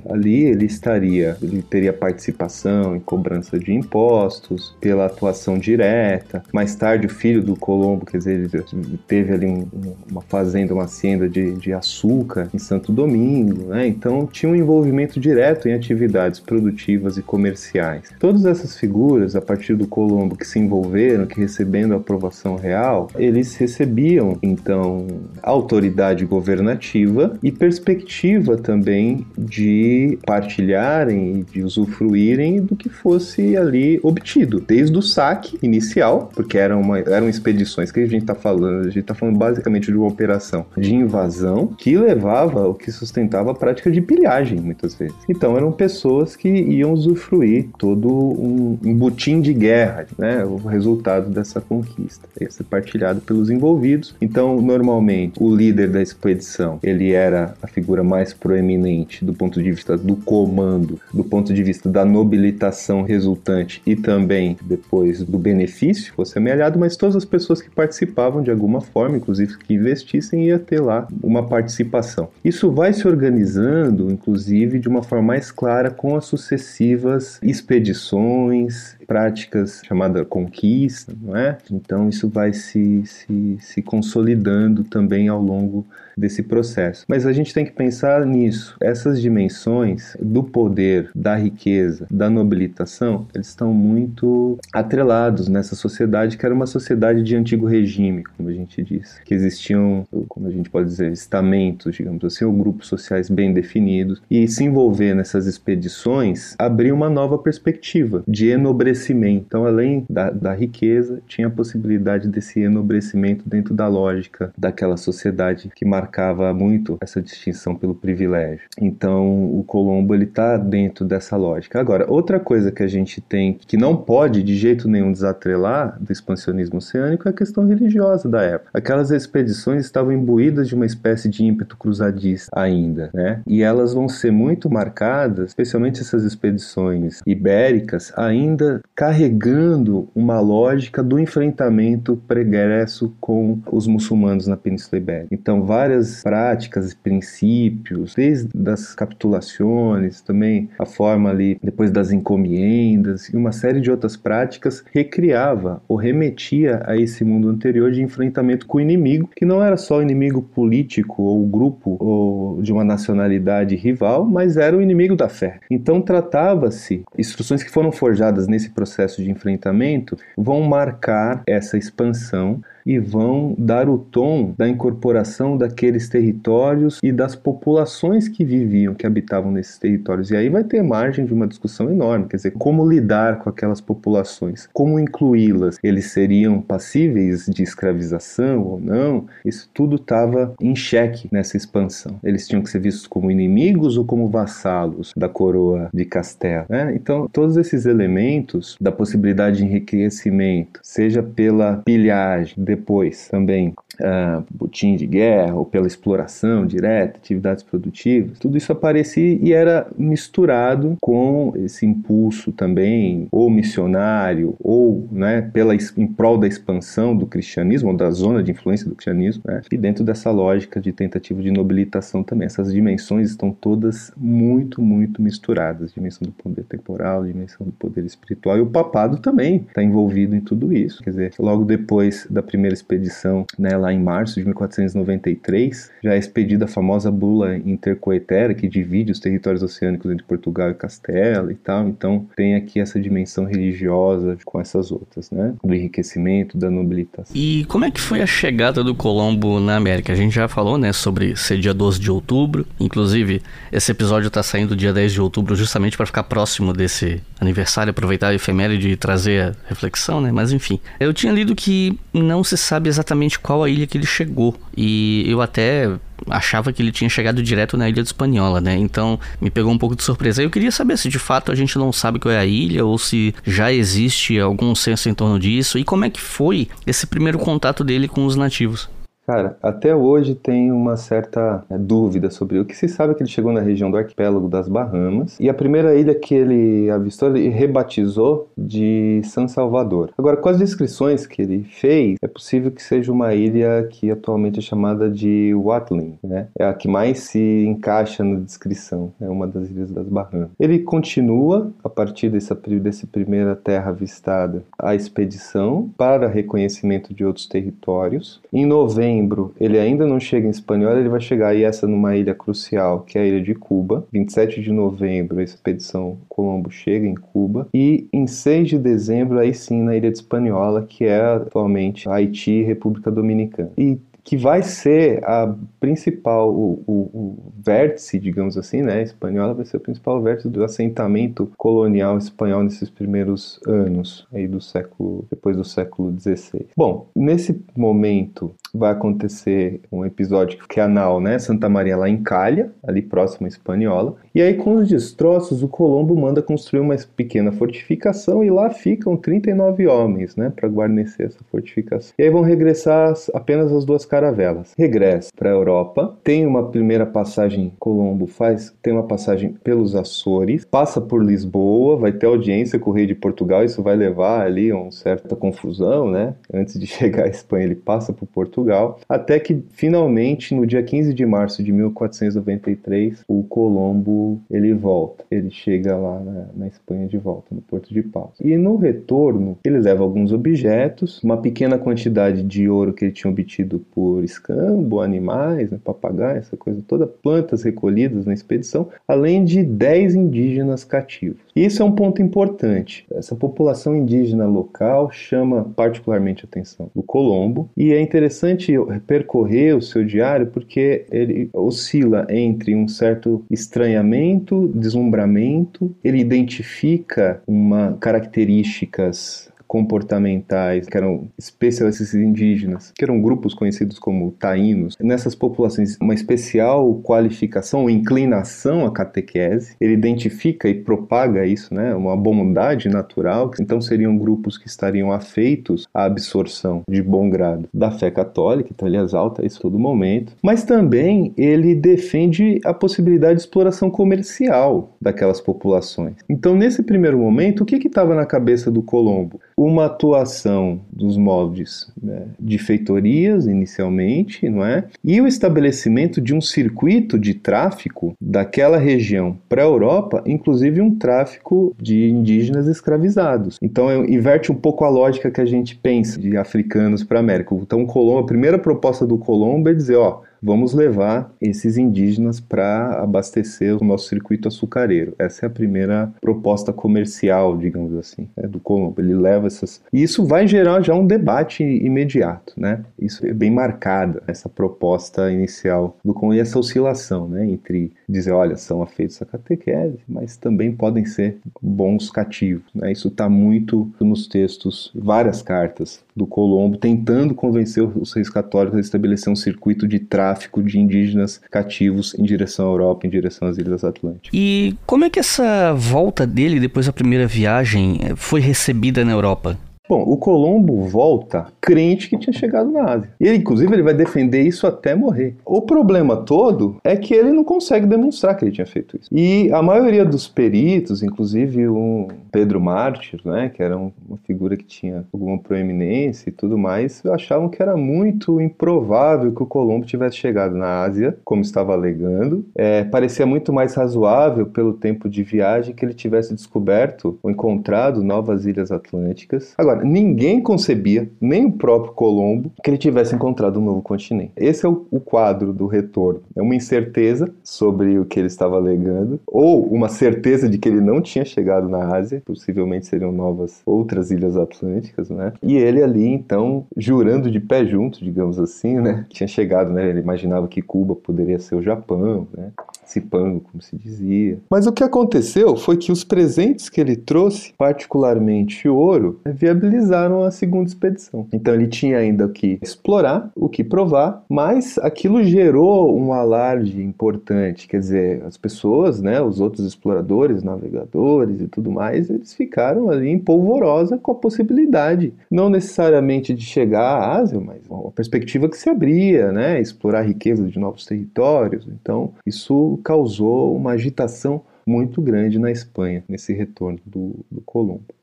ali 0.09 0.24
ali 0.25 0.45
ele 0.45 0.65
estaria, 0.65 1.37
ele 1.41 1.61
teria 1.61 1.93
participação 1.93 2.95
em 2.95 2.99
cobrança 2.99 3.59
de 3.59 3.71
impostos, 3.71 4.75
pela 4.81 5.05
atuação 5.05 5.57
direta. 5.57 6.43
Mais 6.51 6.75
tarde, 6.75 7.05
o 7.05 7.09
filho 7.09 7.43
do 7.43 7.55
Colombo, 7.55 8.05
quer 8.05 8.17
dizer, 8.17 8.49
ele 8.51 8.99
teve 9.07 9.33
ali 9.33 9.45
um, 9.45 9.67
uma 10.09 10.21
fazenda, 10.21 10.73
uma 10.73 10.85
hacienda 10.85 11.29
de, 11.29 11.53
de 11.53 11.71
açúcar 11.71 12.49
em 12.53 12.57
Santo 12.57 12.91
Domingo, 12.91 13.67
né? 13.67 13.87
Então 13.87 14.25
tinha 14.25 14.51
um 14.51 14.55
envolvimento 14.55 15.19
direto 15.19 15.69
em 15.69 15.73
atividades 15.73 16.39
produtivas 16.39 17.17
e 17.17 17.21
comerciais. 17.21 18.09
Todas 18.19 18.45
essas 18.45 18.77
figuras, 18.77 19.35
a 19.35 19.41
partir 19.41 19.75
do 19.75 19.87
Colombo, 19.87 20.35
que 20.35 20.47
se 20.47 20.57
envolveram, 20.57 21.27
que 21.27 21.39
recebendo 21.39 21.93
a 21.93 21.97
aprovação 21.97 22.55
real, 22.55 23.09
eles 23.15 23.55
recebiam 23.55 24.37
então 24.41 25.05
autoridade 25.43 26.25
governativa 26.25 27.37
e 27.43 27.51
perspectiva 27.51 28.57
também 28.57 29.25
de 29.37 30.14
partilharem 30.25 31.39
e 31.39 31.43
de 31.43 31.63
usufruírem 31.63 32.61
do 32.61 32.75
que 32.75 32.89
fosse 32.89 33.55
ali 33.57 33.99
obtido, 34.03 34.59
desde 34.59 34.97
o 34.97 35.01
saque 35.01 35.57
inicial, 35.61 36.29
porque 36.33 36.57
eram, 36.57 36.81
uma, 36.81 36.99
eram 36.99 37.29
expedições 37.29 37.91
que 37.91 37.99
a 37.99 38.05
gente 38.05 38.21
está 38.21 38.35
falando, 38.35 38.81
a 38.81 38.89
gente 38.89 38.99
está 38.99 39.13
falando 39.13 39.37
basicamente 39.37 39.91
de 39.91 39.97
uma 39.97 40.07
operação 40.07 40.65
de 40.77 40.93
invasão 40.93 41.67
que 41.67 41.97
levava, 41.97 42.67
o 42.67 42.73
que 42.73 42.91
sustentava 42.91 43.51
a 43.51 43.55
prática 43.55 43.91
de 43.91 44.01
pilhagem, 44.01 44.59
muitas 44.59 44.95
vezes. 44.95 45.15
Então 45.29 45.57
eram 45.57 45.71
pessoas 45.71 46.35
que 46.35 46.49
iam 46.49 46.93
usufruir 46.93 47.69
todo 47.77 48.09
um, 48.09 48.77
um 48.83 48.93
butim 48.93 49.41
de 49.41 49.53
guerra, 49.53 50.05
né, 50.17 50.43
o 50.43 50.57
resultado 50.57 51.29
dessa 51.29 51.61
conquista, 51.61 52.27
ia 52.39 52.49
ser 52.49 52.63
partilhado 52.63 53.21
pelos 53.21 53.49
envolvidos. 53.49 54.15
Então, 54.21 54.61
normalmente, 54.61 55.41
o 55.41 55.53
líder 55.53 55.89
da 55.89 56.01
expedição, 56.01 56.79
ele 56.83 57.11
era 57.11 57.55
a 57.61 57.67
figura 57.67 58.03
mais 58.03 58.33
proeminente 58.33 59.23
do 59.23 59.33
ponto 59.33 59.61
de 59.61 59.71
vista 59.71 59.97
do 60.05 60.15
comando, 60.15 60.99
do 61.13 61.23
ponto 61.23 61.53
de 61.53 61.63
vista 61.63 61.89
da 61.89 62.05
nobilitação 62.05 63.01
resultante 63.01 63.81
e 63.85 63.95
também 63.95 64.57
depois 64.61 65.23
do 65.23 65.37
benefício, 65.37 66.13
fosse 66.13 66.37
amealhado, 66.37 66.77
mas 66.77 66.95
todas 66.95 67.15
as 67.15 67.25
pessoas 67.25 67.61
que 67.61 67.69
participavam 67.69 68.43
de 68.43 68.51
alguma 68.51 68.81
forma, 68.81 69.17
inclusive 69.17 69.57
que 69.57 69.73
investissem, 69.73 70.45
ia 70.45 70.59
ter 70.59 70.79
lá 70.79 71.07
uma 71.23 71.47
participação. 71.47 72.29
Isso 72.43 72.71
vai 72.71 72.93
se 72.93 73.07
organizando, 73.07 74.11
inclusive, 74.11 74.79
de 74.79 74.87
uma 74.87 75.01
forma 75.01 75.25
mais 75.25 75.51
clara 75.51 75.89
com 75.89 76.15
as 76.15 76.25
sucessivas 76.25 77.39
expedições, 77.41 78.95
práticas 79.07 79.81
chamada 79.85 80.23
conquista, 80.23 81.13
não 81.21 81.35
é? 81.35 81.57
Então 81.71 82.09
isso 82.09 82.29
vai 82.29 82.53
se, 82.53 83.03
se, 83.05 83.57
se 83.59 83.81
consolidando 83.81 84.83
também 84.83 85.27
ao 85.27 85.41
longo 85.41 85.85
desse 86.17 86.41
processo. 86.43 87.05
Mas 87.07 87.25
a 87.25 87.33
gente 87.33 87.53
tem 87.53 87.65
que 87.65 87.71
pensar 87.71 88.25
nisso. 88.25 88.75
Essas 88.81 89.21
dimensões 89.21 90.15
do 90.21 90.43
poder, 90.43 91.09
da 91.15 91.35
riqueza, 91.35 92.07
da 92.09 92.29
nobilitação, 92.29 93.27
eles 93.33 93.47
estão 93.47 93.73
muito 93.73 94.57
atrelados 94.73 95.47
nessa 95.47 95.75
sociedade 95.75 96.37
que 96.37 96.45
era 96.45 96.55
uma 96.55 96.65
sociedade 96.65 97.21
de 97.23 97.35
antigo 97.35 97.65
regime, 97.65 98.23
como 98.23 98.49
a 98.49 98.53
gente 98.53 98.81
diz, 98.83 99.19
que 99.25 99.33
existiam, 99.33 100.07
como 100.27 100.47
a 100.47 100.51
gente 100.51 100.69
pode 100.69 100.87
dizer, 100.87 101.11
estamentos, 101.11 101.95
digamos 101.95 102.23
assim, 102.23 102.45
ou 102.45 102.53
grupos 102.53 102.87
sociais 102.87 103.29
bem 103.29 103.53
definidos, 103.53 104.21
e 104.29 104.47
se 104.47 104.63
envolver 104.63 105.13
nessas 105.13 105.45
expedições 105.45 106.55
abriu 106.57 106.95
uma 106.95 107.09
nova 107.09 107.37
perspectiva 107.37 108.23
de 108.27 108.47
enobrecimento. 108.47 109.45
Então, 109.47 109.65
além 109.65 110.05
da, 110.09 110.29
da 110.29 110.53
riqueza, 110.53 111.21
tinha 111.27 111.47
a 111.47 111.51
possibilidade 111.51 112.27
desse 112.27 112.61
enobrecimento 112.61 113.47
dentro 113.47 113.73
da 113.73 113.87
lógica 113.87 114.53
daquela 114.57 114.97
sociedade 114.97 115.69
que 115.75 115.85
marcava 115.85 116.04
marcava 116.05 116.53
muito 116.53 116.97
essa 117.01 117.19
distinção 117.21 117.75
pelo 117.75 117.95
privilégio. 117.95 118.67
Então, 118.79 119.51
o 119.57 119.63
Colombo 119.63 120.13
ele 120.13 120.25
está 120.25 120.55
dentro 120.55 121.03
dessa 121.03 121.35
lógica. 121.35 121.79
Agora, 121.79 122.05
outra 122.07 122.39
coisa 122.39 122.71
que 122.71 122.83
a 122.83 122.87
gente 122.87 123.19
tem 123.19 123.57
que 123.65 123.75
não 123.75 123.97
pode 123.97 124.43
de 124.43 124.55
jeito 124.55 124.87
nenhum 124.87 125.11
desatrelar 125.11 125.97
do 125.99 126.11
expansionismo 126.11 126.77
oceânico 126.77 127.27
é 127.27 127.31
a 127.31 127.33
questão 127.33 127.65
religiosa 127.65 128.29
da 128.29 128.43
época. 128.43 128.69
Aquelas 128.73 129.09
expedições 129.09 129.85
estavam 129.85 130.11
imbuídas 130.11 130.67
de 130.67 130.75
uma 130.75 130.85
espécie 130.85 131.27
de 131.27 131.43
ímpeto 131.43 131.75
cruzadista 131.75 132.51
ainda, 132.53 133.09
né? 133.13 133.41
E 133.47 133.63
elas 133.63 133.93
vão 133.93 134.07
ser 134.07 134.31
muito 134.31 134.69
marcadas, 134.69 135.49
especialmente 135.49 136.01
essas 136.01 136.23
expedições 136.23 137.21
ibéricas, 137.25 138.13
ainda 138.15 138.81
carregando 138.95 140.07
uma 140.13 140.39
lógica 140.39 141.01
do 141.01 141.19
enfrentamento 141.19 142.21
pregresso 142.27 143.15
com 143.19 143.59
os 143.71 143.87
muçulmanos 143.87 144.47
na 144.47 144.57
Península 144.57 144.97
Ibérica. 144.97 145.27
Então, 145.31 145.63
várias 145.63 145.94
práticas 146.23 146.91
e 146.91 146.95
princípios, 146.95 148.13
desde 148.15 148.49
das 148.53 148.93
capitulações, 148.93 150.21
também 150.21 150.69
a 150.79 150.85
forma 150.85 151.29
ali 151.29 151.57
depois 151.61 151.91
das 151.91 152.11
encomiendas 152.11 153.29
e 153.29 153.37
uma 153.37 153.51
série 153.51 153.81
de 153.81 153.91
outras 153.91 154.17
práticas 154.17 154.83
recriava 154.93 155.81
ou 155.87 155.97
remetia 155.97 156.81
a 156.85 156.97
esse 156.97 157.23
mundo 157.23 157.49
anterior 157.49 157.91
de 157.91 158.01
enfrentamento 158.01 158.65
com 158.65 158.77
o 158.77 158.81
inimigo, 158.81 159.29
que 159.35 159.45
não 159.45 159.63
era 159.63 159.77
só 159.77 159.97
o 159.97 160.01
inimigo 160.01 160.41
político 160.41 161.23
ou 161.23 161.45
grupo 161.45 161.97
ou 161.99 162.61
de 162.61 162.71
uma 162.71 162.83
nacionalidade 162.83 163.75
rival, 163.75 164.25
mas 164.25 164.57
era 164.57 164.75
o 164.75 164.81
inimigo 164.81 165.15
da 165.15 165.29
fé. 165.29 165.59
Então 165.69 166.01
tratava-se 166.01 167.03
instruções 167.17 167.63
que 167.63 167.71
foram 167.71 167.91
forjadas 167.91 168.47
nesse 168.47 168.69
processo 168.69 169.21
de 169.21 169.29
enfrentamento 169.29 170.17
vão 170.37 170.61
marcar 170.61 171.43
essa 171.47 171.77
expansão 171.77 172.61
e 172.85 172.99
vão 172.99 173.55
dar 173.57 173.89
o 173.89 173.97
tom 173.97 174.53
da 174.57 174.67
incorporação 174.67 175.57
daqueles 175.57 176.07
territórios 176.07 176.99
e 177.01 177.11
das 177.11 177.35
populações 177.35 178.27
que 178.27 178.45
viviam, 178.45 178.93
que 178.93 179.07
habitavam 179.07 179.51
nesses 179.51 179.77
territórios. 179.77 180.29
E 180.31 180.35
aí 180.35 180.49
vai 180.49 180.63
ter 180.63 180.83
margem 180.83 181.25
de 181.25 181.33
uma 181.33 181.47
discussão 181.47 181.89
enorme, 181.89 182.27
quer 182.27 182.37
dizer, 182.37 182.51
como 182.51 182.87
lidar 182.87 183.39
com 183.39 183.49
aquelas 183.49 183.81
populações, 183.81 184.69
como 184.73 184.99
incluí-las, 184.99 185.79
eles 185.83 186.11
seriam 186.11 186.61
passíveis 186.61 187.45
de 187.45 187.63
escravização 187.63 188.61
ou 188.61 188.79
não? 188.79 189.25
Isso 189.43 189.69
tudo 189.73 189.95
estava 189.95 190.53
em 190.61 190.75
xeque 190.75 191.27
nessa 191.31 191.57
expansão. 191.57 192.19
Eles 192.23 192.47
tinham 192.47 192.61
que 192.61 192.69
ser 192.69 192.79
vistos 192.79 193.07
como 193.07 193.31
inimigos 193.31 193.97
ou 193.97 194.05
como 194.05 194.29
vassalos 194.29 195.11
da 195.15 195.27
coroa 195.27 195.89
de 195.93 196.05
Castela. 196.05 196.65
Né? 196.69 196.93
Então, 196.95 197.27
todos 197.31 197.57
esses 197.57 197.85
elementos 197.85 198.77
da 198.79 198.91
possibilidade 198.91 199.57
de 199.57 199.65
enriquecimento, 199.65 200.79
seja 200.83 201.23
pela 201.23 201.81
pilhagem, 201.85 202.55
depois 202.75 203.29
também 203.29 203.73
uh, 203.99 204.43
botim 204.51 204.95
de 204.95 205.05
guerra 205.05 205.55
ou 205.55 205.65
pela 205.65 205.87
exploração 205.87 206.65
direta, 206.65 207.17
atividades 207.17 207.63
produtivas, 207.63 208.39
tudo 208.39 208.57
isso 208.57 208.71
aparecia 208.71 209.37
e 209.41 209.53
era 209.53 209.87
misturado 209.97 210.97
com 211.01 211.53
esse 211.55 211.85
impulso 211.85 212.51
também, 212.51 213.27
ou 213.31 213.49
missionário, 213.49 214.55
ou 214.59 215.07
né, 215.11 215.49
pela, 215.53 215.73
em 215.75 216.07
prol 216.07 216.37
da 216.37 216.47
expansão 216.47 217.15
do 217.15 217.25
cristianismo, 217.25 217.89
ou 217.89 217.95
da 217.95 218.11
zona 218.11 218.43
de 218.43 218.51
influência 218.51 218.87
do 218.87 218.95
cristianismo, 218.95 219.43
né, 219.45 219.61
e 219.71 219.77
dentro 219.77 220.03
dessa 220.03 220.31
lógica 220.31 220.79
de 220.79 220.91
tentativa 220.91 221.41
de 221.41 221.51
nobilitação 221.51 222.23
também. 222.23 222.45
Essas 222.45 222.71
dimensões 222.71 223.29
estão 223.29 223.51
todas 223.51 224.11
muito, 224.17 224.81
muito 224.81 225.21
misturadas: 225.21 225.93
dimensão 225.93 226.25
do 226.25 226.31
poder 226.31 226.63
temporal, 226.63 227.25
dimensão 227.25 227.65
do 227.65 227.71
poder 227.73 228.05
espiritual, 228.05 228.57
e 228.57 228.61
o 228.61 228.67
papado 228.67 229.17
também 229.17 229.65
está 229.67 229.83
envolvido 229.83 230.35
em 230.35 230.41
tudo 230.41 230.73
isso. 230.73 231.03
Quer 231.03 231.09
dizer, 231.11 231.33
logo 231.39 231.63
depois 231.63 232.27
da 232.29 232.41
primeira 232.41 232.64
expedição, 232.73 233.45
né, 233.57 233.77
lá 233.77 233.93
em 233.93 233.99
março 233.99 234.35
de 234.39 234.45
1493, 234.45 235.91
já 236.03 236.13
é 236.13 236.17
expedida 236.17 236.65
a 236.65 236.67
famosa 236.67 237.11
bula 237.11 237.55
intercoetera 237.57 238.53
que 238.53 238.67
divide 238.67 239.11
os 239.11 239.19
territórios 239.19 239.63
oceânicos 239.63 240.11
entre 240.11 240.25
Portugal 240.25 240.69
e 240.71 240.73
Castela 240.73 241.51
e 241.51 241.55
tal. 241.55 241.87
Então 241.87 242.27
tem 242.35 242.55
aqui 242.55 242.79
essa 242.79 242.99
dimensão 242.99 243.45
religiosa 243.45 244.37
com 244.43 244.59
essas 244.59 244.91
outras, 244.91 245.31
né? 245.31 245.53
Do 245.63 245.73
enriquecimento, 245.73 246.57
da 246.57 246.69
nobilitação. 246.69 247.35
E 247.35 247.65
como 247.65 247.85
é 247.85 247.91
que 247.91 248.01
foi 248.01 248.21
a 248.21 248.25
chegada 248.25 248.83
do 248.83 248.95
Colombo 248.95 249.59
na 249.59 249.75
América? 249.75 250.13
A 250.13 250.15
gente 250.15 250.33
já 250.33 250.47
falou, 250.47 250.77
né, 250.77 250.93
sobre 250.93 251.35
ser 251.35 251.59
dia 251.59 251.73
12 251.73 251.99
de 251.99 252.11
outubro. 252.11 252.65
Inclusive, 252.79 253.41
esse 253.71 253.91
episódio 253.91 254.27
está 254.27 254.43
saindo 254.43 254.75
dia 254.75 254.93
10 254.93 255.13
de 255.13 255.21
outubro 255.21 255.55
justamente 255.55 255.97
para 255.97 256.05
ficar 256.05 256.23
próximo 256.23 256.73
desse 256.73 257.21
aniversário, 257.39 257.91
aproveitar 257.91 258.29
a 258.29 258.33
efeméride 258.33 258.89
e 258.89 258.95
trazer 258.95 259.41
a 259.41 259.55
reflexão, 259.67 260.21
né? 260.21 260.31
Mas 260.31 260.51
enfim, 260.51 260.79
eu 260.99 261.13
tinha 261.13 261.31
lido 261.31 261.55
que 261.55 261.97
não 262.13 262.43
se 262.43 262.54
sabe 262.57 262.89
exatamente 262.89 263.39
qual 263.39 263.63
a 263.63 263.69
ilha 263.69 263.87
que 263.87 263.97
ele 263.97 264.05
chegou. 264.05 264.55
E 264.75 265.25
eu 265.27 265.41
até 265.41 265.89
achava 266.29 266.71
que 266.71 266.81
ele 266.81 266.91
tinha 266.91 267.09
chegado 267.09 267.43
direto 267.43 267.77
na 267.77 267.89
ilha 267.89 268.01
de 268.01 268.09
Espanhola, 268.09 268.61
né? 268.61 268.75
Então 268.75 269.19
me 269.39 269.49
pegou 269.49 269.71
um 269.71 269.77
pouco 269.77 269.95
de 269.95 270.03
surpresa. 270.03 270.41
Eu 270.41 270.49
queria 270.49 270.71
saber 270.71 270.97
se 270.97 271.09
de 271.09 271.19
fato 271.19 271.51
a 271.51 271.55
gente 271.55 271.77
não 271.77 271.91
sabe 271.91 272.19
qual 272.19 272.33
é 272.33 272.37
a 272.37 272.45
ilha 272.45 272.85
ou 272.85 272.97
se 272.97 273.33
já 273.45 273.71
existe 273.71 274.39
algum 274.39 274.73
senso 274.75 275.09
em 275.09 275.13
torno 275.13 275.39
disso 275.39 275.77
e 275.77 275.83
como 275.83 276.05
é 276.05 276.09
que 276.09 276.21
foi 276.21 276.67
esse 276.85 277.05
primeiro 277.07 277.39
contato 277.39 277.83
dele 277.83 278.07
com 278.07 278.25
os 278.25 278.35
nativos. 278.35 278.89
Cara, 279.25 279.57
até 279.61 279.95
hoje 279.95 280.35
tem 280.35 280.71
uma 280.71 280.95
certa 280.95 281.63
é, 281.69 281.77
dúvida 281.77 282.29
sobre 282.29 282.59
o 282.59 282.65
que 282.65 282.75
se 282.75 282.87
sabe 282.87 283.15
que 283.15 283.23
ele 283.23 283.29
chegou 283.29 283.51
na 283.51 283.59
região 283.59 283.89
do 283.89 283.97
arquipélago 283.97 284.47
das 284.47 284.67
Bahamas 284.67 285.39
e 285.39 285.49
a 285.49 285.53
primeira 285.53 285.95
ilha 285.95 286.13
que 286.13 286.35
ele 286.35 286.89
avistou 286.91 287.29
ele 287.29 287.49
rebatizou 287.49 288.47
de 288.55 289.21
San 289.23 289.47
Salvador. 289.47 290.11
Agora, 290.15 290.37
com 290.37 290.47
as 290.47 290.59
descrições 290.59 291.25
que 291.25 291.41
ele 291.41 291.63
fez, 291.63 292.17
é 292.21 292.27
possível 292.27 292.69
que 292.71 292.83
seja 292.83 293.11
uma 293.11 293.33
ilha 293.33 293.87
que 293.89 294.11
atualmente 294.11 294.59
é 294.59 294.61
chamada 294.61 295.09
de 295.09 295.53
Watling, 295.55 296.19
né? 296.23 296.47
É 296.57 296.65
a 296.65 296.73
que 296.73 296.87
mais 296.87 297.19
se 297.19 297.65
encaixa 297.65 298.23
na 298.23 298.39
descrição, 298.39 299.11
é 299.19 299.27
uma 299.27 299.47
das 299.47 299.71
ilhas 299.71 299.89
das 299.89 300.07
Bahamas. 300.07 300.49
Ele 300.59 300.79
continua 300.79 301.71
a 301.83 301.89
partir 301.89 302.29
dessa 302.29 302.53
desse 302.55 303.07
primeira 303.07 303.55
terra 303.55 303.89
avistada 303.89 304.63
a 304.77 304.93
expedição 304.93 305.89
para 305.97 306.27
reconhecimento 306.27 307.13
de 307.13 307.25
outros 307.25 307.47
territórios. 307.47 308.39
Em 308.53 308.65
novembro 308.65 309.14
novembro 309.15 309.53
ele 309.59 309.79
ainda 309.79 310.05
não 310.05 310.19
chega 310.19 310.47
em 310.47 310.51
espanhol, 310.51 310.97
ele 310.97 311.09
vai 311.09 311.19
chegar 311.19 311.49
aí 311.49 311.63
essa 311.63 311.87
numa 311.87 312.15
ilha 312.15 312.33
crucial, 312.33 313.01
que 313.01 313.17
é 313.17 313.21
a 313.21 313.25
ilha 313.25 313.41
de 313.41 313.55
Cuba. 313.55 314.05
27 314.11 314.61
de 314.61 314.71
novembro 314.71 315.39
a 315.39 315.43
expedição 315.43 316.17
Colombo 316.27 316.69
chega 316.69 317.07
em 317.07 317.15
Cuba 317.15 317.67
e 317.73 318.07
em 318.11 318.27
6 318.27 318.69
de 318.69 318.77
dezembro 318.77 319.39
aí 319.39 319.53
sim 319.53 319.83
na 319.83 319.95
ilha 319.95 320.11
de 320.11 320.17
Espanhola, 320.17 320.85
que 320.87 321.05
é 321.05 321.21
atualmente 321.21 322.09
Haiti 322.09 322.51
e 322.51 322.63
República 322.63 323.09
Dominicana. 323.09 323.71
E 323.77 323.97
que 324.25 324.35
vai 324.35 324.63
ser 324.63 325.23
a 325.23 325.55
principal, 325.79 326.51
o, 326.51 326.83
o, 326.87 326.93
o, 326.93 327.53
vértice, 327.63 328.19
digamos 328.19 328.57
assim, 328.57 328.81
né, 328.81 329.03
espanhola 329.03 329.53
vai 329.53 329.65
ser 329.65 329.77
o 329.77 329.79
principal 329.79 330.19
vértice 330.21 330.49
do 330.49 330.63
assentamento 330.63 331.51
colonial 331.55 332.17
espanhol 332.17 332.63
nesses 332.63 332.89
primeiros 332.89 333.59
anos 333.67 334.27
aí 334.33 334.47
do 334.47 334.59
século, 334.59 335.25
depois 335.29 335.55
do 335.55 335.63
século 335.63 336.11
XVI. 336.19 336.65
Bom, 336.75 337.07
nesse 337.15 337.63
momento 337.77 338.51
vai 338.73 338.91
acontecer 338.91 339.79
um 339.91 340.03
episódio 340.03 340.57
que 340.67 340.79
é 340.79 340.83
anal, 340.83 341.21
né, 341.21 341.37
Santa 341.37 341.69
Maria 341.69 341.95
lá 341.95 342.09
em 342.09 342.21
Calha, 342.23 342.71
ali 342.85 343.03
próximo 343.03 343.45
à 343.45 343.47
Espanhola, 343.47 344.15
e 344.33 344.41
aí 344.41 344.55
com 344.55 344.75
os 344.75 344.89
destroços 344.89 345.61
o 345.61 345.67
Colombo 345.67 346.15
manda 346.15 346.41
construir 346.41 346.79
uma 346.79 346.95
pequena 347.15 347.51
fortificação 347.51 348.43
e 348.43 348.49
lá 348.49 348.71
ficam 348.71 349.15
39 349.15 349.85
homens, 349.85 350.35
né, 350.35 350.51
para 350.55 350.67
guarnecer 350.67 351.27
essa 351.27 351.39
fortificação. 351.51 352.13
E 352.17 352.23
aí 352.23 352.29
vão 352.29 352.41
regressar 352.41 353.13
apenas 353.35 353.71
as 353.71 353.85
duas 353.85 354.03
caravelas. 354.15 354.73
Regressa 354.77 355.29
para 355.35 355.49
a 355.49 355.53
Europa, 355.53 356.17
tem 356.23 356.45
uma 356.45 356.69
primeira 356.69 357.05
passagem, 357.05 357.73
Colombo 357.77 358.27
faz, 358.27 358.73
tem 358.81 358.93
uma 358.93 359.03
passagem 359.03 359.49
pelos 359.61 359.93
Açores, 359.93 360.63
passa 360.63 361.01
por 361.01 361.21
Lisboa, 361.21 361.97
vai 361.97 362.13
ter 362.13 362.25
audiência 362.25 362.79
com 362.79 362.91
o 362.91 362.93
rei 362.93 363.05
de 363.05 363.13
Portugal, 363.13 363.65
isso 363.65 363.83
vai 363.83 363.95
levar 363.97 364.45
ali 364.45 364.71
a 364.71 364.77
uma 364.77 364.91
certa 364.91 365.35
confusão, 365.35 366.09
né? 366.09 366.33
Antes 366.53 366.79
de 366.79 366.87
chegar 366.87 367.25
à 367.25 367.27
Espanha, 367.27 367.65
ele 367.65 367.75
passa 367.75 368.13
por 368.13 368.25
Portugal, 368.25 368.99
até 369.09 369.37
que 369.37 369.61
finalmente, 369.71 370.55
no 370.55 370.65
dia 370.65 370.81
15 370.81 371.13
de 371.13 371.25
março 371.25 371.61
de 371.61 371.73
1493, 371.73 373.25
o 373.27 373.43
Colombo 373.43 374.39
ele 374.49 374.73
volta, 374.73 375.25
ele 375.29 375.51
chega 375.51 375.97
lá 375.97 376.21
na, 376.21 376.45
na 376.55 376.67
Espanha 376.67 377.05
de 377.05 377.17
volta, 377.17 377.53
no 377.53 377.61
Porto 377.61 377.93
de 377.93 378.01
Paus. 378.01 378.39
E 378.39 378.55
no 378.55 378.77
retorno, 378.77 379.57
ele 379.65 379.79
leva 379.79 380.03
alguns 380.03 380.31
objetos, 380.31 381.21
uma 381.21 381.35
pequena 381.35 381.77
quantidade 381.77 382.41
de 382.43 382.69
ouro 382.69 382.93
que 382.93 383.03
ele 383.03 383.11
tinha 383.11 383.29
obtido 383.29 383.79
por 383.93 384.04
por 384.05 384.23
escambo, 384.23 385.01
animais, 385.01 385.71
né, 385.71 385.79
papagaio, 385.83 386.37
essa 386.37 386.55
coisa 386.55 386.79
toda, 386.87 387.07
plantas 387.07 387.63
recolhidas 387.63 388.23
na 388.23 388.35
expedição, 388.35 388.89
além 389.07 389.43
de 389.43 389.63
10 389.63 390.13
indígenas 390.13 390.83
cativos. 390.83 391.39
Isso 391.55 391.81
é 391.81 391.85
um 391.85 391.91
ponto 391.91 392.21
importante. 392.21 393.03
Essa 393.11 393.35
população 393.35 393.95
indígena 393.95 394.45
local 394.45 395.09
chama 395.09 395.63
particularmente 395.75 396.45
a 396.45 396.47
atenção 396.47 396.91
do 396.93 397.01
Colombo 397.01 397.67
e 397.75 397.93
é 397.93 397.99
interessante 397.99 398.73
percorrer 399.07 399.75
o 399.75 399.81
seu 399.81 400.05
diário 400.05 400.47
porque 400.47 401.07
ele 401.09 401.49
oscila 401.51 402.27
entre 402.29 402.75
um 402.75 402.87
certo 402.87 403.43
estranhamento, 403.49 404.71
deslumbramento, 404.75 405.95
ele 406.03 406.19
identifica 406.19 407.41
uma 407.47 407.97
características 407.99 409.49
comportamentais, 409.75 410.87
que 410.87 410.95
eram 410.95 411.27
especialistas 411.37 412.13
indígenas, 412.13 412.93
que 412.95 413.03
eram 413.03 413.21
grupos 413.21 413.53
conhecidos 413.53 413.99
como 413.99 414.31
taínos. 414.31 414.95
Nessas 415.01 415.35
populações, 415.35 415.97
uma 415.99 416.13
especial 416.13 416.95
qualificação 417.03 417.81
ou 417.81 417.89
inclinação 417.89 418.85
à 418.85 418.91
catequese. 418.91 419.75
Ele 419.81 419.91
identifica 419.91 420.69
e 420.69 420.73
propaga 420.73 421.45
isso, 421.45 421.73
né? 421.73 421.93
Uma 421.93 422.15
bondade 422.15 422.87
natural. 422.87 423.51
Então 423.59 423.81
seriam 423.81 424.17
grupos 424.17 424.57
que 424.57 424.65
estariam 424.65 425.11
afeitos 425.11 425.85
à 425.93 426.05
absorção 426.05 426.81
de 426.89 427.01
bom 427.03 427.29
grado 427.29 427.67
da 427.73 427.91
fé 427.91 428.09
católica, 428.09 428.69
então 428.73 428.87
ele 428.87 428.97
exalta 428.97 429.45
isso 429.45 429.59
todo 429.59 429.77
momento. 429.77 430.31
Mas 430.41 430.63
também 430.63 431.33
ele 431.35 431.75
defende 431.75 432.61
a 432.63 432.73
possibilidade 432.73 433.35
de 433.35 433.41
exploração 433.41 433.91
comercial 433.91 434.95
daquelas 435.01 435.41
populações. 435.41 436.15
Então, 436.29 436.55
nesse 436.55 436.81
primeiro 436.81 437.17
momento, 437.17 437.63
o 437.63 437.65
que 437.65 437.75
estava 437.75 438.15
na 438.15 438.25
cabeça 438.25 438.71
do 438.71 438.81
Colombo? 438.81 439.41
Uma 439.65 439.85
atuação 439.85 440.81
dos 440.91 441.17
moldes 441.17 441.91
né, 442.01 442.27
de 442.39 442.59
feitorias, 442.59 443.47
inicialmente, 443.47 444.47
não 444.47 444.63
é? 444.63 444.85
E 445.03 445.19
o 445.19 445.25
estabelecimento 445.25 446.21
de 446.21 446.35
um 446.35 446.41
circuito 446.41 447.17
de 447.17 447.33
tráfico 447.33 448.15
daquela 448.21 448.77
região 448.77 449.37
para 449.49 449.63
a 449.63 449.65
Europa, 449.65 450.21
inclusive 450.27 450.81
um 450.81 450.93
tráfico 450.95 451.75
de 451.81 452.09
indígenas 452.09 452.67
escravizados. 452.67 453.57
Então, 453.59 454.05
inverte 454.05 454.51
um 454.51 454.55
pouco 454.55 454.85
a 454.85 454.89
lógica 454.89 455.31
que 455.31 455.41
a 455.41 455.45
gente 455.45 455.75
pensa 455.75 456.19
de 456.19 456.37
africanos 456.37 457.03
para 457.03 457.19
América. 457.19 457.55
Então, 457.55 457.85
Colombo, 457.87 458.19
a 458.19 458.25
primeira 458.25 458.59
proposta 458.59 459.07
do 459.07 459.17
Colombo 459.17 459.69
é 459.69 459.73
dizer, 459.73 459.95
ó, 459.95 460.21
vamos 460.41 460.73
levar 460.73 461.33
esses 461.41 461.77
indígenas 461.77 462.39
para 462.39 463.01
abastecer 463.01 463.75
o 463.75 463.83
nosso 463.83 464.07
circuito 464.07 464.47
açucareiro. 464.47 465.13
Essa 465.17 465.45
é 465.45 465.47
a 465.47 465.49
primeira 465.49 466.13
proposta 466.21 466.71
comercial, 466.71 467.57
digamos 467.57 467.93
assim, 467.95 468.27
né, 468.35 468.47
do 468.47 468.59
Colombo. 468.59 469.01
Ele 469.01 469.15
leva 469.15 469.47
essas. 469.47 469.81
E 469.91 470.01
isso 470.01 470.25
vai 470.25 470.47
gerar 470.47 470.81
já 470.81 470.93
um 470.93 471.05
debate 471.05 471.63
imediato, 471.63 472.53
né? 472.57 472.83
Isso 472.99 473.25
é 473.25 473.33
bem 473.33 473.51
marcada, 473.51 474.23
essa 474.27 474.47
proposta 474.47 475.31
inicial 475.31 475.97
do 476.03 476.13
Colombo 476.13 476.35
e 476.35 476.39
essa 476.39 476.59
oscilação, 476.59 477.27
né? 477.27 477.45
Entre 477.45 477.91
dizer, 478.07 478.31
olha, 478.31 478.55
são 478.55 478.81
afeitos 478.81 479.21
à 479.21 479.25
catequese, 479.25 479.99
mas 480.07 480.37
também 480.37 480.71
podem 480.71 481.05
ser 481.05 481.37
bons 481.61 482.09
cativos, 482.09 482.65
né? 482.73 482.91
Isso 482.91 483.07
está 483.07 483.27
muito 483.29 483.91
nos 483.99 484.27
textos, 484.27 484.91
várias 484.95 485.41
cartas 485.41 486.04
do 486.15 486.25
Colombo, 486.25 486.77
tentando 486.77 487.35
convencer 487.35 487.83
os 487.83 488.13
reis 488.13 488.29
católicos 488.29 488.77
a 488.77 488.81
estabelecer 488.81 489.31
um 489.31 489.35
circuito 489.35 489.87
de 489.87 489.99
tráfico 489.99 490.63
de 490.63 490.79
indígenas 490.79 491.41
cativos 491.51 492.15
em 492.17 492.23
direção 492.23 492.67
à 492.67 492.69
Europa, 492.69 493.05
em 493.05 493.09
direção 493.09 493.47
às 493.47 493.57
Ilhas 493.57 493.83
Atlânticas. 493.83 494.29
E 494.33 494.75
como 494.85 495.03
é 495.03 495.09
que 495.09 495.19
essa 495.19 495.73
volta 495.73 496.25
dele 496.25 496.59
depois 496.59 496.85
da 496.85 496.93
primeira 496.93 497.27
viagem 497.27 497.99
eh, 498.01 498.15
foi 498.15 498.39
recebida 498.39 499.03
na 499.03 499.11
Europa? 499.11 499.57
Bom, 499.87 500.01
o 500.01 500.17
Colombo 500.17 500.81
volta 500.81 501.45
crente 501.61 502.09
que 502.09 502.17
tinha 502.17 502.33
chegado 502.33 502.71
na 502.71 502.85
Ásia. 502.85 503.09
E 503.19 503.27
ele, 503.27 503.37
inclusive, 503.37 503.71
ele 503.71 503.83
vai 503.83 503.93
defender 503.93 504.41
isso 504.41 504.65
até 504.65 504.95
morrer. 504.95 505.35
O 505.45 505.61
problema 505.61 506.17
todo 506.17 506.77
é 506.83 506.95
que 506.95 507.13
ele 507.13 507.31
não 507.31 507.43
consegue 507.43 507.85
demonstrar 507.85 508.35
que 508.35 508.45
ele 508.45 508.51
tinha 508.51 508.65
feito 508.65 508.97
isso. 508.97 509.09
E 509.11 509.51
a 509.51 509.61
maioria 509.61 510.03
dos 510.03 510.27
peritos, 510.27 511.03
inclusive 511.03 511.67
o 511.67 512.07
Pedro 512.31 512.59
Mártir, 512.59 513.21
né, 513.23 513.49
que 513.53 513.61
era 513.61 513.77
uma 513.77 514.17
figura 514.25 514.57
que 514.57 514.65
tinha 514.65 515.05
alguma 515.13 515.37
proeminência 515.37 516.29
e 516.29 516.31
tudo 516.31 516.57
mais, 516.57 517.05
achavam 517.05 517.47
que 517.47 517.61
era 517.61 517.77
muito 517.77 518.41
improvável 518.41 519.31
que 519.33 519.43
o 519.43 519.45
Colombo 519.45 519.85
tivesse 519.85 520.17
chegado 520.17 520.55
na 520.55 520.81
Ásia, 520.81 521.17
como 521.23 521.41
estava 521.41 521.73
alegando. 521.73 522.45
É, 522.55 522.83
parecia 522.83 523.25
muito 523.25 523.53
mais 523.53 523.75
razoável, 523.75 524.47
pelo 524.47 524.73
tempo 524.73 525.07
de 525.07 525.21
viagem, 525.23 525.75
que 525.75 525.85
ele 525.85 525.93
tivesse 525.93 526.33
descoberto 526.33 527.19
ou 527.21 527.29
encontrado 527.29 528.03
novas 528.03 528.45
ilhas 528.45 528.71
atlânticas. 528.71 529.53
Agora, 529.57 529.74
Ninguém 529.83 530.41
concebia, 530.41 531.09
nem 531.19 531.45
o 531.45 531.51
próprio 531.51 531.93
Colombo, 531.93 532.51
que 532.63 532.69
ele 532.69 532.77
tivesse 532.77 533.15
encontrado 533.15 533.59
um 533.59 533.63
novo 533.63 533.81
continente. 533.81 534.31
Esse 534.35 534.65
é 534.65 534.69
o, 534.69 534.85
o 534.91 534.99
quadro 534.99 535.53
do 535.53 535.67
retorno. 535.67 536.21
É 536.35 536.41
uma 536.41 536.55
incerteza 536.55 537.31
sobre 537.43 537.99
o 537.99 538.05
que 538.05 538.19
ele 538.19 538.27
estava 538.27 538.55
alegando, 538.55 539.19
ou 539.27 539.65
uma 539.65 539.89
certeza 539.89 540.49
de 540.49 540.57
que 540.57 540.69
ele 540.69 540.81
não 540.81 541.01
tinha 541.01 541.25
chegado 541.25 541.67
na 541.69 541.95
Ásia, 541.95 542.21
possivelmente 542.25 542.87
seriam 542.87 543.11
novas 543.11 543.61
outras 543.65 544.11
ilhas 544.11 544.37
atlânticas, 544.37 545.09
né? 545.09 545.33
E 545.41 545.55
ele 545.55 545.81
ali, 545.81 546.07
então, 546.07 546.65
jurando 546.77 547.29
de 547.29 547.39
pé 547.39 547.65
junto, 547.65 548.03
digamos 548.03 548.39
assim, 548.39 548.79
né? 548.79 549.05
Tinha 549.09 549.27
chegado, 549.27 549.71
né? 549.71 549.89
Ele 549.89 549.99
imaginava 549.99 550.47
que 550.47 550.61
Cuba 550.61 550.95
poderia 550.95 551.39
ser 551.39 551.55
o 551.55 551.61
Japão, 551.61 552.27
né? 552.35 552.51
Cipango, 552.85 553.41
como 553.51 553.61
se 553.61 553.75
dizia. 553.75 554.39
Mas 554.49 554.67
o 554.67 554.71
que 554.71 554.83
aconteceu 554.83 555.55
foi 555.55 555.77
que 555.77 555.91
os 555.91 556.03
presentes 556.03 556.69
que 556.69 556.79
ele 556.79 556.95
trouxe, 556.95 557.53
particularmente 557.57 558.67
ouro, 558.67 559.19
viabilizaram 559.25 560.23
a 560.23 560.31
segunda 560.31 560.67
expedição. 560.67 561.27
Então 561.31 561.53
ele 561.53 561.67
tinha 561.67 561.97
ainda 561.97 562.25
o 562.25 562.29
que 562.29 562.59
explorar, 562.61 563.31
o 563.35 563.49
que 563.49 563.63
provar, 563.63 564.23
mas 564.29 564.77
aquilo 564.79 565.23
gerou 565.23 565.97
um 565.97 566.13
alarde 566.13 566.81
importante, 566.81 567.67
quer 567.67 567.79
dizer, 567.79 568.23
as 568.25 568.37
pessoas, 568.37 569.01
né, 569.01 569.21
os 569.21 569.39
outros 569.39 569.65
exploradores, 569.65 570.43
navegadores 570.43 571.41
e 571.41 571.47
tudo 571.47 571.71
mais, 571.71 572.09
eles 572.09 572.33
ficaram 572.33 572.89
ali 572.89 573.09
em 573.09 573.19
polvorosa 573.19 573.97
com 573.97 574.11
a 574.11 574.15
possibilidade, 574.15 575.13
não 575.29 575.49
necessariamente 575.49 576.33
de 576.33 576.43
chegar 576.43 576.81
à 576.81 577.17
Ásia, 577.17 577.39
mas 577.39 577.57
uma 577.69 577.91
perspectiva 577.91 578.49
que 578.49 578.57
se 578.57 578.69
abria, 578.69 579.31
né, 579.31 579.59
explorar 579.59 579.99
a 579.99 580.03
riqueza 580.03 580.43
de 580.45 580.59
novos 580.59 580.85
territórios. 580.85 581.67
Então 581.67 582.11
isso 582.25 582.74
causou 582.77 583.55
uma 583.55 583.71
agitação 583.71 584.43
muito 584.65 585.01
grande 585.01 585.37
na 585.37 585.51
Espanha 585.51 586.03
nesse 586.07 586.33
retorno 586.33 586.79
do, 586.85 587.25
do 587.31 587.41
Colombo. 587.41 587.93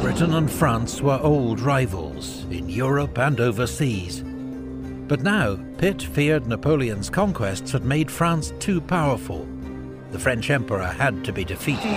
Britain 0.00 0.34
and 0.34 0.48
France 0.48 1.02
were 1.02 1.20
old 1.22 1.60
rivals 1.60 2.46
in 2.50 2.68
Europe 2.68 3.18
and 3.18 3.40
overseas. 3.40 4.24
But 5.06 5.22
now, 5.22 5.58
Pitt 5.78 6.02
feared 6.02 6.46
Napoleon's 6.46 7.10
conquests 7.10 7.72
had 7.72 7.84
made 7.84 8.10
France 8.10 8.52
too 8.58 8.80
powerful. 8.80 9.46
The 10.10 10.18
French 10.18 10.50
Emperor 10.50 10.86
had 10.86 11.24
to 11.24 11.32
be 11.32 11.44
defeated. 11.44 11.90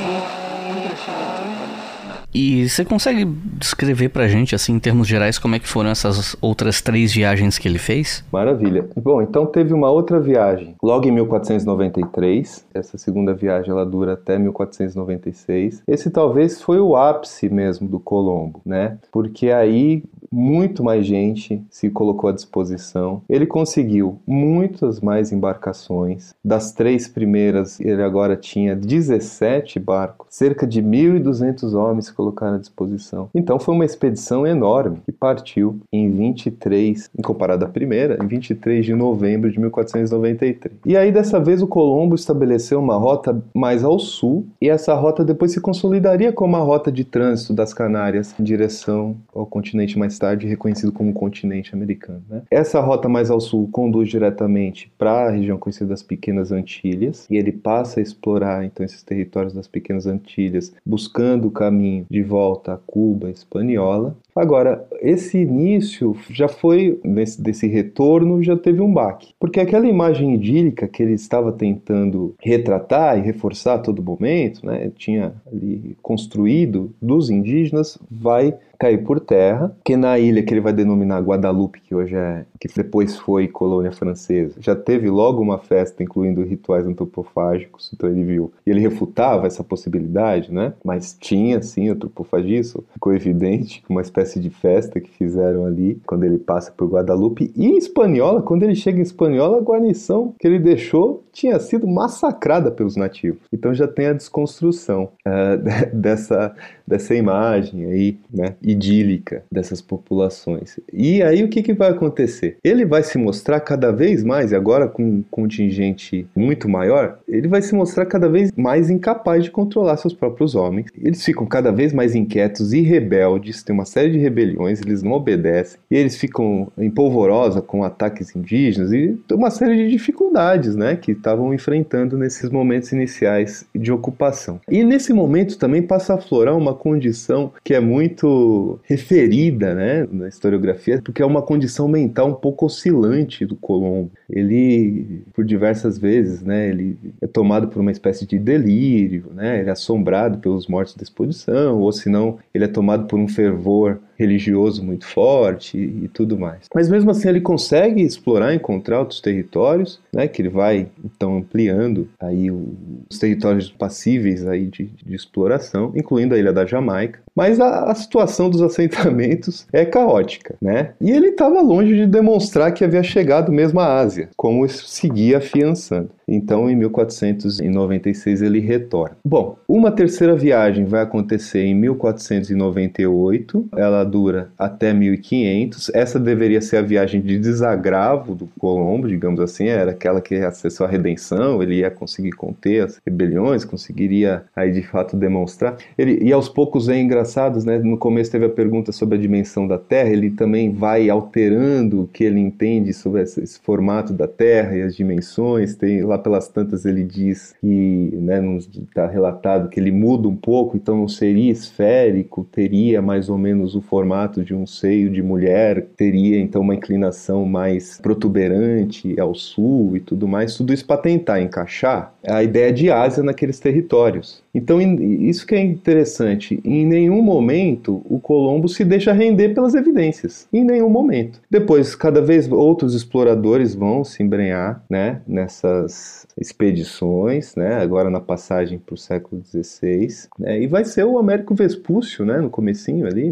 E 2.35 2.67
você 2.67 2.83
consegue 2.83 3.23
descrever 3.57 4.09
pra 4.09 4.27
gente, 4.27 4.53
assim, 4.53 4.73
em 4.73 4.79
termos 4.79 5.07
gerais, 5.07 5.39
como 5.39 5.55
é 5.55 5.59
que 5.59 5.69
foram 5.69 5.89
essas 5.89 6.35
outras 6.41 6.81
três 6.81 7.13
viagens 7.13 7.57
que 7.57 7.65
ele 7.65 7.79
fez? 7.79 8.25
Maravilha. 8.29 8.89
Bom, 8.97 9.21
então 9.21 9.45
teve 9.45 9.73
uma 9.73 9.89
outra 9.89 10.19
viagem, 10.19 10.75
logo 10.83 11.07
em 11.07 11.11
1493. 11.11 12.65
Essa 12.73 12.97
segunda 12.97 13.33
viagem, 13.33 13.71
ela 13.71 13.85
dura 13.85 14.13
até 14.13 14.37
1496. 14.37 15.81
Esse 15.87 16.09
talvez 16.09 16.61
foi 16.61 16.77
o 16.77 16.97
ápice 16.97 17.47
mesmo 17.47 17.87
do 17.87 18.01
Colombo, 18.01 18.59
né? 18.65 18.97
Porque 19.13 19.49
aí 19.49 20.03
muito 20.31 20.83
mais 20.83 21.05
gente 21.05 21.61
se 21.69 21.89
colocou 21.89 22.29
à 22.29 22.33
disposição. 22.33 23.21
Ele 23.29 23.45
conseguiu 23.45 24.19
muitas 24.25 24.99
mais 24.99 25.31
embarcações. 25.31 26.33
Das 26.43 26.71
três 26.71 27.07
primeiras, 27.07 27.79
ele 27.79 28.01
agora 28.01 28.35
tinha 28.35 28.75
17 28.75 29.79
barcos, 29.79 30.27
cerca 30.29 30.65
de 30.65 30.81
1.200 30.81 31.73
homens 31.73 32.05
se 32.05 32.13
colocaram 32.13 32.55
à 32.55 32.59
disposição. 32.59 33.29
Então 33.33 33.59
foi 33.59 33.73
uma 33.73 33.85
expedição 33.85 34.45
enorme 34.45 34.99
que 35.05 35.11
partiu 35.11 35.79
em 35.91 36.11
23, 36.11 37.09
em 37.17 37.21
comparado 37.21 37.65
à 37.65 37.67
primeira, 37.67 38.23
em 38.23 38.27
23 38.27 38.85
de 38.85 38.93
novembro 38.93 39.51
de 39.51 39.59
1493. 39.59 40.75
E 40.85 40.97
aí 40.97 41.11
dessa 41.11 41.39
vez 41.39 41.61
o 41.61 41.67
Colombo 41.67 42.15
estabeleceu 42.15 42.79
uma 42.79 42.95
rota 42.95 43.41
mais 43.53 43.83
ao 43.83 43.99
sul 43.99 44.45
e 44.61 44.69
essa 44.69 44.93
rota 44.93 45.23
depois 45.23 45.51
se 45.51 45.61
consolidaria 45.61 46.31
como 46.31 46.55
a 46.55 46.59
rota 46.59 46.91
de 46.91 47.03
trânsito 47.03 47.53
das 47.53 47.73
Canárias 47.73 48.33
em 48.39 48.43
direção 48.43 49.15
ao 49.33 49.45
continente 49.45 49.97
mais 49.97 50.14
tarde 50.17 50.47
reconhecido 50.47 50.91
como 50.91 51.13
continente 51.13 51.73
americano. 51.73 52.23
Né? 52.29 52.41
Essa 52.49 52.79
rota 52.79 53.07
mais 53.09 53.29
ao 53.29 53.39
sul 53.39 53.69
conduz 53.71 54.09
diretamente 54.09 54.91
para 54.97 55.27
a 55.27 55.31
região 55.31 55.57
conhecida 55.57 55.89
das 55.89 56.03
Pequenas 56.03 56.51
Antilhas 56.51 57.27
e 57.29 57.37
ele 57.37 57.51
passa 57.51 57.99
a 57.99 58.03
explorar 58.03 58.65
então 58.65 58.85
esses 58.85 59.03
territórios 59.03 59.53
das 59.53 59.67
Pequenas 59.67 60.05
Antilhas, 60.05 60.73
buscando 60.85 61.47
o 61.47 61.51
caminho 61.51 62.05
de 62.09 62.21
volta 62.21 62.73
a 62.73 62.77
Cuba 62.77 63.29
espanhola 63.29 64.15
Agora, 64.35 64.85
esse 65.01 65.37
início 65.37 66.13
já 66.29 66.49
foi, 66.49 66.99
nesse, 67.05 67.41
desse 67.41 67.67
retorno, 67.67 68.43
já 68.43 68.57
teve 68.57 68.81
um 68.81 68.93
baque. 68.93 69.33
Porque 69.39 69.61
aquela 69.61 69.87
imagem 69.87 70.35
idílica 70.35 70.89
que 70.89 71.01
ele 71.01 71.13
estava 71.13 71.53
tentando 71.53 72.35
retratar 72.41 73.17
e 73.17 73.21
reforçar 73.21 73.75
a 73.75 73.79
todo 73.79 74.03
momento, 74.03 74.65
né, 74.65 74.91
tinha 74.97 75.33
ali 75.49 75.95
construído 76.01 76.93
dos 77.01 77.29
indígenas, 77.29 77.97
vai 78.11 78.53
cair 78.79 79.03
por 79.03 79.19
terra, 79.19 79.75
que 79.83 79.95
na 79.95 80.17
ilha 80.19 80.43
que 80.43 80.53
ele 80.53 80.61
vai 80.61 80.73
denominar 80.73 81.21
Guadalupe, 81.21 81.81
que 81.81 81.95
hoje 81.95 82.15
é, 82.15 82.45
que 82.59 82.67
depois 82.75 83.17
foi 83.17 83.47
colônia 83.47 83.91
francesa, 83.91 84.55
já 84.59 84.75
teve 84.75 85.09
logo 85.09 85.41
uma 85.41 85.57
festa 85.57 86.03
incluindo 86.03 86.43
rituais 86.43 86.85
antropofágicos, 86.85 87.91
então 87.93 88.09
ele 88.09 88.23
viu, 88.23 88.51
e 88.65 88.69
ele 88.71 88.79
refutava 88.79 89.47
essa 89.47 89.63
possibilidade, 89.63 90.51
né? 90.51 90.73
Mas 90.83 91.15
tinha 91.19 91.61
sim 91.61 91.89
antropofagismo, 91.89 92.83
ficou 92.93 93.13
evidente 93.13 93.83
uma 93.89 94.01
espécie 94.01 94.39
de 94.39 94.49
festa 94.49 94.99
que 94.99 95.09
fizeram 95.11 95.65
ali 95.65 95.99
quando 96.05 96.23
ele 96.23 96.37
passa 96.37 96.71
por 96.71 96.87
Guadalupe 96.87 97.51
e 97.55 97.67
em 97.67 97.77
Espanhola, 97.77 98.41
quando 98.41 98.63
ele 98.63 98.75
chega 98.75 98.99
em 98.99 99.03
Espanhola, 99.03 99.57
a 99.57 99.61
guarnição 99.61 100.33
que 100.39 100.47
ele 100.47 100.59
deixou 100.59 101.23
tinha 101.31 101.59
sido 101.59 101.85
massacrada 101.85 102.71
pelos 102.71 102.95
nativos. 102.95 103.41
Então 103.51 103.73
já 103.73 103.87
tem 103.87 104.07
a 104.07 104.13
desconstrução 104.13 105.09
uh, 105.27 105.95
dessa, 105.95 106.55
dessa 106.87 107.13
imagem 107.13 107.85
aí, 107.85 108.17
né, 108.33 108.55
idílica 108.65 109.43
dessas 109.51 109.81
populações. 109.81 110.79
E 110.91 111.21
aí 111.21 111.43
o 111.43 111.49
que, 111.49 111.61
que 111.61 111.73
vai 111.73 111.91
acontecer? 111.91 112.57
Ele 112.63 112.85
vai 112.85 113.03
se 113.03 113.17
mostrar 113.17 113.59
cada 113.59 113.91
vez 113.91 114.23
mais, 114.23 114.51
e 114.51 114.55
agora 114.55 114.87
com 114.87 115.03
um 115.03 115.23
contingente 115.29 116.27
muito 116.35 116.67
maior, 116.67 117.19
ele 117.27 117.47
vai 117.47 117.61
se 117.61 117.75
mostrar 117.75 118.05
cada 118.05 118.27
vez 118.27 118.51
mais 118.55 118.89
incapaz 118.89 119.43
de 119.43 119.51
controlar 119.51 119.97
seus 119.97 120.13
próprios 120.13 120.55
homens. 120.55 120.87
Eles 120.99 121.23
ficam 121.23 121.45
cada 121.45 121.71
vez 121.71 121.93
mais 121.93 122.15
inquietos 122.15 122.73
e 122.73 122.81
rebeldes, 122.81 123.61
tem 123.61 123.73
uma 123.73 123.85
série 123.85 124.11
de 124.11 124.17
rebeliões, 124.17 124.81
eles 124.81 125.03
não 125.03 125.11
obedecem, 125.11 125.79
e 125.89 125.95
eles 125.95 126.17
ficam 126.17 126.67
em 126.77 126.89
polvorosa 126.89 127.61
com 127.61 127.83
ataques 127.83 128.35
indígenas 128.35 128.91
e 128.91 129.17
uma 129.31 129.51
série 129.51 129.75
de 129.75 129.89
dificuldades, 129.89 130.75
né, 130.75 130.95
que 130.95 131.11
estavam 131.11 131.53
enfrentando 131.53 132.17
nesses 132.17 132.49
momentos 132.49 132.91
iniciais 132.91 133.65
de 133.75 133.91
ocupação. 133.91 134.59
E 134.69 134.83
nesse 134.83 135.13
momento 135.13 135.57
também 135.57 135.81
passa 135.81 136.13
a 136.13 136.15
aflorar 136.15 136.57
uma 136.57 136.73
condição 136.73 137.51
que 137.63 137.73
é 137.73 137.79
muito 137.79 138.54
referida 138.83 139.73
né, 139.73 140.07
na 140.11 140.27
historiografia, 140.27 141.01
porque 141.01 141.21
é 141.21 141.25
uma 141.25 141.41
condição 141.41 141.87
mental 141.87 142.29
um 142.29 142.33
pouco 142.33 142.65
oscilante 142.65 143.45
do 143.45 143.55
Colombo. 143.55 144.11
Ele, 144.29 145.23
por 145.33 145.45
diversas 145.45 145.97
vezes, 145.97 146.41
né, 146.41 146.69
ele 146.69 146.97
é 147.21 147.27
tomado 147.27 147.67
por 147.67 147.79
uma 147.79 147.91
espécie 147.91 148.25
de 148.25 148.37
delírio, 148.39 149.31
né, 149.33 149.59
ele 149.59 149.69
é 149.69 149.71
assombrado 149.71 150.39
pelos 150.39 150.67
mortos 150.67 150.95
da 150.95 151.03
exposição, 151.03 151.79
ou 151.79 151.91
senão 151.91 152.37
ele 152.53 152.65
é 152.65 152.67
tomado 152.67 153.07
por 153.07 153.19
um 153.19 153.27
fervor 153.27 153.99
religioso 154.17 154.83
muito 154.83 155.05
forte 155.05 155.77
e, 155.77 156.05
e, 156.05 156.07
tudo 156.07 156.37
mais. 156.37 156.67
Mas 156.73 156.89
mesmo 156.89 157.11
assim 157.11 157.29
ele 157.29 157.41
consegue 157.41 158.01
explorar, 158.01 158.53
encontrar 158.53 158.99
outros 158.99 159.21
territórios, 159.21 159.99
né, 160.13 160.27
que 160.27 160.41
ele 160.41 160.49
vai 160.49 160.87
então 161.03 161.37
ampliando 161.37 162.07
aí 162.19 162.49
o, 162.49 162.73
os 163.09 163.19
territórios 163.19 163.69
passíveis 163.69 164.47
aí 164.47 164.67
de, 164.67 164.85
de, 164.85 165.15
exploração, 165.15 165.91
incluindo 165.95 166.35
a 166.35 166.37
ilha 166.37 166.53
da 166.53 166.65
Jamaica. 166.65 167.19
Mas 167.35 167.59
a, 167.59 167.91
a 167.91 167.95
situação 167.95 168.49
dos 168.49 168.61
assentamentos 168.63 169.67
é 169.71 169.85
caótica, 169.85 170.55
né? 170.61 170.93
E 171.01 171.11
ele 171.11 171.29
estava 171.29 171.61
longe 171.61 171.95
de 171.95 172.07
demonstrar 172.07 172.73
que 172.73 172.83
havia 172.83 173.03
chegado 173.03 173.51
mesmo 173.51 173.79
à 173.79 173.99
Ásia, 173.99 174.29
como 174.35 174.67
seguia 174.67 175.37
afiançando. 175.39 176.09
Então, 176.27 176.69
em 176.69 176.75
1496, 176.75 178.41
ele 178.41 178.59
retorna. 178.59 179.17
Bom, 179.23 179.57
uma 179.67 179.91
terceira 179.91 180.35
viagem 180.35 180.85
vai 180.85 181.01
acontecer 181.01 181.63
em 181.63 181.75
1498, 181.75 183.67
ela 183.75 184.03
dura 184.05 184.49
até 184.57 184.93
1500. 184.93 185.91
Essa 185.93 186.19
deveria 186.19 186.61
ser 186.61 186.77
a 186.77 186.81
viagem 186.81 187.21
de 187.21 187.37
desagravo 187.37 188.33
do 188.33 188.47
Colombo, 188.57 189.07
digamos 189.07 189.39
assim, 189.39 189.67
era 189.67 189.91
aquela 189.91 190.21
que 190.21 190.35
acessou 190.35 190.85
a 190.85 190.89
redenção, 190.89 191.61
ele 191.61 191.75
ia 191.75 191.91
conseguir 191.91 192.31
conter 192.31 192.83
as 192.83 193.01
rebeliões, 193.05 193.65
conseguiria 193.65 194.43
aí 194.55 194.71
de 194.71 194.81
fato 194.81 195.17
demonstrar. 195.17 195.77
Ele, 195.97 196.19
e 196.23 196.31
aos 196.31 196.47
poucos 196.47 196.87
é 196.87 196.99
engraçado, 196.99 197.63
né? 197.65 197.77
No 197.79 197.97
começo 197.97 198.31
teve 198.31 198.45
a 198.45 198.49
pergunta 198.49 198.91
sobre 198.91 199.17
a 199.17 199.21
dimensão 199.21 199.67
da 199.67 199.77
Terra, 199.77 200.09
ele 200.09 200.31
também 200.31 200.71
vai 200.71 201.09
alterando 201.09 202.03
o 202.03 202.07
que 202.07 202.23
ele 202.23 202.39
entende 202.39 202.93
sobre 202.93 203.21
esse, 203.21 203.41
esse 203.41 203.59
formato 203.59 204.13
da 204.13 204.27
Terra 204.27 204.77
e 204.77 204.81
as 204.81 204.95
dimensões, 204.95 205.75
tem 205.75 206.03
lá 206.03 206.17
pelas 206.17 206.47
tantas 206.47 206.85
ele 206.85 207.03
diz 207.03 207.55
que, 207.59 208.09
né, 208.13 208.41
está 208.57 209.07
relatado 209.07 209.69
que 209.69 209.79
ele 209.79 209.91
muda 209.91 210.27
um 210.27 210.35
pouco, 210.35 210.77
então 210.77 210.97
não 210.97 211.07
seria 211.07 211.51
esférico, 211.51 212.43
teria 212.43 213.01
mais 213.01 213.29
ou 213.29 213.37
menos 213.37 213.75
o 213.75 213.81
formato 213.81 213.94
de 214.43 214.53
um 214.53 214.67
seio 214.67 215.09
de 215.09 215.21
mulher, 215.21 215.85
teria 215.95 216.39
então 216.39 216.61
uma 216.61 216.75
inclinação 216.75 217.45
mais 217.45 217.99
protuberante 217.99 219.19
ao 219.19 219.33
sul 219.33 219.95
e 219.95 219.99
tudo 219.99 220.27
mais, 220.27 220.55
tudo 220.55 220.73
isso 220.73 220.85
para 220.85 221.01
tentar 221.01 221.41
encaixar 221.41 222.13
a 222.27 222.43
ideia 222.43 222.71
de 222.73 222.91
Ásia 222.91 223.23
naqueles 223.23 223.59
territórios. 223.59 224.43
Então, 224.55 224.79
isso 224.81 225.45
que 225.45 225.53
é 225.53 225.61
interessante. 225.61 226.61
Em 226.63 226.85
nenhum 226.85 227.21
momento 227.21 228.01
o 228.09 228.19
Colombo 228.19 228.69
se 228.69 228.85
deixa 228.85 229.11
render 229.11 229.49
pelas 229.49 229.75
evidências. 229.75 230.47
Em 230.51 230.63
nenhum 230.63 230.89
momento. 230.89 231.41
Depois, 231.51 231.93
cada 231.93 232.21
vez 232.21 232.49
outros 232.49 232.95
exploradores 232.95 233.75
vão 233.75 234.05
se 234.05 234.23
embrenhar 234.23 234.81
né, 234.89 235.19
nessas 235.27 236.25
expedições, 236.37 237.53
né, 237.55 237.75
agora 237.75 238.09
na 238.09 238.21
passagem 238.21 238.79
para 238.79 238.95
o 238.95 238.97
século 238.97 239.41
XVI. 239.43 240.07
Né, 240.39 240.61
e 240.61 240.67
vai 240.67 240.85
ser 240.85 241.03
o 241.03 241.17
Américo 241.17 241.53
Vespúcio, 241.53 242.23
né, 242.23 242.39
no 242.39 242.49
comecinho 242.49 243.05
ali, 243.05 243.29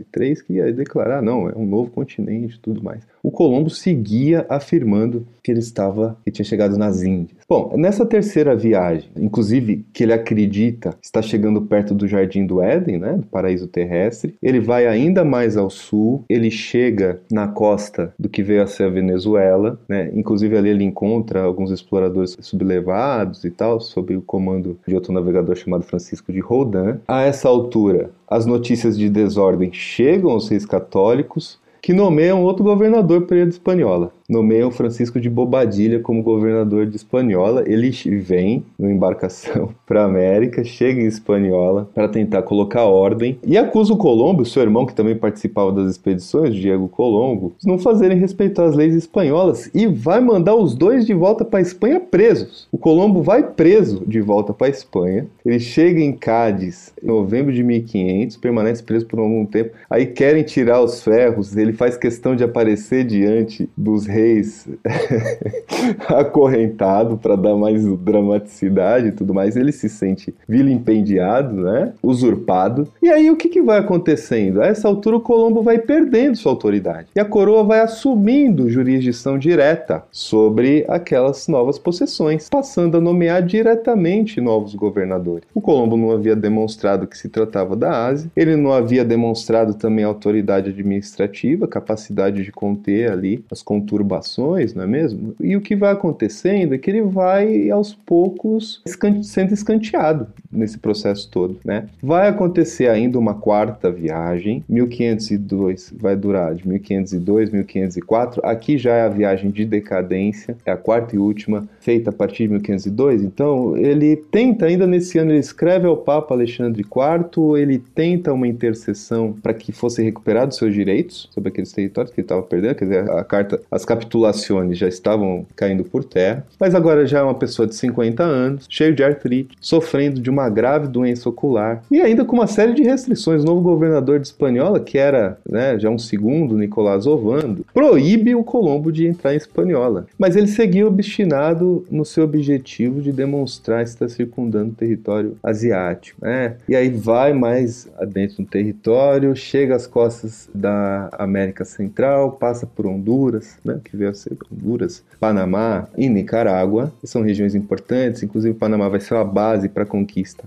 1503, 0.00 0.42
que 0.42 0.52
ia 0.54 0.72
declarar, 0.72 1.22
não, 1.22 1.48
é 1.48 1.56
um 1.56 1.66
novo 1.66 1.90
continente 1.90 2.56
e 2.56 2.60
tudo 2.60 2.82
mais. 2.82 3.06
O 3.22 3.30
Colombo 3.30 3.70
seguia 3.70 4.46
afirmando 4.48 5.26
que 5.42 5.50
ele 5.50 5.60
estava, 5.60 6.16
que 6.24 6.30
tinha 6.30 6.44
chegado 6.44 6.76
nas 6.76 7.02
Índias. 7.02 7.40
Bom, 7.48 7.74
nessa 7.76 8.04
terceira 8.06 8.54
viagem, 8.54 9.10
inclusive 9.16 9.84
que 9.92 10.02
ele 10.02 10.12
acredita 10.12 10.94
está 11.02 11.20
chegando 11.22 11.62
perto 11.62 11.94
do 11.94 12.06
Jardim 12.06 12.46
do 12.46 12.60
Éden, 12.60 12.98
né, 12.98 13.14
do 13.14 13.26
paraíso 13.26 13.66
terrestre, 13.66 14.34
ele 14.42 14.60
vai 14.60 14.86
ainda 14.86 15.24
mais 15.24 15.56
ao 15.56 15.70
sul, 15.70 16.24
ele 16.28 16.50
chega 16.50 17.20
na 17.30 17.48
costa 17.48 18.14
do 18.18 18.28
que 18.28 18.42
veio 18.42 18.62
a 18.62 18.66
ser 18.66 18.84
a 18.84 18.88
Venezuela, 18.90 19.78
né, 19.88 20.10
inclusive 20.14 20.56
ali 20.56 20.70
ele 20.70 20.84
encontra 20.84 21.42
alguns 21.42 21.70
exploradores 21.70 22.36
sublevados 22.40 23.44
e 23.44 23.50
tal, 23.50 23.80
sob 23.80 24.16
o 24.16 24.22
comando 24.22 24.78
de 24.86 24.94
outro 24.94 25.12
navegador 25.12 25.56
chamado 25.56 25.84
Francisco 25.84 26.32
de 26.32 26.40
Roldan. 26.40 26.98
A 27.08 27.22
essa 27.22 27.48
altura, 27.48 28.10
as 28.28 28.46
notícias 28.46 28.96
de 28.96 29.10
desordem 29.10 29.72
chegam 29.72 30.30
aos 30.30 30.48
reis 30.48 30.64
católicos, 30.64 31.58
que 31.82 31.92
nomeiam 31.92 32.42
outro 32.42 32.64
governador 32.64 33.22
para 33.22 33.36
a 33.36 33.46
Espanhola 33.46 34.12
nomeiam 34.30 34.70
Francisco 34.70 35.20
de 35.20 35.28
Bobadilha 35.28 35.98
como 35.98 36.22
governador 36.22 36.86
de 36.86 36.94
Espanhola. 36.94 37.64
Ele 37.66 37.90
vem 38.20 38.64
numa 38.78 38.92
embarcação 38.92 39.70
para 39.84 40.04
América, 40.04 40.62
chega 40.62 41.00
em 41.00 41.06
Espanhola 41.06 41.90
para 41.92 42.08
tentar 42.08 42.42
colocar 42.42 42.84
ordem 42.84 43.38
e 43.44 43.58
acusa 43.58 43.92
o 43.92 43.96
Colombo, 43.96 44.44
seu 44.44 44.62
irmão 44.62 44.86
que 44.86 44.94
também 44.94 45.16
participava 45.16 45.72
das 45.72 45.90
expedições, 45.90 46.54
Diego 46.54 46.88
Colombo, 46.88 47.52
de 47.58 47.66
não 47.66 47.78
fazerem 47.78 48.16
respeitar 48.16 48.64
as 48.64 48.76
leis 48.76 48.94
espanholas 48.94 49.68
e 49.74 49.86
vai 49.86 50.20
mandar 50.20 50.54
os 50.54 50.74
dois 50.74 51.04
de 51.04 51.12
volta 51.12 51.44
para 51.44 51.58
a 51.58 51.62
Espanha 51.62 51.98
presos. 51.98 52.68
O 52.70 52.78
Colombo 52.78 53.22
vai 53.22 53.42
preso 53.42 54.04
de 54.06 54.20
volta 54.20 54.52
para 54.52 54.68
a 54.68 54.70
Espanha. 54.70 55.26
Ele 55.44 55.58
chega 55.58 56.00
em 56.00 56.12
Cádiz 56.12 56.92
em 57.02 57.06
novembro 57.06 57.52
de 57.52 57.64
1500, 57.64 58.36
permanece 58.36 58.82
preso 58.82 59.06
por 59.06 59.18
algum 59.18 59.44
tempo. 59.44 59.72
Aí 59.88 60.06
querem 60.06 60.44
tirar 60.44 60.80
os 60.80 61.02
ferros, 61.02 61.56
ele 61.56 61.69
faz 61.72 61.96
questão 61.96 62.34
de 62.36 62.44
aparecer 62.44 63.04
diante 63.04 63.68
dos 63.76 64.06
reis 64.06 64.20
reis 64.20 64.68
acorrentado 66.08 67.16
para 67.16 67.36
dar 67.36 67.56
mais 67.56 67.84
dramaticidade 67.98 69.08
e 69.08 69.12
tudo 69.12 69.34
mais, 69.34 69.56
ele 69.56 69.72
se 69.72 69.88
sente 69.88 70.34
vilipendiado, 70.48 71.54
né? 71.54 71.92
usurpado. 72.02 72.88
E 73.02 73.08
aí 73.08 73.30
o 73.30 73.36
que, 73.36 73.48
que 73.48 73.62
vai 73.62 73.78
acontecendo? 73.78 74.62
A 74.62 74.66
essa 74.66 74.86
altura 74.86 75.16
o 75.16 75.20
Colombo 75.20 75.62
vai 75.62 75.78
perdendo 75.78 76.36
sua 76.36 76.52
autoridade 76.52 77.08
e 77.14 77.20
a 77.20 77.24
coroa 77.24 77.64
vai 77.64 77.80
assumindo 77.80 78.70
jurisdição 78.70 79.38
direta 79.38 80.04
sobre 80.10 80.84
aquelas 80.88 81.48
novas 81.48 81.78
possessões, 81.78 82.48
passando 82.48 82.96
a 82.96 83.00
nomear 83.00 83.42
diretamente 83.42 84.40
novos 84.40 84.74
governadores. 84.74 85.44
O 85.54 85.60
Colombo 85.60 85.96
não 85.96 86.10
havia 86.10 86.36
demonstrado 86.36 87.06
que 87.06 87.16
se 87.16 87.28
tratava 87.28 87.76
da 87.76 88.06
Ásia, 88.06 88.30
ele 88.36 88.56
não 88.56 88.72
havia 88.72 89.04
demonstrado 89.04 89.74
também 89.74 90.04
autoridade 90.04 90.70
administrativa, 90.70 91.59
capacidade 91.68 92.42
de 92.42 92.52
conter 92.52 93.10
ali 93.10 93.44
as 93.50 93.62
conturbações 93.62 94.74
não 94.74 94.84
é 94.84 94.86
mesmo? 94.86 95.34
E 95.40 95.56
o 95.56 95.60
que 95.60 95.76
vai 95.76 95.92
acontecendo 95.92 96.74
é 96.74 96.78
que 96.78 96.90
ele 96.90 97.02
vai 97.02 97.70
aos 97.70 97.94
poucos 97.94 98.82
sendo 99.22 99.52
escanteado 99.52 100.26
nesse 100.50 100.78
processo 100.78 101.28
todo, 101.30 101.58
né? 101.64 101.86
Vai 102.02 102.28
acontecer 102.28 102.88
ainda 102.88 103.18
uma 103.18 103.34
quarta 103.34 103.90
viagem, 103.90 104.64
1502 104.68 105.94
vai 105.96 106.16
durar 106.16 106.54
de 106.54 106.66
1502 106.66 107.50
1504. 107.50 108.40
Aqui 108.44 108.76
já 108.76 108.94
é 108.94 109.02
a 109.02 109.08
viagem 109.08 109.50
de 109.50 109.64
decadência, 109.64 110.56
é 110.64 110.72
a 110.72 110.76
quarta 110.76 111.14
e 111.14 111.18
última 111.18 111.68
feita 111.80 112.10
a 112.10 112.12
partir 112.12 112.44
de 112.44 112.50
1502. 112.50 113.22
Então, 113.22 113.76
ele 113.76 114.16
tenta 114.16 114.66
ainda 114.66 114.86
nesse 114.86 115.18
ano 115.18 115.30
ele 115.30 115.38
escreve 115.38 115.86
ao 115.86 115.96
Papa 115.96 116.34
Alexandre 116.34 116.82
IV, 116.82 117.58
ele 117.58 117.78
tenta 117.78 118.32
uma 118.32 118.48
intercessão 118.48 119.32
para 119.32 119.54
que 119.54 119.72
fossem 119.72 120.04
recuperados 120.04 120.56
seus 120.56 120.74
direitos 120.74 121.28
sobre 121.30 121.49
aqueles 121.50 121.72
territórios 121.72 122.12
que 122.12 122.20
ele 122.20 122.24
estava 122.24 122.42
perdendo, 122.42 122.74
quer 122.74 122.84
dizer, 122.84 123.10
a 123.10 123.22
carta, 123.22 123.60
as 123.70 123.84
capitulações 123.84 124.76
já 124.76 124.88
estavam 124.88 125.46
caindo 125.54 125.84
por 125.84 126.02
terra, 126.02 126.44
mas 126.58 126.74
agora 126.74 127.06
já 127.06 127.20
é 127.20 127.22
uma 127.22 127.34
pessoa 127.34 127.68
de 127.68 127.74
50 127.76 128.22
anos, 128.22 128.66
cheio 128.68 128.94
de 128.94 129.04
artrite, 129.04 129.56
sofrendo 129.60 130.20
de 130.20 130.28
uma 130.28 130.40
uma 130.40 130.48
grave 130.48 130.88
doença 130.88 131.28
ocular 131.28 131.82
e 131.90 132.00
ainda 132.00 132.24
com 132.24 132.34
uma 132.34 132.46
série 132.46 132.72
de 132.72 132.82
restrições. 132.82 133.42
O 133.42 133.46
novo 133.46 133.60
governador 133.60 134.18
de 134.18 134.26
Espanhola, 134.26 134.80
que 134.80 134.96
era 134.96 135.38
né, 135.48 135.78
já 135.78 135.90
um 135.90 135.98
segundo, 135.98 136.56
Nicolás 136.56 137.06
Ovando, 137.06 137.66
proíbe 137.74 138.34
o 138.34 138.42
Colombo 138.42 138.90
de 138.90 139.06
entrar 139.06 139.34
em 139.34 139.36
Espanhola. 139.36 140.06
Mas 140.18 140.34
ele 140.34 140.46
seguia 140.46 140.86
obstinado 140.86 141.84
no 141.90 142.04
seu 142.04 142.24
objetivo 142.24 143.02
de 143.02 143.12
demonstrar 143.12 143.82
estar 143.82 144.08
circundando 144.08 144.70
o 144.70 144.74
território 144.74 145.36
asiático. 145.42 146.24
Né? 146.24 146.56
E 146.66 146.74
aí 146.74 146.88
vai 146.88 147.34
mais 147.34 147.88
adentro 147.98 148.42
do 148.42 148.48
território, 148.48 149.36
chega 149.36 149.76
às 149.76 149.86
costas 149.86 150.48
da 150.54 151.10
América 151.12 151.39
Central, 151.64 152.32
passa 152.32 152.66
por 152.66 152.86
Honduras, 152.86 153.56
né, 153.64 153.80
que 153.84 153.96
veio 153.96 154.10
a 154.10 154.14
ser 154.14 154.36
Honduras, 154.50 155.02
Panamá 155.18 155.88
e 155.96 156.08
Nicarágua, 156.08 156.92
são 157.04 157.22
regiões 157.22 157.54
importantes, 157.54 158.22
inclusive 158.22 158.54
Panamá 158.54 158.88
vai 158.88 159.00
ser 159.00 159.14
a 159.14 159.24
base 159.24 159.68
para 159.68 159.84
a 159.84 159.86
conquista, 159.86 160.44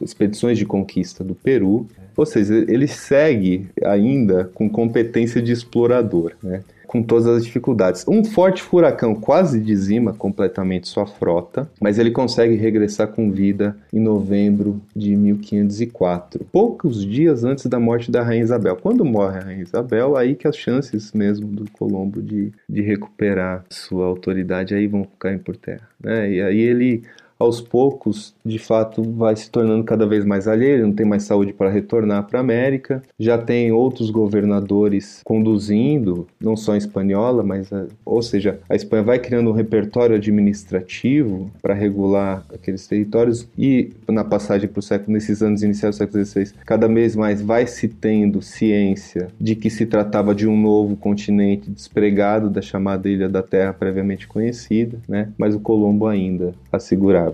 expedições 0.00 0.58
de 0.58 0.66
conquista 0.66 1.24
do 1.24 1.34
Peru, 1.34 1.86
ou 2.16 2.26
seja, 2.26 2.54
ele 2.68 2.86
segue 2.86 3.66
ainda 3.84 4.50
com 4.54 4.70
competência 4.70 5.42
de 5.42 5.52
explorador. 5.52 6.32
Né? 6.42 6.62
Com 6.94 7.02
todas 7.02 7.26
as 7.26 7.44
dificuldades. 7.44 8.06
Um 8.06 8.24
forte 8.24 8.62
furacão 8.62 9.16
quase 9.16 9.60
dizima 9.60 10.12
completamente 10.12 10.86
sua 10.86 11.04
frota, 11.04 11.68
mas 11.80 11.98
ele 11.98 12.12
consegue 12.12 12.54
regressar 12.54 13.08
com 13.08 13.32
vida 13.32 13.76
em 13.92 13.98
novembro 13.98 14.80
de 14.94 15.16
1504, 15.16 16.46
poucos 16.52 17.04
dias 17.04 17.42
antes 17.42 17.66
da 17.66 17.80
morte 17.80 18.12
da 18.12 18.22
Rainha 18.22 18.44
Isabel. 18.44 18.76
Quando 18.76 19.04
morre 19.04 19.38
a 19.38 19.40
Rainha 19.40 19.62
Isabel, 19.64 20.16
aí 20.16 20.36
que 20.36 20.46
as 20.46 20.56
chances 20.56 21.12
mesmo 21.12 21.48
do 21.48 21.68
Colombo 21.72 22.22
de, 22.22 22.52
de 22.68 22.80
recuperar 22.80 23.64
sua 23.68 24.06
autoridade 24.06 24.72
aí 24.72 24.86
vão 24.86 25.04
cair 25.18 25.40
por 25.40 25.56
terra. 25.56 25.88
Né? 26.00 26.30
E 26.30 26.42
aí 26.42 26.60
ele 26.60 27.02
aos 27.38 27.60
poucos, 27.60 28.34
de 28.44 28.58
fato, 28.58 29.02
vai 29.02 29.36
se 29.36 29.50
tornando 29.50 29.84
cada 29.84 30.06
vez 30.06 30.24
mais 30.24 30.46
alheio, 30.46 30.86
não 30.86 30.92
tem 30.92 31.06
mais 31.06 31.24
saúde 31.24 31.52
para 31.52 31.70
retornar 31.70 32.26
para 32.26 32.38
a 32.38 32.42
América. 32.42 33.02
Já 33.18 33.38
tem 33.38 33.72
outros 33.72 34.10
governadores 34.10 35.20
conduzindo, 35.24 36.26
não 36.40 36.56
só 36.56 36.74
em 36.74 36.78
espanhola, 36.78 37.42
mas, 37.42 37.72
a, 37.72 37.86
ou 38.04 38.22
seja, 38.22 38.60
a 38.68 38.74
Espanha 38.74 39.02
vai 39.02 39.18
criando 39.18 39.50
um 39.50 39.54
repertório 39.54 40.16
administrativo 40.16 41.50
para 41.60 41.74
regular 41.74 42.44
aqueles 42.52 42.86
territórios 42.86 43.48
e 43.58 43.90
na 44.08 44.24
passagem 44.24 44.68
para 44.68 44.80
o 44.80 44.82
século, 44.82 45.12
nesses 45.12 45.42
anos 45.42 45.62
iniciais 45.62 45.96
do 45.96 45.98
século 45.98 46.24
XVI, 46.24 46.52
cada 46.64 46.86
vez 46.88 47.16
mais 47.16 47.40
vai 47.40 47.66
se 47.66 47.88
tendo 47.88 48.40
ciência 48.40 49.28
de 49.40 49.54
que 49.54 49.70
se 49.70 49.86
tratava 49.86 50.34
de 50.34 50.46
um 50.46 50.60
novo 50.60 50.96
continente 50.96 51.70
despregado 51.70 52.48
da 52.48 52.62
chamada 52.62 53.08
Ilha 53.08 53.28
da 53.28 53.42
Terra 53.42 53.72
previamente 53.72 54.26
conhecida, 54.26 54.98
né? 55.08 55.30
Mas 55.36 55.54
o 55.54 55.60
Colombo 55.60 56.06
ainda 56.06 56.54
assegurava 56.70 57.33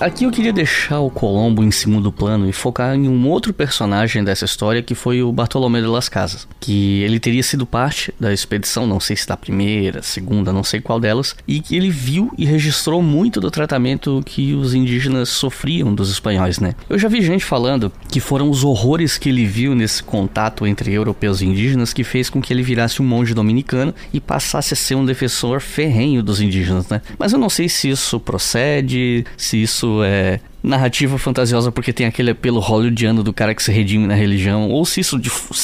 Aqui 0.00 0.24
eu 0.24 0.30
queria 0.30 0.50
deixar 0.50 1.00
o 1.00 1.10
Colombo 1.10 1.62
em 1.62 1.70
segundo 1.70 2.10
plano 2.10 2.48
e 2.48 2.54
focar 2.54 2.94
em 2.94 3.06
um 3.06 3.28
outro 3.28 3.52
personagem 3.52 4.24
dessa 4.24 4.46
história 4.46 4.82
que 4.82 4.94
foi 4.94 5.22
o 5.22 5.30
Bartolomé 5.30 5.82
de 5.82 5.86
las 5.88 6.08
Casas, 6.08 6.48
que 6.58 7.02
ele 7.02 7.20
teria 7.20 7.42
sido 7.42 7.66
parte 7.66 8.14
da 8.18 8.32
expedição, 8.32 8.86
não 8.86 8.98
sei 8.98 9.14
se 9.14 9.28
da 9.28 9.36
primeira, 9.36 10.00
segunda, 10.00 10.54
não 10.54 10.64
sei 10.64 10.80
qual 10.80 10.98
delas, 10.98 11.36
e 11.46 11.60
que 11.60 11.76
ele 11.76 11.90
viu 11.90 12.32
e 12.38 12.46
registrou 12.46 13.02
muito 13.02 13.42
do 13.42 13.50
tratamento 13.50 14.22
que 14.24 14.54
os 14.54 14.72
indígenas 14.72 15.28
sofriam 15.28 15.94
dos 15.94 16.10
espanhóis, 16.10 16.58
né? 16.58 16.74
Eu 16.88 16.98
já 16.98 17.06
vi 17.06 17.20
gente 17.20 17.44
falando 17.44 17.92
que 18.08 18.20
foram 18.20 18.48
os 18.48 18.64
horrores 18.64 19.18
que 19.18 19.28
ele 19.28 19.44
viu 19.44 19.74
nesse 19.74 20.02
contato 20.02 20.66
entre 20.66 20.90
europeus 20.90 21.42
e 21.42 21.44
indígenas 21.44 21.92
que 21.92 22.04
fez 22.04 22.30
com 22.30 22.40
que 22.40 22.54
ele 22.54 22.62
virasse 22.62 23.02
um 23.02 23.04
monge 23.04 23.34
dominicano 23.34 23.94
e 24.14 24.18
passasse 24.18 24.72
a 24.72 24.76
ser 24.78 24.94
um 24.94 25.04
defensor 25.04 25.60
ferrenho 25.60 26.22
dos 26.22 26.40
indígenas, 26.40 26.88
né? 26.88 27.02
Mas 27.18 27.34
eu 27.34 27.38
não 27.38 27.50
sei 27.50 27.68
se 27.68 27.90
isso 27.90 28.18
procede, 28.18 29.26
se 29.36 29.62
isso 29.62 29.89
é 30.04 30.40
narrativa 30.62 31.18
fantasiosa 31.18 31.72
porque 31.72 31.92
tem 31.92 32.06
aquele 32.06 32.30
apelo 32.30 32.60
hollywoodiano 32.60 33.22
do 33.22 33.32
cara 33.32 33.54
que 33.54 33.62
se 33.62 33.72
redime 33.72 34.06
na 34.06 34.14
religião, 34.14 34.68
ou 34.68 34.84
se 34.84 35.00
isso 35.00 35.20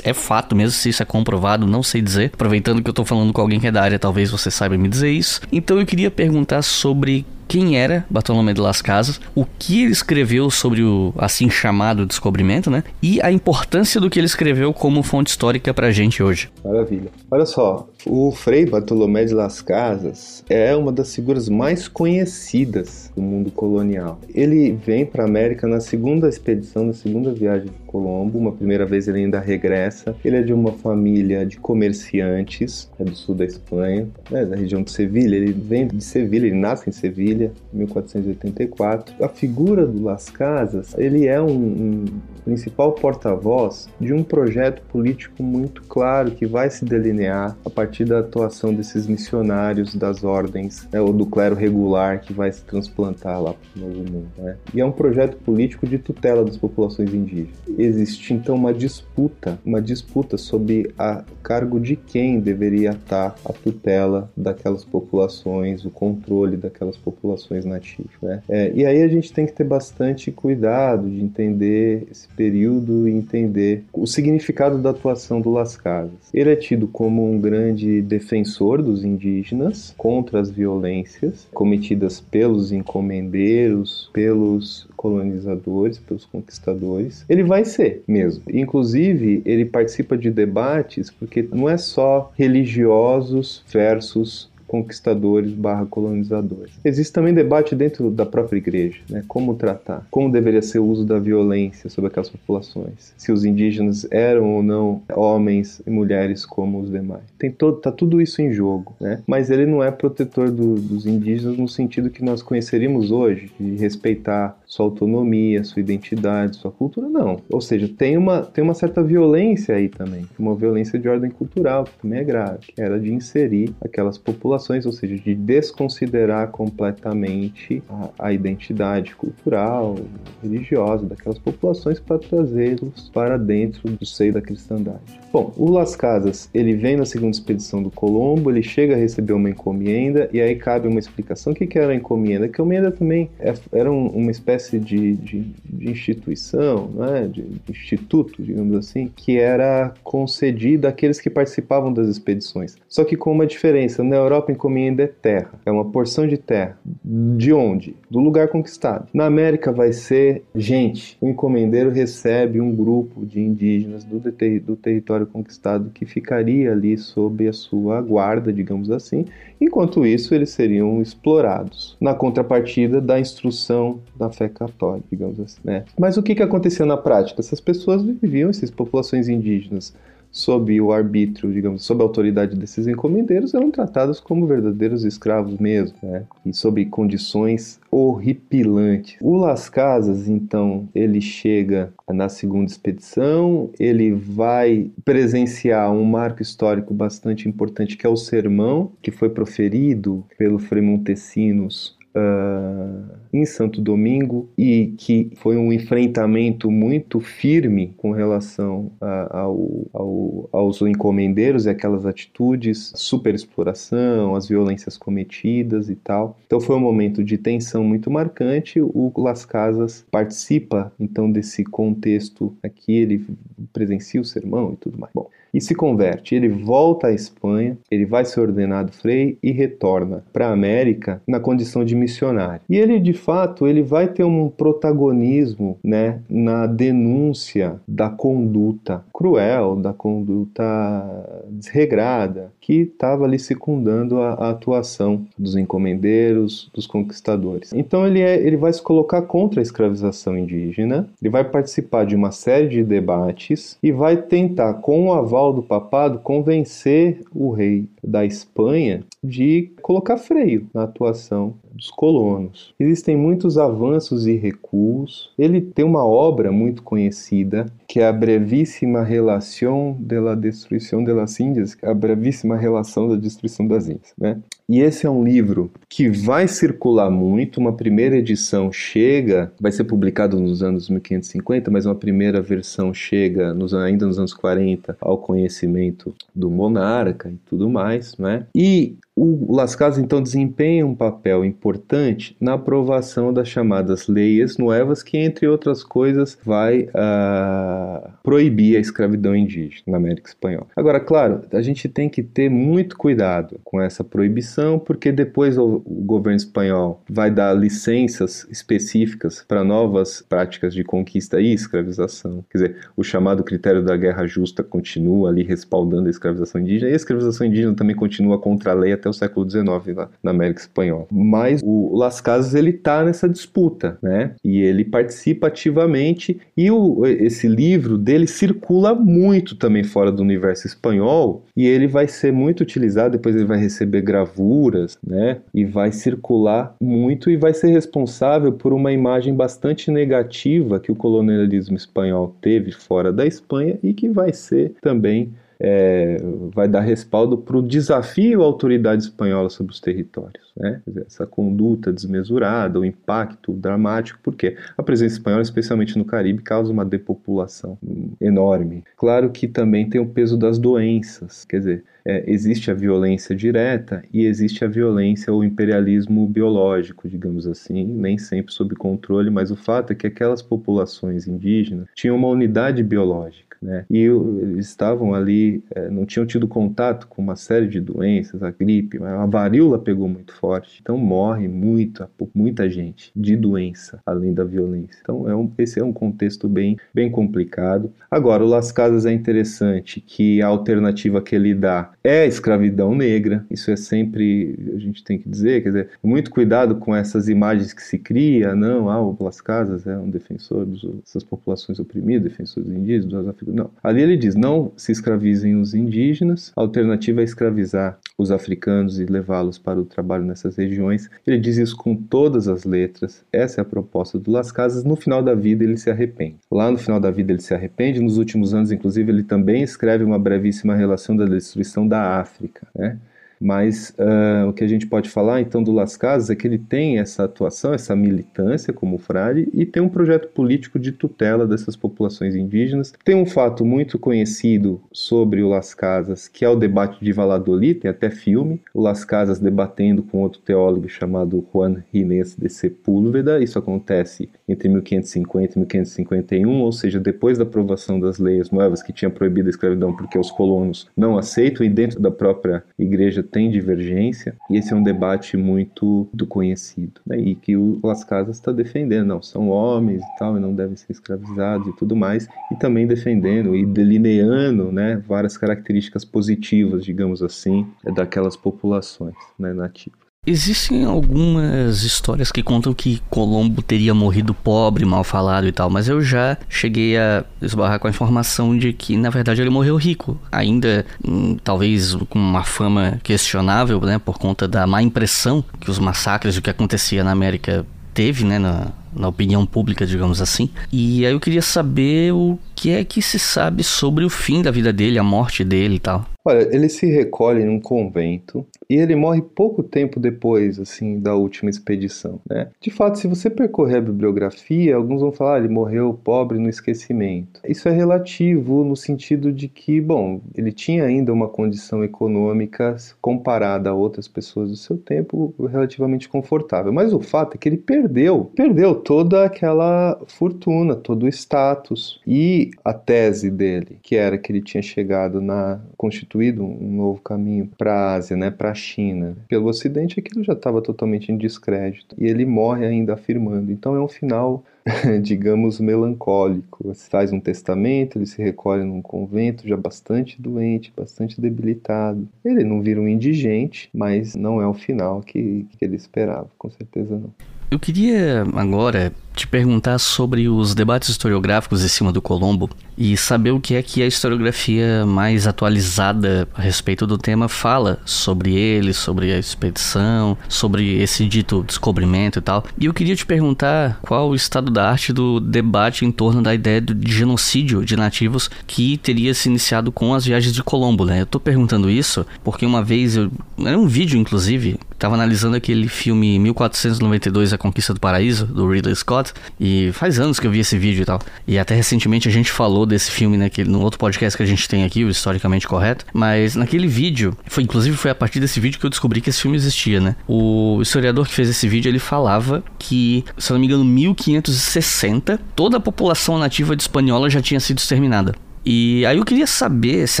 é 0.02 0.12
fato 0.12 0.54
mesmo, 0.54 0.72
se 0.72 0.88
isso 0.88 1.02
é 1.02 1.06
comprovado, 1.06 1.66
não 1.66 1.82
sei 1.82 2.02
dizer. 2.02 2.30
Aproveitando 2.34 2.82
que 2.82 2.90
eu 2.90 2.94
tô 2.94 3.04
falando 3.04 3.32
com 3.32 3.40
alguém 3.40 3.60
que 3.60 3.66
é 3.66 3.72
da 3.72 3.82
área, 3.82 3.98
talvez 3.98 4.30
você 4.30 4.50
saiba 4.50 4.76
me 4.76 4.88
dizer 4.88 5.10
isso. 5.10 5.40
Então 5.52 5.78
eu 5.78 5.86
queria 5.86 6.10
perguntar 6.10 6.62
sobre 6.62 7.24
quem 7.50 7.76
era 7.76 8.06
Bartolomé 8.08 8.52
de 8.52 8.60
las 8.60 8.80
Casas, 8.80 9.20
o 9.34 9.44
que 9.44 9.82
ele 9.82 9.90
escreveu 9.90 10.48
sobre 10.50 10.84
o 10.84 11.12
assim 11.18 11.50
chamado 11.50 12.06
descobrimento, 12.06 12.70
né? 12.70 12.84
E 13.02 13.20
a 13.20 13.32
importância 13.32 14.00
do 14.00 14.08
que 14.08 14.20
ele 14.20 14.26
escreveu 14.26 14.72
como 14.72 15.02
fonte 15.02 15.30
histórica 15.30 15.74
pra 15.74 15.90
gente 15.90 16.22
hoje. 16.22 16.48
Maravilha. 16.64 17.10
Olha 17.28 17.44
só, 17.44 17.88
o 18.06 18.30
Frei 18.30 18.64
Bartolomé 18.64 19.24
de 19.24 19.34
las 19.34 19.60
Casas 19.60 20.44
é 20.48 20.74
uma 20.74 20.92
das 20.92 21.14
figuras 21.14 21.48
mais 21.48 21.88
conhecidas 21.88 23.10
do 23.14 23.22
mundo 23.22 23.50
colonial. 23.50 24.18
Ele 24.34 24.72
vem 24.72 25.04
para 25.04 25.24
a 25.24 25.26
América 25.26 25.66
na 25.66 25.80
segunda 25.80 26.28
expedição, 26.28 26.84
na 26.84 26.92
segunda 26.92 27.32
viagem 27.32 27.66
de 27.66 27.78
Colombo. 27.86 28.38
Uma 28.38 28.52
primeira 28.52 28.86
vez 28.86 29.08
ele 29.08 29.18
ainda 29.18 29.40
regressa. 29.40 30.14
Ele 30.24 30.36
é 30.36 30.42
de 30.42 30.52
uma 30.52 30.72
família 30.72 31.44
de 31.44 31.58
comerciantes, 31.58 32.90
é 32.98 33.04
do 33.04 33.14
sul 33.14 33.34
da 33.34 33.44
Espanha, 33.44 34.08
né, 34.30 34.44
da 34.44 34.56
região 34.56 34.82
de 34.82 34.90
Sevilha. 34.90 35.36
Ele 35.36 35.52
vem 35.52 35.86
de 35.86 36.02
Sevilha, 36.02 36.46
ele 36.46 36.56
nasce 36.56 36.88
em 36.88 36.92
Sevilha, 36.92 37.52
1484. 37.72 39.22
A 39.22 39.28
figura 39.28 39.86
do 39.86 40.02
Las 40.02 40.30
Casas, 40.30 40.94
ele 40.96 41.26
é 41.26 41.40
um, 41.40 41.50
um 41.50 42.04
principal 42.44 42.92
porta-voz 42.92 43.88
de 44.00 44.12
um 44.12 44.22
projeto 44.22 44.82
político 44.82 45.42
muito 45.42 45.82
claro 45.82 46.30
que 46.30 46.46
vai 46.46 46.70
se 46.70 46.84
delinear 46.84 47.56
a 47.64 47.70
partir 47.70 47.89
da 48.04 48.20
atuação 48.20 48.72
desses 48.72 49.06
missionários 49.06 49.94
das 49.94 50.22
ordens, 50.22 50.88
né, 50.92 51.00
ou 51.00 51.12
do 51.12 51.26
clero 51.26 51.54
regular 51.54 52.20
que 52.20 52.32
vai 52.32 52.50
se 52.50 52.62
transplantar 52.62 53.42
lá 53.42 53.54
para 53.54 53.82
o 53.82 53.86
Novo 53.86 53.98
Mundo. 53.98 54.28
Né? 54.38 54.56
E 54.72 54.80
é 54.80 54.84
um 54.84 54.92
projeto 54.92 55.36
político 55.38 55.86
de 55.86 55.98
tutela 55.98 56.44
das 56.44 56.56
populações 56.56 57.12
indígenas. 57.12 57.56
Existe 57.78 58.32
então 58.32 58.54
uma 58.54 58.72
disputa, 58.72 59.58
uma 59.64 59.82
disputa 59.82 60.38
sobre 60.38 60.92
a 60.98 61.24
cargo 61.42 61.80
de 61.80 61.96
quem 61.96 62.40
deveria 62.40 62.90
estar 62.90 63.34
a 63.44 63.52
tutela 63.52 64.30
daquelas 64.36 64.84
populações, 64.84 65.84
o 65.84 65.90
controle 65.90 66.56
daquelas 66.56 66.96
populações 66.96 67.64
nativas. 67.64 68.10
Né? 68.22 68.42
É, 68.48 68.72
e 68.74 68.86
aí 68.86 69.02
a 69.02 69.08
gente 69.08 69.32
tem 69.32 69.46
que 69.46 69.52
ter 69.52 69.64
bastante 69.64 70.30
cuidado 70.30 71.08
de 71.08 71.20
entender 71.20 72.06
esse 72.10 72.28
período 72.28 73.08
e 73.08 73.12
entender 73.12 73.84
o 73.92 74.06
significado 74.06 74.78
da 74.78 74.90
atuação 74.90 75.40
do 75.40 75.50
Las 75.50 75.76
Casas. 75.76 76.30
Ele 76.32 76.50
é 76.50 76.56
tido 76.56 76.86
como 76.86 77.28
um 77.30 77.40
grande 77.40 77.79
defensor 78.02 78.82
dos 78.82 79.04
indígenas 79.04 79.94
contra 79.96 80.40
as 80.40 80.50
violências 80.50 81.48
cometidas 81.52 82.20
pelos 82.20 82.72
encomendeiros, 82.72 84.10
pelos 84.12 84.88
colonizadores, 84.96 85.98
pelos 85.98 86.26
conquistadores. 86.26 87.24
Ele 87.28 87.42
vai 87.42 87.64
ser 87.64 88.02
mesmo. 88.06 88.42
Inclusive, 88.50 89.42
ele 89.44 89.64
participa 89.64 90.16
de 90.16 90.30
debates 90.30 91.10
porque 91.10 91.46
não 91.50 91.68
é 91.68 91.78
só 91.78 92.30
religiosos 92.36 93.62
versus 93.72 94.49
conquistadores 94.70 95.52
barra 95.52 95.84
colonizadores. 95.84 96.78
Existe 96.84 97.12
também 97.12 97.34
debate 97.34 97.74
dentro 97.74 98.08
da 98.08 98.24
própria 98.24 98.58
igreja, 98.58 99.00
né? 99.10 99.24
Como 99.26 99.54
tratar, 99.54 100.06
como 100.12 100.30
deveria 100.30 100.62
ser 100.62 100.78
o 100.78 100.84
uso 100.84 101.04
da 101.04 101.18
violência 101.18 101.90
sobre 101.90 102.06
aquelas 102.06 102.30
populações, 102.30 103.12
se 103.16 103.32
os 103.32 103.44
indígenas 103.44 104.06
eram 104.12 104.54
ou 104.54 104.62
não 104.62 105.02
homens 105.12 105.82
e 105.84 105.90
mulheres 105.90 106.46
como 106.46 106.78
os 106.78 106.88
demais. 106.88 107.24
Tem 107.36 107.50
todo, 107.50 107.78
tá 107.78 107.90
tudo 107.90 108.22
isso 108.22 108.40
em 108.40 108.52
jogo, 108.52 108.94
né? 109.00 109.20
Mas 109.26 109.50
ele 109.50 109.66
não 109.66 109.82
é 109.82 109.90
protetor 109.90 110.52
do, 110.52 110.76
dos 110.76 111.04
indígenas 111.04 111.58
no 111.58 111.66
sentido 111.66 112.08
que 112.08 112.22
nós 112.22 112.40
conheceríamos 112.40 113.10
hoje, 113.10 113.50
de 113.58 113.74
respeitar 113.74 114.56
sua 114.70 114.86
autonomia, 114.86 115.64
sua 115.64 115.80
identidade, 115.80 116.56
sua 116.56 116.70
cultura, 116.70 117.08
não. 117.08 117.40
Ou 117.50 117.60
seja, 117.60 117.88
tem 117.88 118.16
uma, 118.16 118.42
tem 118.42 118.62
uma 118.62 118.74
certa 118.74 119.02
violência 119.02 119.74
aí 119.74 119.88
também, 119.88 120.26
uma 120.38 120.54
violência 120.54 120.96
de 120.96 121.08
ordem 121.08 121.28
cultural, 121.28 121.82
que 121.84 121.98
também 122.00 122.20
é 122.20 122.24
grave, 122.24 122.68
que 122.68 122.80
era 122.80 123.00
de 123.00 123.12
inserir 123.12 123.74
aquelas 123.80 124.16
populações, 124.16 124.59
ou 124.86 124.92
seja, 124.92 125.16
de 125.16 125.34
desconsiderar 125.34 126.48
completamente 126.48 127.82
a, 127.88 128.10
a 128.18 128.32
identidade 128.32 129.14
cultural, 129.14 129.96
religiosa 130.42 131.06
daquelas 131.06 131.38
populações 131.38 131.98
para 132.00 132.18
trazê-los 132.18 133.10
para 133.12 133.36
dentro 133.38 133.88
do 133.90 134.06
seio 134.06 134.32
da 134.32 134.40
cristandade. 134.40 135.20
Bom, 135.32 135.52
o 135.56 135.70
Las 135.70 135.94
Casas, 135.94 136.50
ele 136.52 136.74
vem 136.74 136.96
na 136.96 137.04
segunda 137.04 137.30
expedição 137.30 137.82
do 137.82 137.90
Colombo, 137.90 138.50
ele 138.50 138.62
chega 138.62 138.94
a 138.94 138.98
receber 138.98 139.32
uma 139.32 139.48
encomenda, 139.48 140.28
e 140.32 140.40
aí 140.40 140.56
cabe 140.56 140.88
uma 140.88 140.98
explicação. 140.98 141.52
O 141.52 141.56
que, 141.56 141.66
que 141.66 141.78
era 141.78 141.92
a 141.92 141.94
encomenda? 141.94 142.46
A 142.46 142.48
encomenda 142.48 142.90
também 142.90 143.30
é, 143.38 143.54
era 143.72 143.90
uma 143.90 144.30
espécie 144.30 144.78
de, 144.78 145.14
de, 145.14 145.40
de 145.64 145.90
instituição, 145.90 146.88
né, 146.88 147.28
de, 147.32 147.42
de 147.42 147.70
instituto, 147.70 148.42
digamos 148.42 148.76
assim, 148.76 149.10
que 149.14 149.38
era 149.38 149.94
concedida 150.02 150.88
àqueles 150.88 151.20
que 151.20 151.30
participavam 151.30 151.92
das 151.92 152.08
expedições. 152.08 152.76
Só 152.88 153.04
que 153.04 153.16
com 153.16 153.32
uma 153.32 153.46
diferença, 153.46 154.02
na 154.02 154.16
Europa 154.16 154.49
encomenda 154.50 155.02
é 155.02 155.06
terra, 155.06 155.52
é 155.64 155.70
uma 155.70 155.84
porção 155.84 156.26
de 156.26 156.36
terra. 156.36 156.78
De 157.04 157.52
onde? 157.52 157.96
Do 158.10 158.18
lugar 158.18 158.48
conquistado. 158.48 159.08
Na 159.12 159.26
América 159.26 159.72
vai 159.72 159.92
ser 159.92 160.44
gente. 160.54 161.16
O 161.20 161.28
encomendeiro 161.28 161.90
recebe 161.90 162.60
um 162.60 162.74
grupo 162.74 163.24
de 163.24 163.40
indígenas 163.40 164.04
do, 164.04 164.18
do 164.18 164.76
território 164.76 165.26
conquistado 165.26 165.90
que 165.90 166.04
ficaria 166.04 166.72
ali 166.72 166.96
sob 166.96 167.46
a 167.46 167.52
sua 167.52 168.00
guarda, 168.00 168.52
digamos 168.52 168.90
assim. 168.90 169.24
Enquanto 169.60 170.06
isso, 170.06 170.34
eles 170.34 170.50
seriam 170.50 171.00
explorados. 171.02 171.96
Na 172.00 172.14
contrapartida 172.14 173.00
da 173.00 173.20
instrução 173.20 174.00
da 174.16 174.30
fé 174.30 174.48
católica, 174.48 175.06
digamos 175.10 175.38
assim. 175.38 175.60
Né? 175.62 175.84
Mas 175.98 176.16
o 176.16 176.22
que, 176.22 176.34
que 176.34 176.42
acontecia 176.42 176.86
na 176.86 176.96
prática? 176.96 177.40
Essas 177.40 177.60
pessoas 177.60 178.02
viviam, 178.02 178.50
essas 178.50 178.70
populações 178.70 179.28
indígenas, 179.28 179.94
sob 180.30 180.80
o 180.80 180.92
arbítrio, 180.92 181.52
digamos, 181.52 181.84
sob 181.84 182.02
a 182.02 182.06
autoridade 182.06 182.56
desses 182.56 182.86
encomendeiros, 182.86 183.54
eram 183.54 183.70
tratados 183.70 184.20
como 184.20 184.46
verdadeiros 184.46 185.04
escravos 185.04 185.58
mesmo, 185.58 185.96
né? 186.02 186.24
E 186.44 186.52
sob 186.54 186.84
condições 186.86 187.80
horripilantes. 187.90 189.16
O 189.20 189.36
Las 189.36 189.68
Casas, 189.68 190.28
então, 190.28 190.88
ele 190.94 191.20
chega 191.20 191.92
na 192.08 192.28
segunda 192.28 192.70
expedição, 192.70 193.70
ele 193.78 194.12
vai 194.12 194.90
presenciar 195.04 195.92
um 195.92 196.04
marco 196.04 196.42
histórico 196.42 196.94
bastante 196.94 197.48
importante, 197.48 197.96
que 197.96 198.06
é 198.06 198.10
o 198.10 198.16
sermão 198.16 198.92
que 199.02 199.10
foi 199.10 199.28
proferido 199.30 200.24
pelo 200.38 200.58
Frei 200.58 200.82
Montesinos 200.82 201.98
uh, 202.14 203.20
em 203.32 203.44
Santo 203.44 203.80
Domingo 203.80 204.48
e 204.56 204.94
que 204.98 205.30
foi 205.36 205.56
um 205.56 205.72
enfrentamento 205.72 206.70
muito 206.70 207.20
firme 207.20 207.94
com 207.96 208.10
relação 208.10 208.90
a, 209.00 209.40
ao, 209.40 209.86
ao, 209.92 210.48
aos 210.52 210.80
encomendeiros 210.82 211.66
e 211.66 211.70
aquelas 211.70 212.04
atitudes, 212.04 212.92
superexploração, 212.96 214.34
as 214.34 214.48
violências 214.48 214.96
cometidas 214.96 215.88
e 215.88 215.94
tal. 215.94 216.38
Então 216.46 216.60
foi 216.60 216.76
um 216.76 216.80
momento 216.80 217.22
de 217.22 217.38
tensão 217.38 217.84
muito 217.84 218.10
marcante. 218.10 218.80
O 218.80 219.12
Las 219.16 219.44
Casas 219.44 220.04
participa 220.10 220.92
então 220.98 221.30
desse 221.30 221.64
contexto 221.64 222.54
aqui, 222.62 222.92
ele 222.92 223.24
presencia 223.72 224.20
o 224.20 224.24
sermão 224.24 224.72
e 224.72 224.76
tudo 224.76 224.98
mais. 224.98 225.12
Bom, 225.14 225.30
e 225.52 225.60
se 225.60 225.74
converte. 225.74 226.34
Ele 226.34 226.48
volta 226.48 227.08
à 227.08 227.12
Espanha, 227.12 227.76
ele 227.90 228.06
vai 228.06 228.24
ser 228.24 228.40
ordenado 228.40 228.92
frei 228.92 229.38
e 229.42 229.50
retorna 229.50 230.24
para 230.32 230.48
a 230.48 230.52
América 230.52 231.20
na 231.26 231.40
condição 231.40 231.84
de 231.84 231.94
missionário. 231.94 232.60
E 232.68 232.76
ele, 232.76 232.98
de 233.00 233.12
fato, 233.12 233.66
ele 233.66 233.82
vai 233.82 234.08
ter 234.08 234.24
um 234.24 234.48
protagonismo 234.48 235.78
né, 235.82 236.20
na 236.28 236.66
denúncia 236.66 237.80
da 237.86 238.08
conduta 238.08 239.04
cruel, 239.12 239.76
da 239.76 239.92
conduta 239.92 241.42
desregrada, 241.48 242.52
que 242.60 242.82
estava 242.82 243.24
ali 243.24 243.38
secundando 243.38 244.20
a, 244.20 244.30
a, 244.30 244.50
atuação 244.50 245.26
dos 245.38 245.56
encomendeiros, 245.56 246.70
dos 246.72 246.86
conquistadores. 246.86 247.72
Então 247.72 248.06
ele, 248.06 248.20
é, 248.20 248.36
ele 248.36 248.56
vai 248.56 248.72
se 248.72 248.82
colocar 248.82 249.22
contra 249.22 249.60
a 249.60 249.62
escravização 249.62 250.36
indígena, 250.36 251.08
ele 251.20 251.30
vai 251.30 251.44
participar 251.44 252.04
de 252.04 252.14
uma 252.14 252.30
série 252.30 252.68
de 252.68 252.82
debates 252.82 253.76
e 253.82 253.92
vai 253.92 254.16
tentar, 254.16 254.74
com 254.74 255.08
o 255.08 255.12
aval 255.12 255.39
do 255.48 255.62
papado 255.62 256.18
convencer 256.18 257.22
o 257.34 257.50
rei 257.50 257.88
da 258.04 258.26
Espanha 258.26 259.02
de 259.24 259.72
colocar 259.80 260.18
freio 260.18 260.68
na 260.74 260.82
atuação 260.82 261.54
dos 261.80 261.90
colonos. 261.90 262.74
Existem 262.78 263.16
muitos 263.16 263.56
avanços 263.56 264.26
e 264.26 264.34
recuos. 264.34 265.32
Ele 265.38 265.60
tem 265.60 265.84
uma 265.84 266.04
obra 266.04 266.52
muito 266.52 266.82
conhecida 266.82 267.66
que 267.88 267.98
é 267.98 268.06
a 268.06 268.12
brevíssima 268.12 269.02
relação 269.02 269.96
de 269.98 270.20
la 270.20 270.34
destruição 270.34 271.02
de 271.02 271.12
las 271.12 271.40
Índias, 271.40 271.76
a 271.82 271.92
brevíssima 271.92 272.56
relação 272.56 273.08
da 273.08 273.16
destruição 273.16 273.66
das 273.66 273.88
Índias, 273.88 274.12
né? 274.16 274.38
E 274.68 274.78
esse 274.78 275.04
é 275.04 275.10
um 275.10 275.24
livro 275.24 275.72
que 275.88 276.08
vai 276.08 276.46
circular 276.46 277.10
muito. 277.10 277.58
Uma 277.58 277.72
primeira 277.72 278.16
edição 278.16 278.70
chega, 278.70 279.52
vai 279.60 279.72
ser 279.72 279.82
publicado 279.82 280.38
nos 280.38 280.62
anos 280.62 280.88
1550, 280.88 281.68
mas 281.72 281.86
uma 281.86 281.94
primeira 281.96 282.40
versão 282.40 282.94
chega 282.94 283.52
nos, 283.52 283.74
ainda 283.74 284.06
nos 284.06 284.20
anos 284.20 284.32
40 284.32 284.96
ao 285.00 285.18
conhecimento 285.18 286.14
do 286.32 286.48
monarca 286.48 287.28
e 287.28 287.36
tudo 287.48 287.68
mais, 287.68 288.16
né? 288.16 288.46
E 288.54 288.94
o 289.20 289.54
Las 289.54 289.76
Casas 289.76 290.02
então 290.02 290.22
desempenha 290.22 290.86
um 290.86 290.94
papel 290.94 291.44
importante 291.44 292.34
na 292.40 292.54
aprovação 292.54 293.34
das 293.34 293.48
chamadas 293.48 294.08
leis 294.08 294.56
nuevas, 294.56 295.02
que 295.02 295.18
entre 295.18 295.46
outras 295.46 295.84
coisas 295.84 296.38
vai 296.42 296.84
uh, 296.84 298.10
proibir 298.22 298.78
a 298.78 298.80
escravidão 298.80 299.36
indígena 299.36 299.82
na 299.88 299.98
América 299.98 300.30
Espanhola. 300.30 300.68
Agora, 300.74 300.98
claro, 300.98 301.42
a 301.52 301.60
gente 301.60 301.86
tem 301.86 302.08
que 302.08 302.22
ter 302.22 302.48
muito 302.48 302.96
cuidado 302.96 303.60
com 303.62 303.78
essa 303.78 304.02
proibição, 304.02 304.78
porque 304.78 305.12
depois 305.12 305.58
o, 305.58 305.82
o 305.84 306.02
governo 306.02 306.38
espanhol 306.38 307.02
vai 307.06 307.30
dar 307.30 307.52
licenças 307.52 308.46
específicas 308.50 309.44
para 309.46 309.62
novas 309.62 310.24
práticas 310.26 310.72
de 310.72 310.82
conquista 310.82 311.38
e 311.42 311.52
escravização. 311.52 312.42
Quer 312.50 312.58
dizer, 312.58 312.76
o 312.96 313.04
chamado 313.04 313.44
critério 313.44 313.82
da 313.82 313.98
guerra 313.98 314.26
justa 314.26 314.64
continua 314.64 315.28
ali 315.28 315.42
respaldando 315.42 316.06
a 316.06 316.10
escravização 316.10 316.58
indígena 316.58 316.90
e 316.90 316.94
a 316.94 316.96
escravização 316.96 317.46
indígena 317.46 317.74
também 317.74 317.94
continua 317.94 318.38
contra 318.38 318.70
a 318.70 318.74
lei 318.74 318.94
até 318.94 319.09
o 319.10 319.14
século 319.14 319.48
XIX 319.48 319.96
lá 319.96 320.08
na 320.22 320.30
América 320.30 320.60
Espanhola. 320.60 321.06
Mas 321.10 321.60
o 321.64 321.96
Las 321.96 322.20
Casas 322.20 322.54
ele 322.54 322.72
tá 322.72 323.04
nessa 323.04 323.28
disputa, 323.28 323.98
né? 324.02 324.32
E 324.44 324.60
ele 324.60 324.84
participa 324.84 325.48
ativamente 325.48 326.40
e 326.56 326.70
o, 326.70 327.06
esse 327.06 327.46
livro 327.48 327.98
dele 327.98 328.26
circula 328.26 328.94
muito 328.94 329.56
também 329.56 329.84
fora 329.84 330.10
do 330.10 330.22
universo 330.22 330.66
espanhol 330.66 331.44
e 331.56 331.66
ele 331.66 331.86
vai 331.86 332.06
ser 332.06 332.32
muito 332.32 332.60
utilizado, 332.60 333.16
depois 333.16 333.34
ele 333.34 333.44
vai 333.44 333.58
receber 333.58 334.02
gravuras, 334.02 334.98
né? 335.06 335.38
E 335.54 335.64
vai 335.64 335.92
circular 335.92 336.74
muito 336.80 337.30
e 337.30 337.36
vai 337.36 337.52
ser 337.52 337.68
responsável 337.68 338.52
por 338.52 338.72
uma 338.72 338.92
imagem 338.92 339.34
bastante 339.34 339.90
negativa 339.90 340.80
que 340.80 340.92
o 340.92 340.96
colonialismo 340.96 341.76
espanhol 341.76 342.34
teve 342.40 342.72
fora 342.72 343.12
da 343.12 343.26
Espanha 343.26 343.78
e 343.82 343.92
que 343.92 344.08
vai 344.08 344.32
ser 344.32 344.74
também 344.80 345.32
é, 345.60 346.16
vai 346.54 346.66
dar 346.66 346.80
respaldo 346.80 347.36
para 347.36 347.56
o 347.56 347.62
desafio 347.62 348.42
à 348.42 348.44
autoridade 348.46 349.02
espanhola 349.02 349.50
sobre 349.50 349.72
os 349.72 349.80
territórios. 349.80 350.50
Né? 350.56 350.80
Essa 351.06 351.26
conduta 351.26 351.92
desmesurada, 351.92 352.80
o 352.80 352.84
impacto 352.84 353.52
dramático, 353.52 354.18
porque 354.22 354.56
a 354.76 354.82
presença 354.82 355.16
espanhola, 355.16 355.42
especialmente 355.42 355.98
no 355.98 356.04
Caribe, 356.04 356.42
causa 356.42 356.72
uma 356.72 356.84
depopulação 356.84 357.76
enorme. 358.20 358.82
Claro 358.96 359.30
que 359.30 359.46
também 359.46 359.88
tem 359.88 360.00
o 360.00 360.06
peso 360.06 360.38
das 360.38 360.58
doenças, 360.58 361.44
quer 361.44 361.58
dizer, 361.58 361.84
é, 362.04 362.24
existe 362.26 362.70
a 362.70 362.74
violência 362.74 363.36
direta 363.36 364.02
e 364.12 364.24
existe 364.24 364.64
a 364.64 364.68
violência 364.68 365.30
ou 365.30 365.44
imperialismo 365.44 366.26
biológico, 366.26 367.06
digamos 367.06 367.46
assim, 367.46 367.84
nem 367.84 368.16
sempre 368.16 368.52
sob 368.52 368.74
controle, 368.74 369.28
mas 369.28 369.50
o 369.50 369.56
fato 369.56 369.92
é 369.92 369.94
que 369.94 370.06
aquelas 370.06 370.40
populações 370.40 371.26
indígenas 371.26 371.86
tinham 371.94 372.16
uma 372.16 372.28
unidade 372.28 372.82
biológica 372.82 373.49
né? 373.60 373.84
E 373.90 373.98
eles 373.98 374.66
estavam 374.66 375.14
ali, 375.14 375.62
é, 375.74 375.90
não 375.90 376.06
tinham 376.06 376.26
tido 376.26 376.48
contato 376.48 377.06
com 377.06 377.20
uma 377.20 377.36
série 377.36 377.68
de 377.68 377.80
doenças, 377.80 378.42
a 378.42 378.50
gripe, 378.50 378.98
a 379.02 379.26
varíola 379.26 379.78
pegou 379.78 380.08
muito 380.08 380.34
forte, 380.34 380.78
então 380.80 380.96
morre 380.96 381.46
muita, 381.46 382.10
muita 382.34 382.68
gente 382.70 383.12
de 383.14 383.36
doença, 383.36 384.00
além 384.06 384.32
da 384.32 384.44
violência. 384.44 384.98
Então 385.02 385.28
é 385.28 385.34
um, 385.34 385.50
esse 385.58 385.78
é 385.78 385.84
um 385.84 385.92
contexto 385.92 386.48
bem, 386.48 386.76
bem 386.94 387.10
complicado. 387.10 387.92
Agora, 388.10 388.44
o 388.44 388.48
Las 388.48 388.72
Casas 388.72 389.04
é 389.04 389.12
interessante 389.12 390.00
que 390.00 390.40
a 390.40 390.46
alternativa 390.46 391.20
que 391.20 391.34
ele 391.34 391.54
dá 391.54 391.92
é 392.02 392.22
a 392.22 392.26
escravidão 392.26 392.94
negra, 392.94 393.44
isso 393.50 393.70
é 393.70 393.76
sempre, 393.76 394.58
a 394.74 394.78
gente 394.78 395.04
tem 395.04 395.18
que 395.18 395.28
dizer, 395.28 395.62
quer 395.62 395.68
dizer, 395.68 395.90
muito 396.02 396.30
cuidado 396.30 396.76
com 396.76 396.94
essas 396.94 397.28
imagens 397.28 397.72
que 397.72 397.82
se 397.82 397.98
cria, 397.98 398.54
não, 398.54 398.88
ah, 398.88 399.00
o 399.00 399.16
Las 399.20 399.40
Casas 399.40 399.86
é 399.86 399.96
um 399.98 400.08
defensor 400.08 400.66
dessas 400.66 401.22
populações 401.22 401.78
oprimidas, 401.78 402.30
defensor 402.30 402.64
dos 402.64 402.72
indígenas, 402.72 403.06
dos 403.06 403.28
africanos, 403.28 403.49
não. 403.52 403.70
Ali 403.82 404.02
ele 404.02 404.16
diz: 404.16 404.34
não 404.34 404.72
se 404.76 404.92
escravizem 404.92 405.56
os 405.56 405.74
indígenas, 405.74 406.52
a 406.56 406.60
alternativa 406.60 407.20
é 407.20 407.24
escravizar 407.24 407.98
os 408.16 408.30
africanos 408.30 408.98
e 408.98 409.04
levá-los 409.04 409.58
para 409.58 409.80
o 409.80 409.84
trabalho 409.84 410.24
nessas 410.24 410.56
regiões. 410.56 411.08
Ele 411.26 411.38
diz 411.38 411.56
isso 411.56 411.76
com 411.76 411.94
todas 411.94 412.48
as 412.48 412.64
letras. 412.64 413.24
Essa 413.32 413.60
é 413.60 413.62
a 413.62 413.64
proposta 413.64 414.18
do 414.18 414.30
Las 414.30 414.52
Casas. 414.52 414.84
No 414.84 414.96
final 414.96 415.22
da 415.22 415.34
vida, 415.34 415.64
ele 415.64 415.76
se 415.76 415.90
arrepende. 415.90 416.36
Lá 416.50 416.70
no 416.70 416.78
final 416.78 417.00
da 417.00 417.10
vida, 417.10 417.32
ele 417.32 417.40
se 417.40 417.54
arrepende. 417.54 418.00
Nos 418.00 418.18
últimos 418.18 418.54
anos, 418.54 418.70
inclusive, 418.70 419.10
ele 419.10 419.22
também 419.22 419.62
escreve 419.62 420.04
uma 420.04 420.18
brevíssima 420.18 420.74
relação 420.74 421.16
da 421.16 421.24
destruição 421.24 421.86
da 421.86 422.20
África. 422.20 422.66
Né? 422.74 422.98
Mas 423.40 423.94
uh, 423.98 424.48
o 424.48 424.52
que 424.52 424.62
a 424.62 424.68
gente 424.68 424.86
pode 424.86 425.08
falar 425.08 425.40
então 425.40 425.62
do 425.62 425.72
Las 425.72 425.96
Casas 425.96 426.28
é 426.28 426.36
que 426.36 426.46
ele 426.46 426.58
tem 426.58 426.98
essa 426.98 427.24
atuação, 427.24 427.72
essa 427.72 427.96
militância 427.96 428.70
como 428.72 428.98
frade 428.98 429.48
e 429.54 429.64
tem 429.64 429.82
um 429.82 429.88
projeto 429.88 430.28
político 430.28 430.78
de 430.78 430.92
tutela 430.92 431.46
dessas 431.46 431.74
populações 431.74 432.36
indígenas. 432.36 432.92
Tem 433.02 433.14
um 433.14 433.24
fato 433.24 433.64
muito 433.64 433.98
conhecido 433.98 434.80
sobre 434.92 435.42
o 435.42 435.48
Las 435.48 435.72
Casas, 435.72 436.28
que 436.28 436.44
é 436.44 436.48
o 436.48 436.56
debate 436.56 437.02
de 437.02 437.12
Valladolid, 437.12 437.80
tem 437.80 437.90
até 437.90 438.10
filme, 438.10 438.60
o 438.74 438.82
Las 438.82 439.04
Casas 439.04 439.38
debatendo 439.38 440.02
com 440.02 440.18
outro 440.18 440.42
teólogo 440.42 440.88
chamado 440.88 441.46
Juan 441.52 441.82
Ginés 441.92 442.36
de 442.36 442.48
Sepúlveda. 442.50 443.42
Isso 443.42 443.58
acontece 443.58 444.28
entre 444.46 444.68
1550 444.68 445.54
e 445.54 445.58
1551, 445.58 446.60
ou 446.60 446.72
seja, 446.72 447.00
depois 447.00 447.38
da 447.38 447.44
aprovação 447.44 447.98
das 447.98 448.18
leis 448.18 448.50
novas 448.50 448.82
que 448.82 448.92
tinha 448.92 449.10
proibido 449.10 449.48
a 449.48 449.50
escravidão 449.50 449.96
porque 449.96 450.18
os 450.18 450.30
colonos 450.30 450.88
não 450.96 451.16
aceitam 451.16 451.64
e 451.64 451.70
dentro 451.70 452.00
da 452.00 452.10
própria 452.10 452.62
igreja 452.78 453.22
tem 453.30 453.50
divergência. 453.50 454.34
E 454.50 454.56
esse 454.56 454.72
é 454.72 454.76
um 454.76 454.82
debate 454.82 455.36
muito 455.36 456.08
do 456.12 456.26
conhecido, 456.26 457.00
né? 457.06 457.18
e 457.18 457.34
que 457.34 457.56
o 457.56 457.80
Las 457.82 458.04
Casas 458.04 458.36
está 458.36 458.52
defendendo, 458.52 459.06
não, 459.06 459.22
são 459.22 459.48
homens 459.48 460.02
e 460.02 460.18
tal, 460.18 460.36
e 460.36 460.40
não 460.40 460.54
devem 460.54 460.76
ser 460.76 460.92
escravizados 460.92 461.68
e 461.68 461.76
tudo 461.76 461.94
mais, 461.96 462.28
e 462.50 462.56
também 462.56 462.86
defendendo 462.86 463.54
e 463.54 463.64
delineando, 463.64 464.72
né, 464.72 465.02
várias 465.06 465.36
características 465.36 466.04
positivas, 466.04 466.84
digamos 466.84 467.22
assim, 467.22 467.66
daquelas 467.94 468.36
populações 468.36 469.16
né, 469.38 469.52
nativas. 469.52 470.09
Existem 470.26 470.84
algumas 470.84 471.82
histórias 471.82 472.30
que 472.30 472.42
contam 472.42 472.74
que 472.74 473.00
Colombo 473.08 473.62
teria 473.62 473.94
morrido 473.94 474.34
pobre, 474.34 474.84
mal 474.84 475.02
falado 475.02 475.46
e 475.48 475.52
tal, 475.52 475.70
mas 475.70 475.88
eu 475.88 476.02
já 476.02 476.36
cheguei 476.46 476.98
a 476.98 477.24
esbarrar 477.40 477.80
com 477.80 477.86
a 477.86 477.90
informação 477.90 478.56
de 478.56 478.70
que 478.74 478.98
na 478.98 479.08
verdade 479.08 479.40
ele 479.40 479.48
morreu 479.48 479.76
rico, 479.76 480.20
ainda 480.30 480.84
hum, 481.02 481.38
talvez 481.42 481.94
com 482.10 482.18
uma 482.18 482.44
fama 482.44 483.00
questionável, 483.02 483.80
né, 483.80 483.98
por 483.98 484.18
conta 484.18 484.46
da 484.46 484.66
má 484.66 484.82
impressão 484.82 485.42
que 485.58 485.70
os 485.70 485.78
massacres 485.78 486.36
o 486.36 486.42
que 486.42 486.50
acontecia 486.50 487.02
na 487.02 487.12
América 487.12 487.64
teve, 487.94 488.22
né, 488.22 488.38
na, 488.38 488.72
na 488.94 489.08
opinião 489.08 489.46
pública, 489.46 489.86
digamos 489.86 490.20
assim. 490.20 490.50
E 490.72 491.04
aí 491.06 491.12
eu 491.12 491.20
queria 491.20 491.42
saber 491.42 492.12
o 492.12 492.38
que 492.54 492.70
é 492.70 492.84
que 492.84 493.00
se 493.00 493.18
sabe 493.18 493.62
sobre 493.62 494.04
o 494.04 494.10
fim 494.10 494.42
da 494.42 494.50
vida 494.50 494.72
dele, 494.72 494.98
a 494.98 495.02
morte 495.02 495.42
dele 495.42 495.76
e 495.76 495.78
tal. 495.78 496.06
Olha, 496.22 496.54
ele 496.54 496.68
se 496.68 496.86
recolhe 496.86 497.44
num 497.44 497.58
convento 497.58 498.46
e 498.68 498.74
ele 498.74 498.94
morre 498.94 499.22
pouco 499.22 499.62
tempo 499.62 499.98
depois, 499.98 500.60
assim, 500.60 501.00
da 501.00 501.14
última 501.14 501.48
expedição, 501.48 502.20
né? 502.28 502.50
De 502.60 502.70
fato, 502.70 502.98
se 502.98 503.08
você 503.08 503.30
percorrer 503.30 503.78
a 503.78 503.80
bibliografia, 503.80 504.76
alguns 504.76 505.00
vão 505.00 505.10
falar, 505.10 505.36
ah, 505.36 505.38
ele 505.38 505.48
morreu 505.48 505.94
pobre 505.94 506.38
no 506.38 506.48
esquecimento. 506.48 507.40
Isso 507.48 507.68
é 507.68 507.72
relativo 507.72 508.62
no 508.64 508.76
sentido 508.76 509.32
de 509.32 509.48
que, 509.48 509.80
bom, 509.80 510.20
ele 510.36 510.52
tinha 510.52 510.84
ainda 510.84 511.10
uma 511.10 511.28
condição 511.28 511.82
econômica 511.82 512.76
comparada 513.00 513.70
a 513.70 513.74
outras 513.74 514.06
pessoas 514.06 514.50
do 514.50 514.56
seu 514.56 514.76
tempo 514.76 515.34
relativamente 515.50 516.08
confortável, 516.08 516.72
mas 516.72 516.92
o 516.92 517.00
fato 517.00 517.34
é 517.34 517.38
que 517.38 517.48
ele 517.48 517.56
perdeu, 517.56 518.30
perdeu 518.36 518.74
toda 518.80 519.24
aquela 519.24 520.00
fortuna, 520.06 520.74
todo 520.74 521.04
o 521.04 521.08
status 521.08 522.00
e 522.06 522.50
a 522.64 522.72
tese 522.72 523.30
dele, 523.30 523.78
que 523.82 523.96
era 523.96 524.18
que 524.18 524.32
ele 524.32 524.40
tinha 524.40 524.62
chegado 524.62 525.20
na 525.20 525.60
constituído 525.76 526.44
um 526.44 526.72
novo 526.76 527.00
caminho 527.00 527.48
para 527.56 527.72
a 527.72 527.94
Ásia, 527.94 528.16
né, 528.16 528.30
para 528.30 528.50
a 528.50 528.54
China. 528.54 529.16
Pelo 529.28 529.48
Ocidente 529.48 530.00
aquilo 530.00 530.24
já 530.24 530.32
estava 530.32 530.60
totalmente 530.60 531.10
em 531.12 531.16
descrédito 531.16 531.94
e 531.98 532.06
ele 532.06 532.24
morre 532.24 532.66
ainda 532.66 532.94
afirmando. 532.94 533.52
Então 533.52 533.74
é 533.74 533.80
um 533.80 533.88
final 533.88 534.44
digamos, 535.02 535.60
melancólico. 535.60 536.72
Faz 536.74 537.12
um 537.12 537.20
testamento, 537.20 537.98
ele 537.98 538.06
se 538.06 538.22
recolhe 538.22 538.64
num 538.64 538.82
convento 538.82 539.46
já 539.46 539.56
bastante 539.56 540.20
doente, 540.20 540.72
bastante 540.76 541.20
debilitado. 541.20 542.08
Ele 542.24 542.44
não 542.44 542.60
vira 542.60 542.80
um 542.80 542.88
indigente, 542.88 543.68
mas 543.72 544.14
não 544.14 544.40
é 544.40 544.46
o 544.46 544.54
final 544.54 545.00
que, 545.00 545.46
que 545.50 545.64
ele 545.64 545.76
esperava, 545.76 546.28
com 546.38 546.50
certeza 546.50 546.96
não. 546.96 547.12
Eu 547.50 547.58
queria 547.58 548.24
agora 548.36 548.92
te 549.12 549.26
perguntar 549.26 549.76
sobre 549.80 550.28
os 550.28 550.54
debates 550.54 550.88
historiográficos 550.88 551.64
em 551.64 551.68
cima 551.68 551.92
do 551.92 552.00
Colombo 552.00 552.48
e 552.78 552.96
saber 552.96 553.32
o 553.32 553.40
que 553.40 553.56
é 553.56 553.62
que 553.62 553.82
a 553.82 553.86
historiografia 553.88 554.86
mais 554.86 555.26
atualizada 555.26 556.28
a 556.32 556.40
respeito 556.40 556.86
do 556.86 556.96
tema 556.96 557.28
fala 557.28 557.80
sobre 557.84 558.36
ele, 558.36 558.72
sobre 558.72 559.12
a 559.12 559.18
expedição, 559.18 560.16
sobre 560.28 560.80
esse 560.80 561.04
dito 561.06 561.42
descobrimento 561.42 562.20
e 562.20 562.22
tal. 562.22 562.44
E 562.56 562.66
eu 562.66 562.72
queria 562.72 562.94
te 562.94 563.04
perguntar 563.04 563.80
qual 563.82 564.10
o 564.10 564.14
estado 564.14 564.48
da 564.48 564.70
arte 564.70 564.92
do 564.92 565.18
debate 565.18 565.84
em 565.84 565.90
torno 565.90 566.22
da 566.22 566.32
ideia 566.32 566.60
de 566.60 566.92
genocídio 566.92 567.64
de 567.64 567.74
nativos 567.74 568.30
que 568.46 568.76
teria 568.78 569.12
se 569.12 569.28
iniciado 569.28 569.72
com 569.72 569.92
as 569.92 570.04
viagens 570.04 570.32
de 570.32 570.42
Colombo, 570.42 570.84
né? 570.84 571.02
Eu 571.02 571.06
tô 571.06 571.18
perguntando 571.18 571.68
isso 571.68 572.06
porque 572.22 572.46
uma 572.46 572.62
vez 572.62 572.94
eu 572.96 573.10
era 573.44 573.58
um 573.58 573.66
vídeo 573.66 573.98
inclusive 573.98 574.56
Tava 574.80 574.94
analisando 574.94 575.36
aquele 575.36 575.68
filme 575.68 576.18
1492 576.18 577.34
A 577.34 577.38
Conquista 577.40 577.72
do 577.72 577.80
Paraíso, 577.80 578.26
do 578.26 578.46
Ridley 578.46 578.76
Scott, 578.76 579.14
e 579.40 579.70
faz 579.72 579.98
anos 579.98 580.20
que 580.20 580.26
eu 580.26 580.30
vi 580.30 580.40
esse 580.40 580.58
vídeo 580.58 580.82
e 580.82 580.84
tal. 580.84 581.00
E 581.26 581.38
até 581.38 581.54
recentemente 581.54 582.06
a 582.06 582.12
gente 582.12 582.30
falou 582.30 582.66
desse 582.66 582.90
filme 582.90 583.16
naquele, 583.16 583.50
no 583.50 583.62
outro 583.62 583.78
podcast 583.78 584.14
que 584.14 584.22
a 584.22 584.26
gente 584.26 584.46
tem 584.46 584.62
aqui, 584.62 584.84
o 584.84 584.90
Historicamente 584.90 585.48
Correto. 585.48 585.86
Mas 585.92 586.36
naquele 586.36 586.66
vídeo, 586.66 587.16
foi 587.26 587.42
inclusive 587.42 587.76
foi 587.76 587.90
a 587.90 587.94
partir 587.94 588.20
desse 588.20 588.38
vídeo 588.38 588.60
que 588.60 588.66
eu 588.66 588.70
descobri 588.70 589.00
que 589.00 589.08
esse 589.08 589.22
filme 589.22 589.36
existia, 589.36 589.80
né? 589.80 589.96
O 590.06 590.58
historiador 590.60 591.08
que 591.08 591.14
fez 591.14 591.28
esse 591.30 591.48
vídeo, 591.48 591.70
ele 591.70 591.78
falava 591.78 592.44
que, 592.58 593.04
se 593.16 593.32
eu 593.32 593.34
não 593.34 593.40
me 593.40 593.46
engano, 593.46 593.64
1560, 593.64 595.18
toda 595.34 595.56
a 595.56 595.60
população 595.60 596.18
nativa 596.18 596.54
de 596.54 596.62
Espanhola 596.62 597.08
já 597.08 597.22
tinha 597.22 597.40
sido 597.40 597.58
exterminada. 597.58 598.14
E 598.44 598.84
aí 598.86 598.96
eu 598.96 599.04
queria 599.04 599.26
saber 599.26 599.86
se 599.86 600.00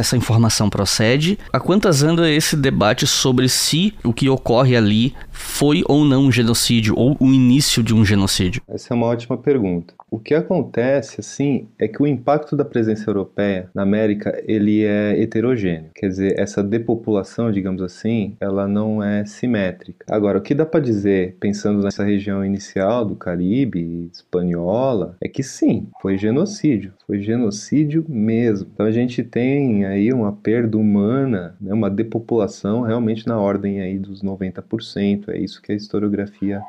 essa 0.00 0.16
informação 0.16 0.70
procede, 0.70 1.38
a 1.52 1.60
quantas 1.60 2.02
anda 2.02 2.30
esse 2.30 2.56
debate 2.56 3.06
sobre 3.06 3.48
se 3.48 3.92
o 4.02 4.12
que 4.12 4.28
ocorre 4.28 4.76
ali 4.76 5.14
foi 5.30 5.82
ou 5.86 6.04
não 6.04 6.24
um 6.24 6.32
genocídio, 6.32 6.94
ou 6.96 7.16
o 7.20 7.26
início 7.26 7.82
de 7.82 7.94
um 7.94 8.04
genocídio? 8.04 8.62
Essa 8.68 8.92
é 8.92 8.96
uma 8.96 9.06
ótima 9.06 9.36
pergunta. 9.36 9.94
O 10.10 10.18
que 10.18 10.34
acontece, 10.34 11.20
assim, 11.20 11.68
é 11.78 11.86
que 11.86 12.02
o 12.02 12.06
impacto 12.06 12.56
da 12.56 12.64
presença 12.64 13.08
europeia 13.08 13.70
na 13.72 13.82
América, 13.82 14.42
ele 14.44 14.84
é 14.84 15.20
heterogêneo. 15.22 15.90
Quer 15.94 16.08
dizer, 16.08 16.34
essa 16.36 16.64
depopulação, 16.64 17.52
digamos 17.52 17.80
assim, 17.80 18.36
ela 18.40 18.66
não 18.66 19.00
é 19.00 19.24
simétrica. 19.24 20.04
Agora, 20.10 20.38
o 20.38 20.40
que 20.42 20.52
dá 20.52 20.66
para 20.66 20.80
dizer, 20.80 21.36
pensando 21.38 21.84
nessa 21.84 22.02
região 22.02 22.44
inicial 22.44 23.04
do 23.04 23.14
Caribe, 23.14 24.10
espanhola, 24.12 25.16
é 25.20 25.28
que 25.28 25.44
sim, 25.44 25.86
foi 26.02 26.18
genocídio. 26.18 26.92
Foi 27.06 27.20
genocídio 27.20 28.04
mesmo. 28.08 28.68
Então 28.74 28.86
a 28.86 28.90
gente 28.90 29.22
tem 29.22 29.84
aí 29.84 30.12
uma 30.12 30.32
perda 30.32 30.76
humana, 30.76 31.54
né, 31.60 31.72
uma 31.72 31.88
depopulação 31.88 32.80
realmente 32.82 33.28
na 33.28 33.38
ordem 33.38 33.80
aí 33.80 33.96
dos 33.96 34.24
90%. 34.24 35.28
É 35.28 35.38
isso 35.38 35.62
que 35.62 35.70
a 35.70 35.76
historiografia 35.76 36.60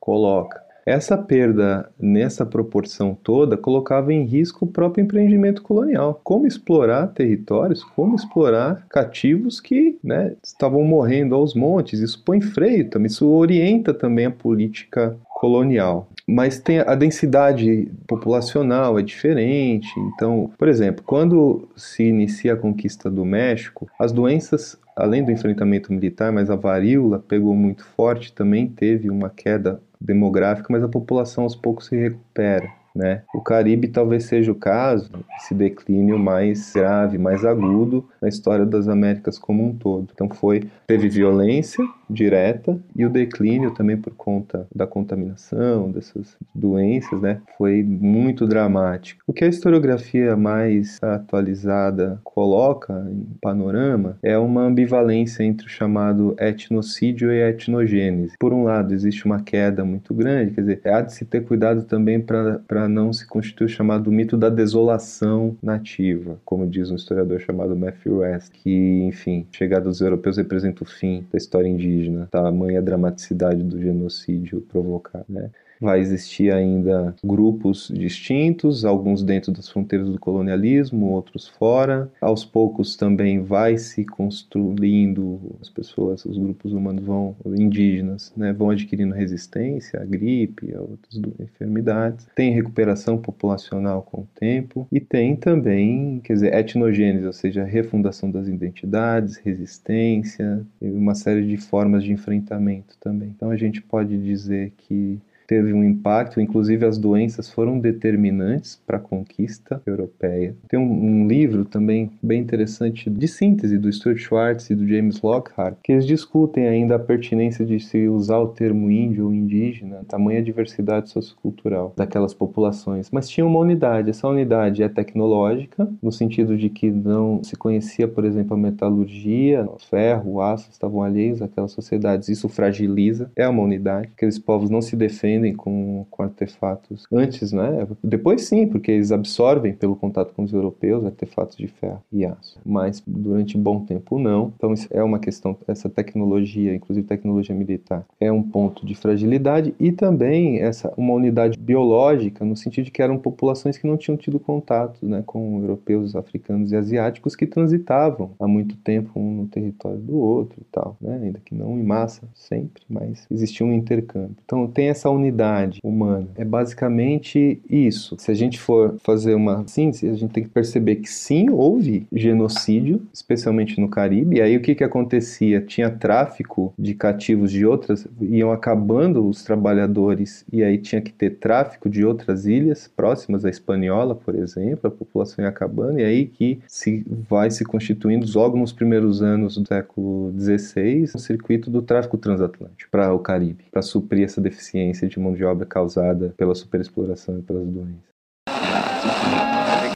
coloca. 0.00 0.61
Essa 0.84 1.16
perda 1.16 1.90
nessa 1.98 2.44
proporção 2.44 3.16
toda 3.22 3.56
colocava 3.56 4.12
em 4.12 4.24
risco 4.24 4.64
o 4.64 4.68
próprio 4.68 5.04
empreendimento 5.04 5.62
colonial. 5.62 6.20
Como 6.24 6.46
explorar 6.46 7.06
territórios, 7.08 7.84
como 7.84 8.16
explorar 8.16 8.84
cativos 8.88 9.60
que 9.60 9.96
né, 10.02 10.34
estavam 10.42 10.82
morrendo 10.82 11.34
aos 11.34 11.54
montes. 11.54 12.00
Isso 12.00 12.22
põe 12.24 12.40
freio 12.40 12.90
também, 12.90 13.06
isso 13.06 13.28
orienta 13.28 13.94
também 13.94 14.26
a 14.26 14.30
política 14.30 15.16
colonial. 15.34 16.08
Mas 16.26 16.58
tem 16.58 16.78
a 16.80 16.94
densidade 16.94 17.90
populacional 18.06 18.98
é 18.98 19.02
diferente. 19.02 19.88
Então, 20.14 20.50
por 20.58 20.68
exemplo, 20.68 21.04
quando 21.04 21.68
se 21.76 22.04
inicia 22.04 22.54
a 22.54 22.56
conquista 22.56 23.10
do 23.10 23.24
México, 23.24 23.88
as 23.98 24.12
doenças 24.12 24.80
além 24.94 25.24
do 25.24 25.30
enfrentamento 25.30 25.92
militar, 25.92 26.30
mas 26.30 26.50
a 26.50 26.56
varíola 26.56 27.18
pegou 27.18 27.54
muito 27.54 27.84
forte, 27.84 28.32
também 28.32 28.68
teve 28.68 29.08
uma 29.08 29.30
queda 29.30 29.80
demográfica, 30.02 30.68
mas 30.70 30.82
a 30.82 30.88
população 30.88 31.44
aos 31.44 31.56
poucos 31.56 31.86
se 31.86 31.96
recupera. 31.96 32.81
Né? 32.94 33.22
O 33.34 33.40
Caribe 33.40 33.88
talvez 33.88 34.24
seja 34.24 34.52
o 34.52 34.54
caso, 34.54 35.10
esse 35.38 35.54
declínio 35.54 36.18
mais 36.18 36.72
grave, 36.74 37.18
mais 37.18 37.44
agudo 37.44 38.06
na 38.20 38.28
história 38.28 38.66
das 38.66 38.88
Américas 38.88 39.38
como 39.38 39.66
um 39.66 39.74
todo. 39.74 40.08
Então 40.12 40.28
foi 40.28 40.68
teve 40.86 41.08
violência 41.08 41.84
direta 42.08 42.78
e 42.94 43.06
o 43.06 43.10
declínio 43.10 43.72
também 43.72 43.96
por 43.96 44.14
conta 44.14 44.66
da 44.74 44.86
contaminação, 44.86 45.90
dessas 45.90 46.36
doenças, 46.54 47.20
né? 47.20 47.40
Foi 47.56 47.82
muito 47.82 48.46
dramático. 48.46 49.22
O 49.26 49.32
que 49.32 49.44
a 49.44 49.48
historiografia 49.48 50.36
mais 50.36 50.98
atualizada 51.02 52.20
coloca 52.22 53.06
em 53.10 53.26
panorama 53.40 54.18
é 54.22 54.36
uma 54.36 54.62
ambivalência 54.62 55.42
entre 55.42 55.66
o 55.66 55.70
chamado 55.70 56.36
etnocídio 56.38 57.32
e 57.32 57.40
etnogênese. 57.40 58.36
Por 58.38 58.52
um 58.52 58.64
lado, 58.64 58.92
existe 58.92 59.24
uma 59.24 59.40
queda 59.40 59.84
muito 59.84 60.12
grande, 60.12 60.52
quer 60.52 60.60
dizer, 60.60 60.80
há 60.84 61.00
de 61.00 61.14
se 61.14 61.24
ter 61.24 61.44
cuidado 61.44 61.84
também 61.84 62.20
para 62.20 62.81
não 62.88 63.12
se 63.12 63.26
constituir 63.26 63.66
o 63.66 63.68
chamado 63.68 64.10
mito 64.10 64.36
da 64.36 64.48
desolação 64.48 65.56
nativa, 65.62 66.40
como 66.44 66.66
diz 66.66 66.90
um 66.90 66.96
historiador 66.96 67.40
chamado 67.40 67.76
Matthew 67.76 68.18
West, 68.18 68.52
que, 68.52 69.02
enfim, 69.04 69.46
chegada 69.52 69.84
dos 69.84 70.00
europeus 70.00 70.36
representa 70.36 70.82
o 70.82 70.86
fim 70.86 71.26
da 71.30 71.38
história 71.38 71.68
indígena, 71.68 72.28
tamanha 72.30 72.82
dramaticidade 72.82 73.62
do 73.62 73.80
genocídio 73.80 74.60
provocado, 74.62 75.26
né? 75.28 75.50
Vai 75.82 76.00
existir 76.00 76.52
ainda 76.52 77.14
grupos 77.24 77.90
distintos, 77.92 78.84
alguns 78.84 79.22
dentro 79.22 79.50
das 79.50 79.68
fronteiras 79.68 80.08
do 80.08 80.18
colonialismo, 80.18 81.10
outros 81.10 81.48
fora. 81.48 82.10
Aos 82.20 82.44
poucos 82.44 82.94
também 82.94 83.42
vai 83.42 83.76
se 83.76 84.04
construindo, 84.04 85.40
as 85.60 85.68
pessoas, 85.68 86.24
os 86.24 86.38
grupos 86.38 86.72
humanos 86.72 87.04
vão, 87.04 87.34
indígenas, 87.44 88.32
né, 88.36 88.52
vão 88.52 88.70
adquirindo 88.70 89.12
resistência 89.12 90.00
à 90.00 90.04
gripe, 90.04 90.72
a 90.72 90.80
outras 90.80 91.20
enfermidades. 91.40 92.26
Tem 92.36 92.52
recuperação 92.52 93.18
populacional 93.18 94.02
com 94.02 94.20
o 94.20 94.28
tempo 94.38 94.86
e 94.90 95.00
tem 95.00 95.34
também, 95.34 96.20
quer 96.22 96.34
dizer, 96.34 96.54
etnogênese, 96.54 97.26
ou 97.26 97.32
seja, 97.32 97.64
refundação 97.64 98.30
das 98.30 98.46
identidades, 98.46 99.36
resistência, 99.36 100.64
uma 100.80 101.14
série 101.14 101.44
de 101.44 101.56
formas 101.56 102.04
de 102.04 102.12
enfrentamento 102.12 102.96
também. 103.00 103.32
Então 103.34 103.50
a 103.50 103.56
gente 103.56 103.82
pode 103.82 104.16
dizer 104.16 104.72
que 104.76 105.20
teve 105.52 105.74
um 105.74 105.84
impacto, 105.84 106.40
inclusive 106.40 106.86
as 106.86 106.96
doenças 106.96 107.50
foram 107.50 107.78
determinantes 107.78 108.80
para 108.86 108.96
a 108.96 109.00
conquista 109.00 109.82
europeia. 109.84 110.56
Tem 110.66 110.80
um, 110.80 110.82
um, 110.82 111.28
livro 111.28 111.66
também 111.66 112.10
bem 112.22 112.40
interessante 112.40 113.10
de 113.10 113.28
síntese 113.28 113.76
do 113.76 113.92
Stuart 113.92 114.16
Schwartz 114.16 114.70
e 114.70 114.74
do 114.74 114.88
James 114.88 115.20
Lockhart, 115.20 115.76
que 115.84 115.92
eles 115.92 116.06
discutem 116.06 116.66
ainda 116.66 116.94
a 116.94 116.98
pertinência 116.98 117.66
de 117.66 117.78
se 117.78 118.08
usar 118.08 118.38
o 118.38 118.48
termo 118.48 118.90
índio 118.90 119.26
ou 119.26 119.34
indígena, 119.34 120.06
tamanha 120.08 120.42
diversidade 120.42 121.10
sociocultural 121.10 121.92
daquelas 121.94 122.32
populações. 122.32 123.10
Mas 123.12 123.28
tinha 123.28 123.44
uma 123.44 123.60
unidade, 123.60 124.08
essa 124.08 124.26
unidade 124.26 124.82
é 124.82 124.88
tecnológica, 124.88 125.86
no 126.02 126.10
sentido 126.10 126.56
de 126.56 126.70
que 126.70 126.90
não 126.90 127.44
se 127.44 127.56
conhecia, 127.56 128.08
por 128.08 128.24
exemplo, 128.24 128.54
a 128.54 128.58
metalurgia, 128.58 129.68
o 129.70 129.78
ferro, 129.78 130.32
o 130.32 130.40
aço 130.40 130.70
estavam 130.70 131.02
alheios 131.02 131.42
àquelas 131.42 131.72
sociedades, 131.72 132.30
isso 132.30 132.48
fragiliza, 132.48 133.30
é 133.36 133.46
uma 133.46 133.62
unidade, 133.62 134.08
aqueles 134.16 134.38
povos 134.38 134.70
não 134.70 134.80
se 134.80 134.96
defendem 134.96 135.41
com, 135.50 136.06
com 136.10 136.22
artefatos 136.22 137.06
antes, 137.12 137.52
né? 137.52 137.86
Depois 138.02 138.42
sim, 138.42 138.66
porque 138.66 138.92
eles 138.92 139.10
absorvem 139.10 139.72
pelo 139.74 139.96
contato 139.96 140.32
com 140.34 140.42
os 140.42 140.52
europeus 140.52 141.04
artefatos 141.04 141.56
de 141.56 141.66
ferro 141.66 142.02
e 142.12 142.24
aço, 142.24 142.60
mas 142.64 143.02
durante 143.06 143.56
bom 143.56 143.80
tempo 143.84 144.18
não. 144.18 144.52
Então 144.56 144.72
isso 144.72 144.88
é 144.90 145.02
uma 145.02 145.18
questão, 145.18 145.56
essa 145.66 145.88
tecnologia, 145.88 146.74
inclusive 146.74 147.06
tecnologia 147.06 147.54
militar, 147.54 148.04
é 148.20 148.30
um 148.30 148.42
ponto 148.42 148.86
de 148.86 148.94
fragilidade 148.94 149.74
e 149.80 149.90
também 149.90 150.60
essa 150.60 150.92
uma 150.96 151.14
unidade 151.14 151.58
biológica 151.58 152.44
no 152.44 152.56
sentido 152.56 152.84
de 152.84 152.90
que 152.90 153.02
eram 153.02 153.18
populações 153.18 153.78
que 153.78 153.86
não 153.86 153.96
tinham 153.96 154.16
tido 154.16 154.38
contato, 154.38 155.06
né, 155.06 155.22
com 155.24 155.60
europeus, 155.60 156.14
africanos 156.14 156.72
e 156.72 156.76
asiáticos 156.76 157.34
que 157.34 157.46
transitavam 157.46 158.32
há 158.38 158.46
muito 158.46 158.76
tempo 158.76 159.18
um 159.18 159.42
no 159.42 159.46
território 159.46 159.98
do 159.98 160.16
outro 160.16 160.60
e 160.60 160.64
tal, 160.70 160.96
né? 161.00 161.20
Ainda 161.22 161.40
que 161.44 161.54
não 161.54 161.78
em 161.78 161.82
massa 161.82 162.22
sempre, 162.34 162.82
mas 162.88 163.26
existia 163.30 163.64
um 163.64 163.72
intercâmbio. 163.72 164.36
Então 164.44 164.66
tem 164.66 164.88
essa 164.88 165.10
unidade 165.10 165.31
unidade 165.32 165.80
humana. 165.82 166.28
É 166.36 166.44
basicamente 166.44 167.60
isso. 167.68 168.16
Se 168.18 168.30
a 168.30 168.34
gente 168.34 168.60
for 168.60 168.96
fazer 169.02 169.34
uma 169.34 169.66
síntese, 169.66 170.08
a 170.08 170.14
gente 170.14 170.32
tem 170.32 170.44
que 170.44 170.50
perceber 170.50 170.96
que 170.96 171.08
sim, 171.08 171.50
houve 171.50 172.06
genocídio, 172.12 173.02
especialmente 173.12 173.80
no 173.80 173.88
Caribe. 173.88 174.36
E 174.36 174.42
aí 174.42 174.56
o 174.56 174.60
que, 174.60 174.74
que 174.74 174.84
acontecia? 174.84 175.60
Tinha 175.60 175.90
tráfico 175.90 176.72
de 176.78 176.94
cativos 176.94 177.50
de 177.50 177.64
outras, 177.64 178.06
iam 178.20 178.52
acabando 178.52 179.26
os 179.26 179.42
trabalhadores, 179.42 180.44
e 180.52 180.62
aí 180.62 180.78
tinha 180.78 181.00
que 181.00 181.12
ter 181.12 181.30
tráfico 181.30 181.88
de 181.88 182.04
outras 182.04 182.46
ilhas 182.46 182.88
próximas 182.94 183.44
à 183.44 183.50
Espanhola, 183.50 184.14
por 184.14 184.34
exemplo, 184.34 184.88
a 184.88 184.90
população 184.90 185.44
ia 185.44 185.48
acabando, 185.48 186.00
e 186.00 186.04
aí 186.04 186.26
que 186.26 186.60
se 186.66 187.04
vai 187.28 187.50
se 187.50 187.64
constituindo 187.64 188.26
logo 188.34 188.56
nos 188.56 188.72
primeiros 188.72 189.22
anos 189.22 189.56
do 189.56 189.66
século 189.66 190.32
XVI 190.38 191.04
o 191.14 191.18
circuito 191.18 191.70
do 191.70 191.80
tráfico 191.82 192.18
transatlântico 192.18 192.90
para 192.90 193.12
o 193.12 193.18
Caribe, 193.18 193.64
para 193.70 193.82
suprir 193.82 194.24
essa 194.24 194.40
deficiência 194.40 195.08
de 195.12 195.20
mão 195.20 195.34
de 195.34 195.44
obra 195.44 195.66
causada 195.66 196.34
pela 196.36 196.54
superexploração 196.54 197.38
e 197.38 197.42
pelas 197.42 197.66
doenças. 197.66 199.51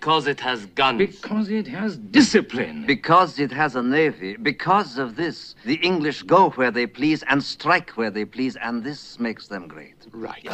Because 0.06 0.28
it 0.28 0.38
has 0.38 0.66
guns. 0.76 0.98
Because 0.98 1.50
it 1.50 1.66
has 1.66 1.96
discipline. 1.96 2.84
Because 2.86 3.42
it 3.42 3.52
has 3.52 3.74
a 3.74 3.82
navy. 3.82 4.36
Because 4.36 4.98
of 4.98 5.16
this, 5.16 5.56
the 5.64 5.80
English 5.82 6.22
go 6.22 6.50
where 6.50 6.70
they 6.70 6.86
please 6.86 7.24
and 7.28 7.42
strike 7.42 7.90
where 7.96 8.12
they 8.12 8.24
please, 8.24 8.56
and 8.62 8.84
this 8.84 9.18
makes 9.18 9.48
them 9.48 9.66
great. 9.66 9.96
Right. 10.12 10.46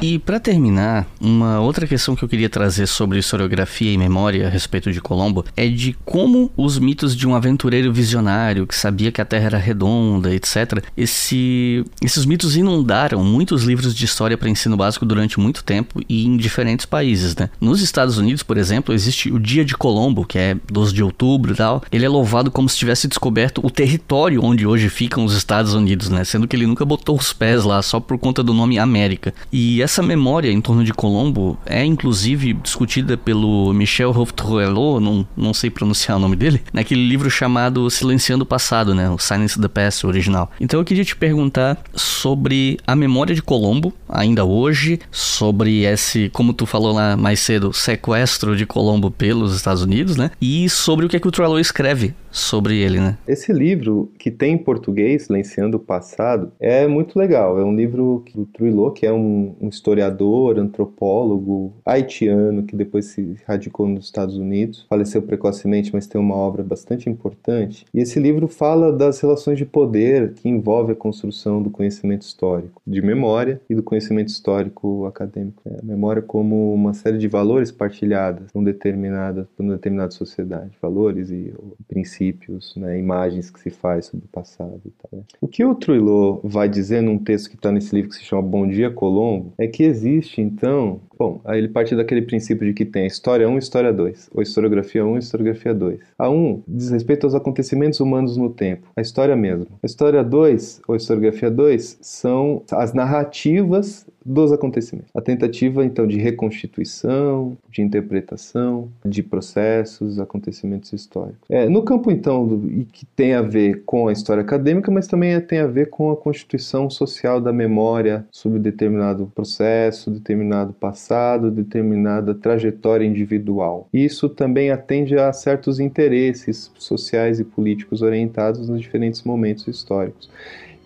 E 0.00 0.20
para 0.20 0.38
terminar, 0.38 1.08
uma 1.20 1.58
outra 1.58 1.88
questão 1.88 2.14
que 2.14 2.22
eu 2.22 2.28
queria 2.28 2.48
trazer 2.48 2.86
sobre 2.86 3.18
historiografia 3.18 3.92
e 3.92 3.98
memória 3.98 4.46
a 4.46 4.48
respeito 4.48 4.92
de 4.92 5.00
Colombo 5.00 5.44
é 5.56 5.66
de 5.66 5.96
como 6.04 6.52
os 6.56 6.78
mitos 6.78 7.16
de 7.16 7.26
um 7.26 7.34
aventureiro 7.34 7.92
visionário 7.92 8.64
que 8.64 8.76
sabia 8.76 9.10
que 9.10 9.20
a 9.20 9.24
Terra 9.24 9.46
era 9.46 9.58
redonda, 9.58 10.32
etc. 10.32 10.84
Esse, 10.96 11.84
esses 12.00 12.24
mitos 12.24 12.56
inundaram 12.56 13.24
muitos 13.24 13.64
livros 13.64 13.92
de 13.92 14.04
história 14.04 14.38
para 14.38 14.48
ensino 14.48 14.76
básico 14.76 15.04
durante 15.04 15.40
muito 15.40 15.64
tempo 15.64 16.00
e 16.08 16.24
em 16.24 16.36
diferentes 16.36 16.86
países. 16.86 17.34
Nos 17.60 17.80
Estados 17.80 18.18
Unidos, 18.18 18.42
por 18.42 18.58
exemplo, 18.58 18.94
existe 18.94 19.32
o 19.32 19.38
Dia 19.38 19.64
de 19.64 19.76
Colombo, 19.76 20.24
que 20.24 20.38
é 20.38 20.56
12 20.70 20.92
de 20.92 21.02
outubro 21.02 21.52
e 21.52 21.56
tal. 21.56 21.82
Ele 21.92 22.04
é 22.04 22.08
louvado 22.08 22.50
como 22.50 22.68
se 22.68 22.76
tivesse 22.76 23.06
descoberto 23.06 23.64
o 23.64 23.70
território 23.70 24.44
onde 24.44 24.66
hoje 24.66 24.88
ficam 24.88 25.24
os 25.24 25.34
Estados 25.34 25.74
Unidos, 25.74 26.08
né? 26.08 26.24
Sendo 26.24 26.48
que 26.48 26.56
ele 26.56 26.66
nunca 26.66 26.84
botou 26.84 27.16
os 27.16 27.32
pés 27.32 27.64
lá 27.64 27.80
só 27.82 28.00
por 28.00 28.18
conta 28.18 28.42
do 28.42 28.52
nome 28.52 28.78
América. 28.78 29.32
E 29.52 29.80
essa 29.82 30.02
memória 30.02 30.50
em 30.50 30.60
torno 30.60 30.84
de 30.84 30.92
Colombo 30.92 31.58
é 31.64 31.84
inclusive 31.84 32.52
discutida 32.54 33.16
pelo 33.16 33.72
Michel 33.72 34.10
Hoftrelot, 34.10 35.00
não, 35.00 35.26
não 35.36 35.54
sei 35.54 35.70
pronunciar 35.70 36.16
o 36.16 36.20
nome 36.20 36.36
dele, 36.36 36.62
naquele 36.72 37.06
livro 37.06 37.30
chamado 37.30 37.88
Silenciando 37.90 38.44
o 38.44 38.46
Passado, 38.46 38.94
né? 38.94 39.08
O 39.10 39.18
Silence 39.18 39.60
the 39.60 39.68
Past, 39.68 40.04
o 40.04 40.08
original. 40.08 40.50
Então 40.60 40.80
eu 40.80 40.84
queria 40.84 41.04
te 41.04 41.14
perguntar 41.16 41.78
sobre 41.94 42.78
a 42.86 42.96
memória 42.96 43.34
de 43.34 43.42
Colombo, 43.42 43.92
ainda 44.08 44.44
hoje, 44.44 44.98
sobre 45.10 45.84
esse, 45.84 46.28
como 46.30 46.52
tu 46.52 46.66
falou 46.66 46.92
lá 46.92 47.16
mais 47.16 47.29
cedo, 47.38 47.72
sequestro 47.72 48.56
de 48.56 48.66
Colombo 48.66 49.10
pelos 49.10 49.54
Estados 49.54 49.82
Unidos, 49.82 50.16
né? 50.16 50.30
E 50.40 50.68
sobre 50.68 51.06
o 51.06 51.08
que, 51.08 51.16
é 51.16 51.20
que 51.20 51.28
o 51.28 51.30
Trello 51.30 51.58
escreve 51.58 52.14
sobre 52.30 52.78
ele, 52.78 53.00
né? 53.00 53.18
Esse 53.26 53.52
livro, 53.52 54.10
que 54.18 54.30
tem 54.30 54.54
em 54.54 54.58
português, 54.58 55.24
Silenciando 55.24 55.76
o 55.76 55.80
Passado, 55.80 56.52
é 56.60 56.86
muito 56.86 57.18
legal. 57.18 57.58
É 57.58 57.64
um 57.64 57.74
livro 57.74 58.24
do 58.34 58.46
Trujillo, 58.46 58.92
que 58.92 59.06
é 59.06 59.12
um, 59.12 59.54
um, 59.60 59.68
historiador, 59.68 60.58
antropólogo 60.58 61.74
haitiano, 61.84 62.62
que 62.62 62.76
depois 62.76 63.06
se 63.06 63.36
radicou 63.46 63.88
nos 63.88 64.06
Estados 64.06 64.36
Unidos. 64.36 64.86
Faleceu 64.88 65.22
precocemente, 65.22 65.90
mas 65.92 66.06
tem 66.06 66.20
uma 66.20 66.34
obra 66.34 66.62
bastante 66.62 67.08
importante. 67.08 67.84
E 67.92 68.00
esse 68.00 68.18
livro 68.20 68.46
fala 68.46 68.92
das 68.92 69.20
relações 69.20 69.58
de 69.58 69.64
poder 69.64 70.34
que 70.34 70.48
envolve 70.48 70.92
a 70.92 70.96
construção 70.96 71.62
do 71.62 71.70
conhecimento 71.70 72.22
histórico, 72.22 72.80
de 72.86 73.02
memória 73.02 73.60
e 73.68 73.74
do 73.74 73.82
conhecimento 73.82 74.28
histórico 74.28 75.06
acadêmico. 75.06 75.62
É, 75.66 75.80
a 75.80 75.84
memória 75.84 76.22
como 76.22 76.72
uma 76.72 76.94
série 76.94 77.18
de 77.18 77.28
valores 77.28 77.72
partilhadas 77.72 78.50
um 78.54 78.62
determinada, 78.62 79.48
por 79.56 79.62
uma 79.62 79.74
determinada 79.74 80.10
sociedade. 80.10 80.70
Valores 80.80 81.30
e 81.30 81.52
princípios 81.88 82.19
princípios, 82.20 82.74
né, 82.76 82.98
imagens 82.98 83.50
que 83.50 83.58
se 83.58 83.70
faz 83.70 84.06
sobre 84.06 84.26
o 84.26 84.28
passado. 84.28 84.80
Tal, 85.02 85.20
né? 85.20 85.24
O 85.40 85.48
que 85.48 85.64
o 85.64 85.74
Trujillo 85.74 86.40
vai 86.44 86.68
dizer 86.68 87.00
num 87.00 87.18
texto 87.18 87.48
que 87.48 87.56
está 87.56 87.72
nesse 87.72 87.94
livro 87.94 88.10
que 88.10 88.16
se 88.16 88.24
chama 88.24 88.42
Bom 88.42 88.68
Dia 88.68 88.90
Colombo 88.90 89.54
é 89.56 89.66
que 89.66 89.82
existe 89.82 90.40
então 90.40 91.00
Bom, 91.20 91.38
aí 91.44 91.58
ele 91.58 91.68
parte 91.68 91.94
daquele 91.94 92.22
princípio 92.22 92.66
de 92.66 92.72
que 92.72 92.82
tem 92.82 93.02
a 93.02 93.06
história 93.06 93.46
1 93.46 93.56
e 93.56 93.58
história 93.58 93.92
2, 93.92 94.30
ou 94.32 94.40
historiografia 94.40 95.04
1 95.04 95.16
e 95.16 95.18
historiografia 95.18 95.74
2. 95.74 96.00
A 96.18 96.30
1 96.30 96.62
diz 96.66 96.88
respeito 96.88 97.26
aos 97.26 97.34
acontecimentos 97.34 98.00
humanos 98.00 98.38
no 98.38 98.48
tempo, 98.48 98.88
a 98.96 99.02
história 99.02 99.36
mesmo. 99.36 99.66
A 99.82 99.86
história 99.86 100.24
2, 100.24 100.80
ou 100.88 100.96
historiografia 100.96 101.50
2, 101.50 101.98
são 102.00 102.62
as 102.72 102.94
narrativas 102.94 104.06
dos 104.24 104.52
acontecimentos. 104.52 105.10
A 105.14 105.20
tentativa, 105.20 105.84
então, 105.84 106.06
de 106.06 106.18
reconstituição, 106.18 107.56
de 107.70 107.82
interpretação, 107.82 108.88
de 109.04 109.22
processos, 109.22 110.18
acontecimentos 110.18 110.92
históricos. 110.92 111.40
É, 111.48 111.68
no 111.68 111.82
campo, 111.82 112.10
então, 112.10 112.46
do, 112.46 112.70
e 112.70 112.84
que 112.84 113.06
tem 113.06 113.34
a 113.34 113.42
ver 113.42 113.82
com 113.84 114.08
a 114.08 114.12
história 114.12 114.42
acadêmica, 114.42 114.90
mas 114.90 115.06
também 115.06 115.34
é, 115.34 115.40
tem 115.40 115.58
a 115.58 115.66
ver 115.66 115.90
com 115.90 116.10
a 116.10 116.16
constituição 116.16 116.88
social 116.90 117.40
da 117.40 117.52
memória 117.52 118.26
sobre 118.30 118.58
determinado 118.58 119.30
processo, 119.34 120.10
determinado 120.10 120.72
passado 120.72 120.90
passado, 120.90 121.50
determinada 121.50 122.34
trajetória 122.34 123.04
individual. 123.04 123.88
Isso 123.92 124.28
também 124.28 124.70
atende 124.70 125.16
a 125.16 125.32
certos 125.32 125.80
interesses 125.80 126.70
sociais 126.78 127.40
e 127.40 127.44
políticos 127.44 128.02
orientados 128.02 128.68
nos 128.68 128.80
diferentes 128.80 129.22
momentos 129.22 129.66
históricos. 129.66 130.28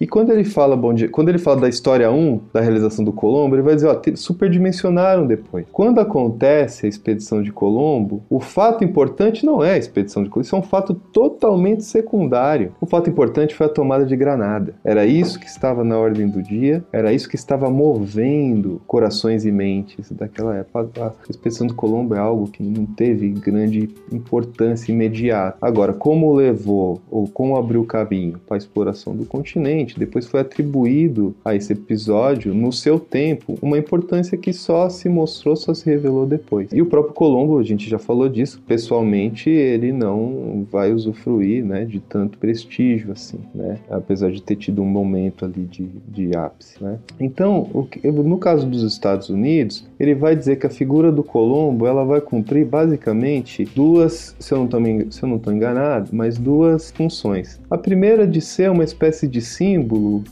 E 0.00 0.06
quando 0.06 0.30
ele 0.30 0.44
fala 0.44 0.76
bom 0.76 0.92
dia, 0.92 1.08
quando 1.08 1.28
ele 1.28 1.38
fala 1.38 1.62
da 1.62 1.68
história 1.68 2.10
1, 2.10 2.40
da 2.52 2.60
realização 2.60 3.04
do 3.04 3.12
Colombo, 3.12 3.54
ele 3.54 3.62
vai 3.62 3.74
dizer, 3.74 3.86
ó, 3.86 4.00
superdimensionaram 4.16 5.26
depois. 5.26 5.66
Quando 5.70 6.00
acontece 6.00 6.86
a 6.86 6.88
expedição 6.88 7.42
de 7.42 7.52
Colombo, 7.52 8.22
o 8.28 8.40
fato 8.40 8.82
importante 8.82 9.46
não 9.46 9.62
é 9.62 9.74
a 9.74 9.78
expedição 9.78 10.22
de 10.22 10.28
Colombo, 10.28 10.46
isso 10.46 10.56
é 10.56 10.58
um 10.58 10.62
fato 10.62 10.94
totalmente 10.94 11.84
secundário. 11.84 12.72
O 12.80 12.86
fato 12.86 13.08
importante 13.08 13.54
foi 13.54 13.66
a 13.66 13.70
tomada 13.70 14.04
de 14.04 14.16
Granada. 14.16 14.74
Era 14.84 15.06
isso 15.06 15.38
que 15.38 15.46
estava 15.46 15.84
na 15.84 15.96
ordem 15.96 16.28
do 16.28 16.42
dia, 16.42 16.84
era 16.92 17.12
isso 17.12 17.28
que 17.28 17.36
estava 17.36 17.70
movendo 17.70 18.82
corações 18.86 19.44
e 19.44 19.52
mentes 19.52 20.10
daquela 20.10 20.56
época. 20.56 20.90
A 21.06 21.30
expedição 21.30 21.66
de 21.66 21.74
Colombo 21.74 22.14
é 22.14 22.18
algo 22.18 22.48
que 22.48 22.62
não 22.62 22.84
teve 22.84 23.30
grande 23.30 23.88
importância 24.10 24.90
imediata. 24.90 25.56
Agora, 25.60 25.92
como 25.92 26.34
levou 26.34 27.00
ou 27.10 27.28
como 27.28 27.56
abriu 27.56 27.82
o 27.82 27.86
caminho 27.86 28.40
para 28.46 28.56
a 28.56 28.58
exploração 28.58 29.14
do 29.14 29.24
continente, 29.24 29.83
depois 29.98 30.26
foi 30.26 30.40
atribuído 30.40 31.34
a 31.44 31.54
esse 31.54 31.72
episódio, 31.72 32.54
no 32.54 32.72
seu 32.72 32.98
tempo, 32.98 33.58
uma 33.60 33.78
importância 33.78 34.38
que 34.38 34.52
só 34.52 34.88
se 34.88 35.08
mostrou, 35.08 35.56
só 35.56 35.74
se 35.74 35.84
revelou 35.86 36.26
depois. 36.26 36.68
E 36.72 36.80
o 36.80 36.86
próprio 36.86 37.14
Colombo, 37.14 37.58
a 37.58 37.62
gente 37.62 37.88
já 37.88 37.98
falou 37.98 38.28
disso, 38.28 38.62
pessoalmente 38.66 39.50
ele 39.50 39.92
não 39.92 40.66
vai 40.70 40.92
usufruir 40.92 41.64
né, 41.64 41.84
de 41.84 42.00
tanto 42.00 42.38
prestígio 42.38 43.12
assim, 43.12 43.38
né? 43.54 43.78
apesar 43.90 44.30
de 44.30 44.42
ter 44.42 44.56
tido 44.56 44.82
um 44.82 44.86
momento 44.86 45.44
ali 45.44 45.64
de, 45.64 45.88
de 46.08 46.36
ápice. 46.36 46.82
Né? 46.82 46.98
Então, 47.18 47.68
no 48.02 48.38
caso 48.38 48.66
dos 48.66 48.82
Estados 48.82 49.28
Unidos, 49.28 49.86
ele 49.98 50.14
vai 50.14 50.36
dizer 50.36 50.56
que 50.56 50.66
a 50.66 50.70
figura 50.70 51.10
do 51.10 51.22
Colombo 51.22 51.86
ela 51.86 52.04
vai 52.04 52.20
cumprir 52.20 52.64
basicamente 52.64 53.64
duas, 53.74 54.34
se 54.38 54.52
eu 54.52 54.58
não 54.58 55.36
estou 55.36 55.52
enganado, 55.52 56.10
mas 56.12 56.38
duas 56.38 56.90
funções. 56.90 57.60
A 57.70 57.78
primeira 57.78 58.26
de 58.26 58.40
ser 58.40 58.70
uma 58.70 58.84
espécie 58.84 59.26
de 59.26 59.40
símbolo 59.40 59.73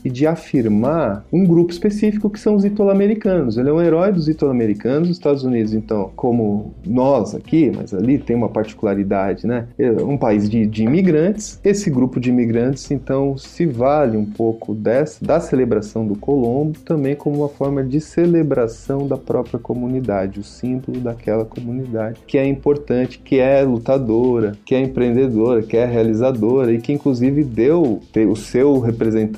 e 0.03 0.09
de 0.09 0.25
afirmar 0.27 1.25
um 1.31 1.45
grupo 1.45 1.71
específico 1.71 2.29
que 2.29 2.39
são 2.39 2.55
os 2.55 2.65
italo-americanos. 2.65 3.57
Ele 3.57 3.69
é 3.69 3.73
um 3.73 3.81
herói 3.81 4.11
dos 4.11 4.27
italo-americanos. 4.27 5.09
Os 5.09 5.17
Estados 5.17 5.43
Unidos, 5.43 5.73
então, 5.73 6.11
como 6.15 6.73
nós 6.85 7.35
aqui, 7.35 7.71
mas 7.75 7.93
ali 7.93 8.17
tem 8.17 8.35
uma 8.35 8.49
particularidade, 8.49 9.45
né? 9.47 9.67
É 9.77 9.91
um 9.91 10.17
país 10.17 10.49
de, 10.49 10.65
de 10.65 10.83
imigrantes. 10.83 11.59
Esse 11.63 11.89
grupo 11.89 12.19
de 12.19 12.29
imigrantes, 12.29 12.89
então, 12.91 13.37
se 13.37 13.65
vale 13.65 14.17
um 14.17 14.25
pouco 14.25 14.73
dessa, 14.73 15.23
da 15.23 15.39
celebração 15.39 16.05
do 16.05 16.15
Colombo 16.15 16.79
também 16.79 17.15
como 17.15 17.37
uma 17.37 17.49
forma 17.49 17.83
de 17.83 17.99
celebração 17.99 19.07
da 19.07 19.17
própria 19.17 19.59
comunidade, 19.59 20.39
o 20.39 20.43
símbolo 20.43 20.99
daquela 20.99 21.45
comunidade, 21.45 22.19
que 22.27 22.37
é 22.37 22.45
importante, 22.45 23.19
que 23.19 23.39
é 23.39 23.61
lutadora, 23.63 24.53
que 24.65 24.75
é 24.75 24.79
empreendedora, 24.79 25.61
que 25.61 25.77
é 25.77 25.85
realizadora 25.85 26.71
e 26.71 26.79
que 26.79 26.93
inclusive 26.93 27.43
deu 27.43 28.01
o 28.29 28.35
seu 28.35 28.79
representante 28.79 29.32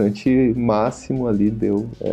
máximo 0.55 1.27
ali 1.27 1.49
deu 1.49 1.87
é, 2.01 2.11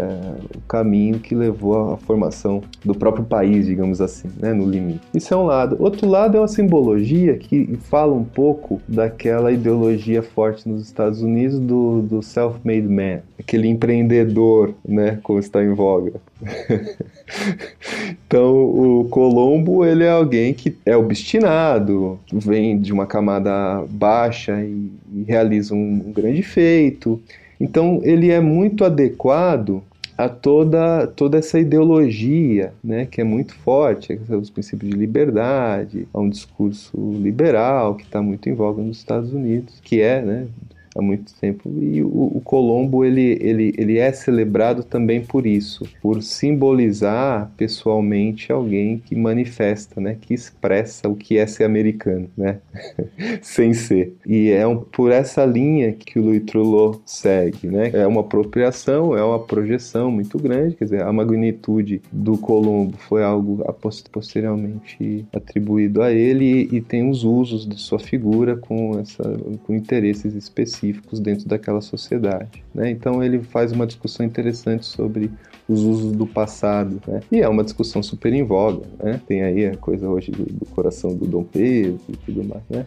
o 0.56 0.60
caminho 0.68 1.18
que 1.18 1.34
levou 1.34 1.92
à 1.92 1.96
formação 1.96 2.62
do 2.84 2.94
próprio 2.94 3.24
país, 3.24 3.66
digamos 3.66 4.00
assim, 4.00 4.28
né, 4.38 4.52
no 4.52 4.68
limite. 4.68 5.00
Isso 5.14 5.32
é 5.32 5.36
um 5.36 5.44
lado. 5.44 5.76
Outro 5.78 6.08
lado 6.08 6.36
é 6.36 6.40
uma 6.40 6.48
simbologia 6.48 7.36
que 7.36 7.78
fala 7.84 8.12
um 8.12 8.24
pouco 8.24 8.80
daquela 8.86 9.52
ideologia 9.52 10.22
forte 10.22 10.68
nos 10.68 10.82
Estados 10.82 11.22
Unidos 11.22 11.58
do, 11.58 12.02
do 12.02 12.22
self-made 12.22 12.88
man, 12.88 13.20
aquele 13.38 13.68
empreendedor, 13.68 14.74
né, 14.86 15.18
como 15.22 15.38
está 15.38 15.62
em 15.62 15.72
voga. 15.72 16.14
então, 18.26 18.54
o 18.54 19.04
Colombo, 19.08 19.84
ele 19.84 20.04
é 20.04 20.10
alguém 20.10 20.52
que 20.54 20.76
é 20.84 20.96
obstinado, 20.96 22.18
vem 22.32 22.78
de 22.78 22.92
uma 22.92 23.06
camada 23.06 23.84
baixa 23.88 24.60
e, 24.62 24.90
e 25.12 25.22
realiza 25.26 25.74
um, 25.74 26.02
um 26.06 26.12
grande 26.12 26.42
feito. 26.42 27.20
Então, 27.62 28.00
ele 28.02 28.28
é 28.28 28.40
muito 28.40 28.84
adequado 28.84 29.84
a 30.18 30.28
toda, 30.28 31.06
toda 31.06 31.38
essa 31.38 31.60
ideologia, 31.60 32.72
né, 32.82 33.06
que 33.06 33.20
é 33.20 33.24
muito 33.24 33.54
forte, 33.54 34.20
os 34.28 34.50
princípios 34.50 34.90
de 34.90 34.96
liberdade, 34.96 36.08
a 36.12 36.18
um 36.18 36.28
discurso 36.28 36.90
liberal 36.96 37.94
que 37.94 38.02
está 38.02 38.20
muito 38.20 38.48
em 38.48 38.52
voga 38.52 38.82
nos 38.82 38.98
Estados 38.98 39.32
Unidos, 39.32 39.80
que 39.80 40.00
é, 40.00 40.20
né, 40.20 40.46
há 40.94 41.02
muito 41.02 41.32
tempo. 41.40 41.70
E 41.80 42.02
o, 42.02 42.36
o, 42.36 42.40
Colombo 42.44 43.04
ele, 43.04 43.38
ele, 43.40 43.72
ele 43.76 43.98
é 43.98 44.12
celebrado 44.12 44.82
também 44.82 45.22
por 45.22 45.46
isso, 45.46 45.86
por 46.00 46.22
simbolizar 46.22 47.50
pessoalmente 47.56 48.52
alguém 48.52 48.98
que 48.98 49.16
manifesta, 49.16 50.00
né, 50.00 50.16
que 50.20 50.34
expressa 50.34 51.08
o 51.08 51.16
que 51.16 51.38
é 51.38 51.46
ser 51.46 51.64
americano, 51.64 52.28
né, 52.36 52.58
sem 53.40 53.72
ser. 53.72 54.14
E 54.26 54.50
é 54.50 54.66
um, 54.66 54.78
por 54.78 55.10
essa 55.10 55.44
linha 55.44 55.92
que 55.92 56.18
o 56.18 56.22
Louis 56.22 56.42
Trullo 56.44 57.00
segue, 57.06 57.68
né, 57.68 57.90
é 57.92 58.06
uma 58.06 58.20
apropriação, 58.20 59.16
é 59.16 59.24
uma 59.24 59.38
projeção 59.38 60.10
muito 60.10 60.38
grande, 60.38 60.76
quer 60.76 60.84
dizer, 60.84 61.02
a 61.02 61.12
magnitude 61.12 62.02
do 62.10 62.36
Colombo 62.36 62.96
foi 62.98 63.22
algo 63.22 63.62
posteriormente 64.10 65.24
atribuído 65.32 66.02
a 66.02 66.12
ele 66.12 66.68
e, 66.70 66.76
e 66.76 66.80
tem 66.80 67.08
os 67.08 67.24
usos 67.24 67.66
de 67.66 67.80
sua 67.80 67.98
figura 67.98 68.56
com, 68.56 68.98
essa, 68.98 69.22
com 69.64 69.74
interesses 69.74 70.34
específicos 70.34 70.81
específicos 70.82 71.20
dentro 71.20 71.48
daquela 71.48 71.80
sociedade. 71.80 72.64
Né? 72.74 72.90
Então 72.90 73.22
ele 73.22 73.38
faz 73.38 73.72
uma 73.72 73.86
discussão 73.86 74.26
interessante 74.26 74.84
sobre 74.84 75.30
os 75.68 75.80
usos 75.80 76.12
do 76.12 76.26
passado. 76.26 77.00
Né? 77.06 77.20
E 77.30 77.40
é 77.40 77.48
uma 77.48 77.62
discussão 77.62 78.02
super 78.02 78.32
em 78.32 78.42
voga. 78.42 78.84
Né? 79.02 79.20
Tem 79.26 79.42
aí 79.42 79.66
a 79.66 79.76
coisa 79.76 80.08
hoje 80.08 80.30
do, 80.30 80.44
do 80.44 80.66
coração 80.66 81.14
do 81.14 81.26
Dom 81.26 81.44
Pedro 81.44 82.00
e 82.08 82.16
tudo 82.16 82.44
mais. 82.44 82.62
Né? 82.68 82.86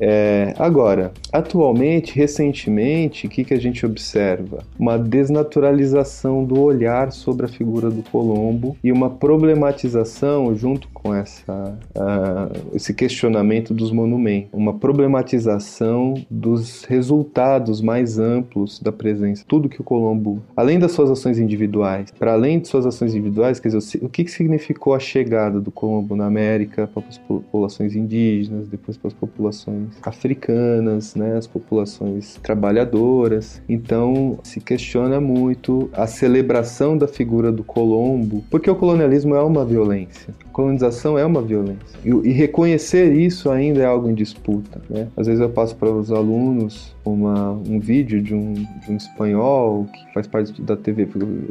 É, 0.00 0.54
agora, 0.58 1.12
atualmente, 1.32 2.16
recentemente, 2.16 3.26
o 3.26 3.30
que, 3.30 3.44
que 3.44 3.54
a 3.54 3.60
gente 3.60 3.86
observa? 3.86 4.64
Uma 4.78 4.98
desnaturalização 4.98 6.44
do 6.44 6.60
olhar 6.60 7.12
sobre 7.12 7.46
a 7.46 7.48
figura 7.48 7.90
do 7.90 8.02
Colombo 8.02 8.76
e 8.82 8.90
uma 8.90 9.08
problematização 9.08 10.54
junto 10.56 10.88
com 11.04 11.14
essa, 11.14 11.78
uh, 11.94 12.74
esse 12.74 12.94
questionamento 12.94 13.74
dos 13.74 13.92
monumentos, 13.92 14.48
uma 14.54 14.72
problematização 14.72 16.14
dos 16.30 16.84
resultados 16.84 17.82
mais 17.82 18.18
amplos 18.18 18.80
da 18.80 18.90
presença, 18.90 19.44
tudo 19.46 19.68
que 19.68 19.82
o 19.82 19.84
Colombo, 19.84 20.42
além 20.56 20.78
das 20.78 20.92
suas 20.92 21.10
ações 21.10 21.38
individuais, 21.38 22.10
para 22.18 22.32
além 22.32 22.58
de 22.58 22.68
suas 22.68 22.86
ações 22.86 23.14
individuais, 23.14 23.60
quer 23.60 23.68
dizer, 23.68 24.02
o 24.02 24.08
que, 24.08 24.24
que 24.24 24.30
significou 24.30 24.94
a 24.94 24.98
chegada 24.98 25.60
do 25.60 25.70
Colombo 25.70 26.16
na 26.16 26.24
América 26.24 26.86
para 26.86 27.02
as 27.06 27.18
populações 27.18 27.94
indígenas, 27.94 28.66
depois 28.68 28.96
para 28.96 29.08
as 29.08 29.14
populações 29.14 29.88
africanas, 30.02 31.14
né, 31.14 31.36
as 31.36 31.46
populações 31.46 32.40
trabalhadoras. 32.42 33.60
Então 33.68 34.38
se 34.42 34.58
questiona 34.58 35.20
muito 35.20 35.90
a 35.92 36.06
celebração 36.06 36.96
da 36.96 37.06
figura 37.06 37.52
do 37.52 37.62
Colombo, 37.62 38.42
porque 38.50 38.70
o 38.70 38.74
colonialismo 38.74 39.34
é 39.34 39.42
uma 39.42 39.66
violência, 39.66 40.32
a 40.46 40.50
colonização 40.50 40.93
é 41.18 41.24
uma 41.24 41.42
violência 41.42 41.98
e, 42.04 42.10
e 42.10 42.32
reconhecer 42.32 43.12
isso 43.12 43.50
ainda 43.50 43.80
é 43.80 43.84
algo 43.84 44.08
em 44.08 44.14
disputa. 44.14 44.80
Né? 44.88 45.08
Às 45.16 45.26
vezes 45.26 45.40
eu 45.40 45.50
passo 45.50 45.74
para 45.76 45.90
os 45.90 46.12
alunos 46.12 46.94
uma, 47.04 47.50
um 47.50 47.80
vídeo 47.80 48.22
de 48.22 48.34
um, 48.34 48.52
de 48.52 48.90
um 48.90 48.96
espanhol 48.96 49.86
que 49.92 50.12
faz 50.12 50.26
parte 50.26 50.60
da 50.62 50.76
TV, 50.76 51.08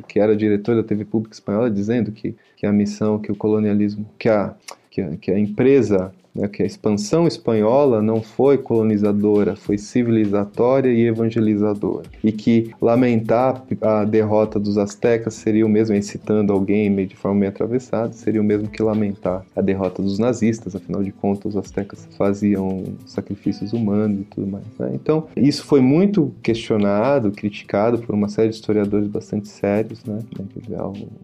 que 0.07 0.19
era 0.19 0.35
diretor 0.35 0.75
da 0.75 0.83
TV 0.83 1.05
pública 1.05 1.33
espanhola, 1.33 1.69
dizendo 1.69 2.11
que, 2.11 2.35
que 2.55 2.65
a 2.65 2.71
missão, 2.71 3.19
que 3.19 3.31
o 3.31 3.35
colonialismo, 3.35 4.05
que 4.17 4.29
a, 4.29 4.55
que 4.89 5.01
a, 5.01 5.17
que 5.17 5.31
a 5.31 5.39
empresa 5.39 6.11
né, 6.35 6.47
que 6.47 6.63
a 6.63 6.65
expansão 6.65 7.27
espanhola 7.27 8.01
não 8.01 8.21
foi 8.21 8.57
colonizadora, 8.57 9.55
foi 9.55 9.77
civilizatória 9.77 10.91
e 10.91 11.05
evangelizadora. 11.05 12.07
E 12.23 12.31
que 12.31 12.71
lamentar 12.81 13.63
a 13.81 14.03
derrota 14.03 14.59
dos 14.59 14.77
astecas 14.77 15.35
seria 15.35 15.65
o 15.65 15.69
mesmo, 15.69 16.01
citando 16.01 16.51
alguém 16.51 16.89
meio 16.89 17.07
de 17.07 17.15
forma 17.15 17.41
meio 17.41 17.51
atravessada, 17.51 18.13
seria 18.13 18.41
o 18.41 18.43
mesmo 18.43 18.67
que 18.67 18.81
lamentar 18.81 19.45
a 19.55 19.61
derrota 19.61 20.01
dos 20.01 20.17
nazistas, 20.17 20.75
afinal 20.75 21.03
de 21.03 21.11
contas 21.11 21.53
os 21.53 21.57
astecas 21.57 22.07
faziam 22.17 22.83
sacrifícios 23.05 23.73
humanos 23.73 24.21
e 24.21 24.23
tudo 24.23 24.47
mais. 24.47 24.65
Né? 24.79 24.91
Então, 24.93 25.27
isso 25.35 25.63
foi 25.65 25.81
muito 25.81 26.33
questionado, 26.41 27.31
criticado 27.31 27.99
por 27.99 28.15
uma 28.15 28.27
série 28.27 28.49
de 28.49 28.55
historiadores 28.55 29.07
bastante 29.07 29.47
sérios, 29.47 30.03
né? 30.03 30.19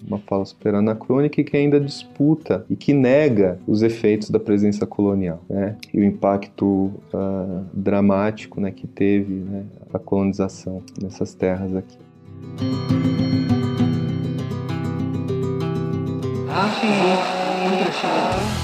uma 0.07 0.19
fala 0.19 0.45
super 0.45 0.75
anacrônica 0.75 1.41
e 1.41 1.43
que 1.43 1.57
ainda 1.57 1.79
disputa 1.79 2.65
e 2.69 2.75
que 2.75 2.93
nega 2.93 3.59
os 3.67 3.81
efeitos 3.81 4.29
da 4.29 4.39
presença 4.39 4.85
colonial 4.85 4.98
colonial, 4.99 5.41
né? 5.49 5.77
E 5.93 5.99
o 6.01 6.03
impacto 6.03 6.65
uh, 6.65 7.65
dramático, 7.73 8.59
né, 8.59 8.69
que 8.69 8.85
teve 8.85 9.33
né, 9.33 9.63
a 9.93 9.97
colonização 9.97 10.83
nessas 11.01 11.33
terras 11.33 11.73
aqui. 11.73 11.97
Ah, 16.49 16.69
sim. 16.81 18.58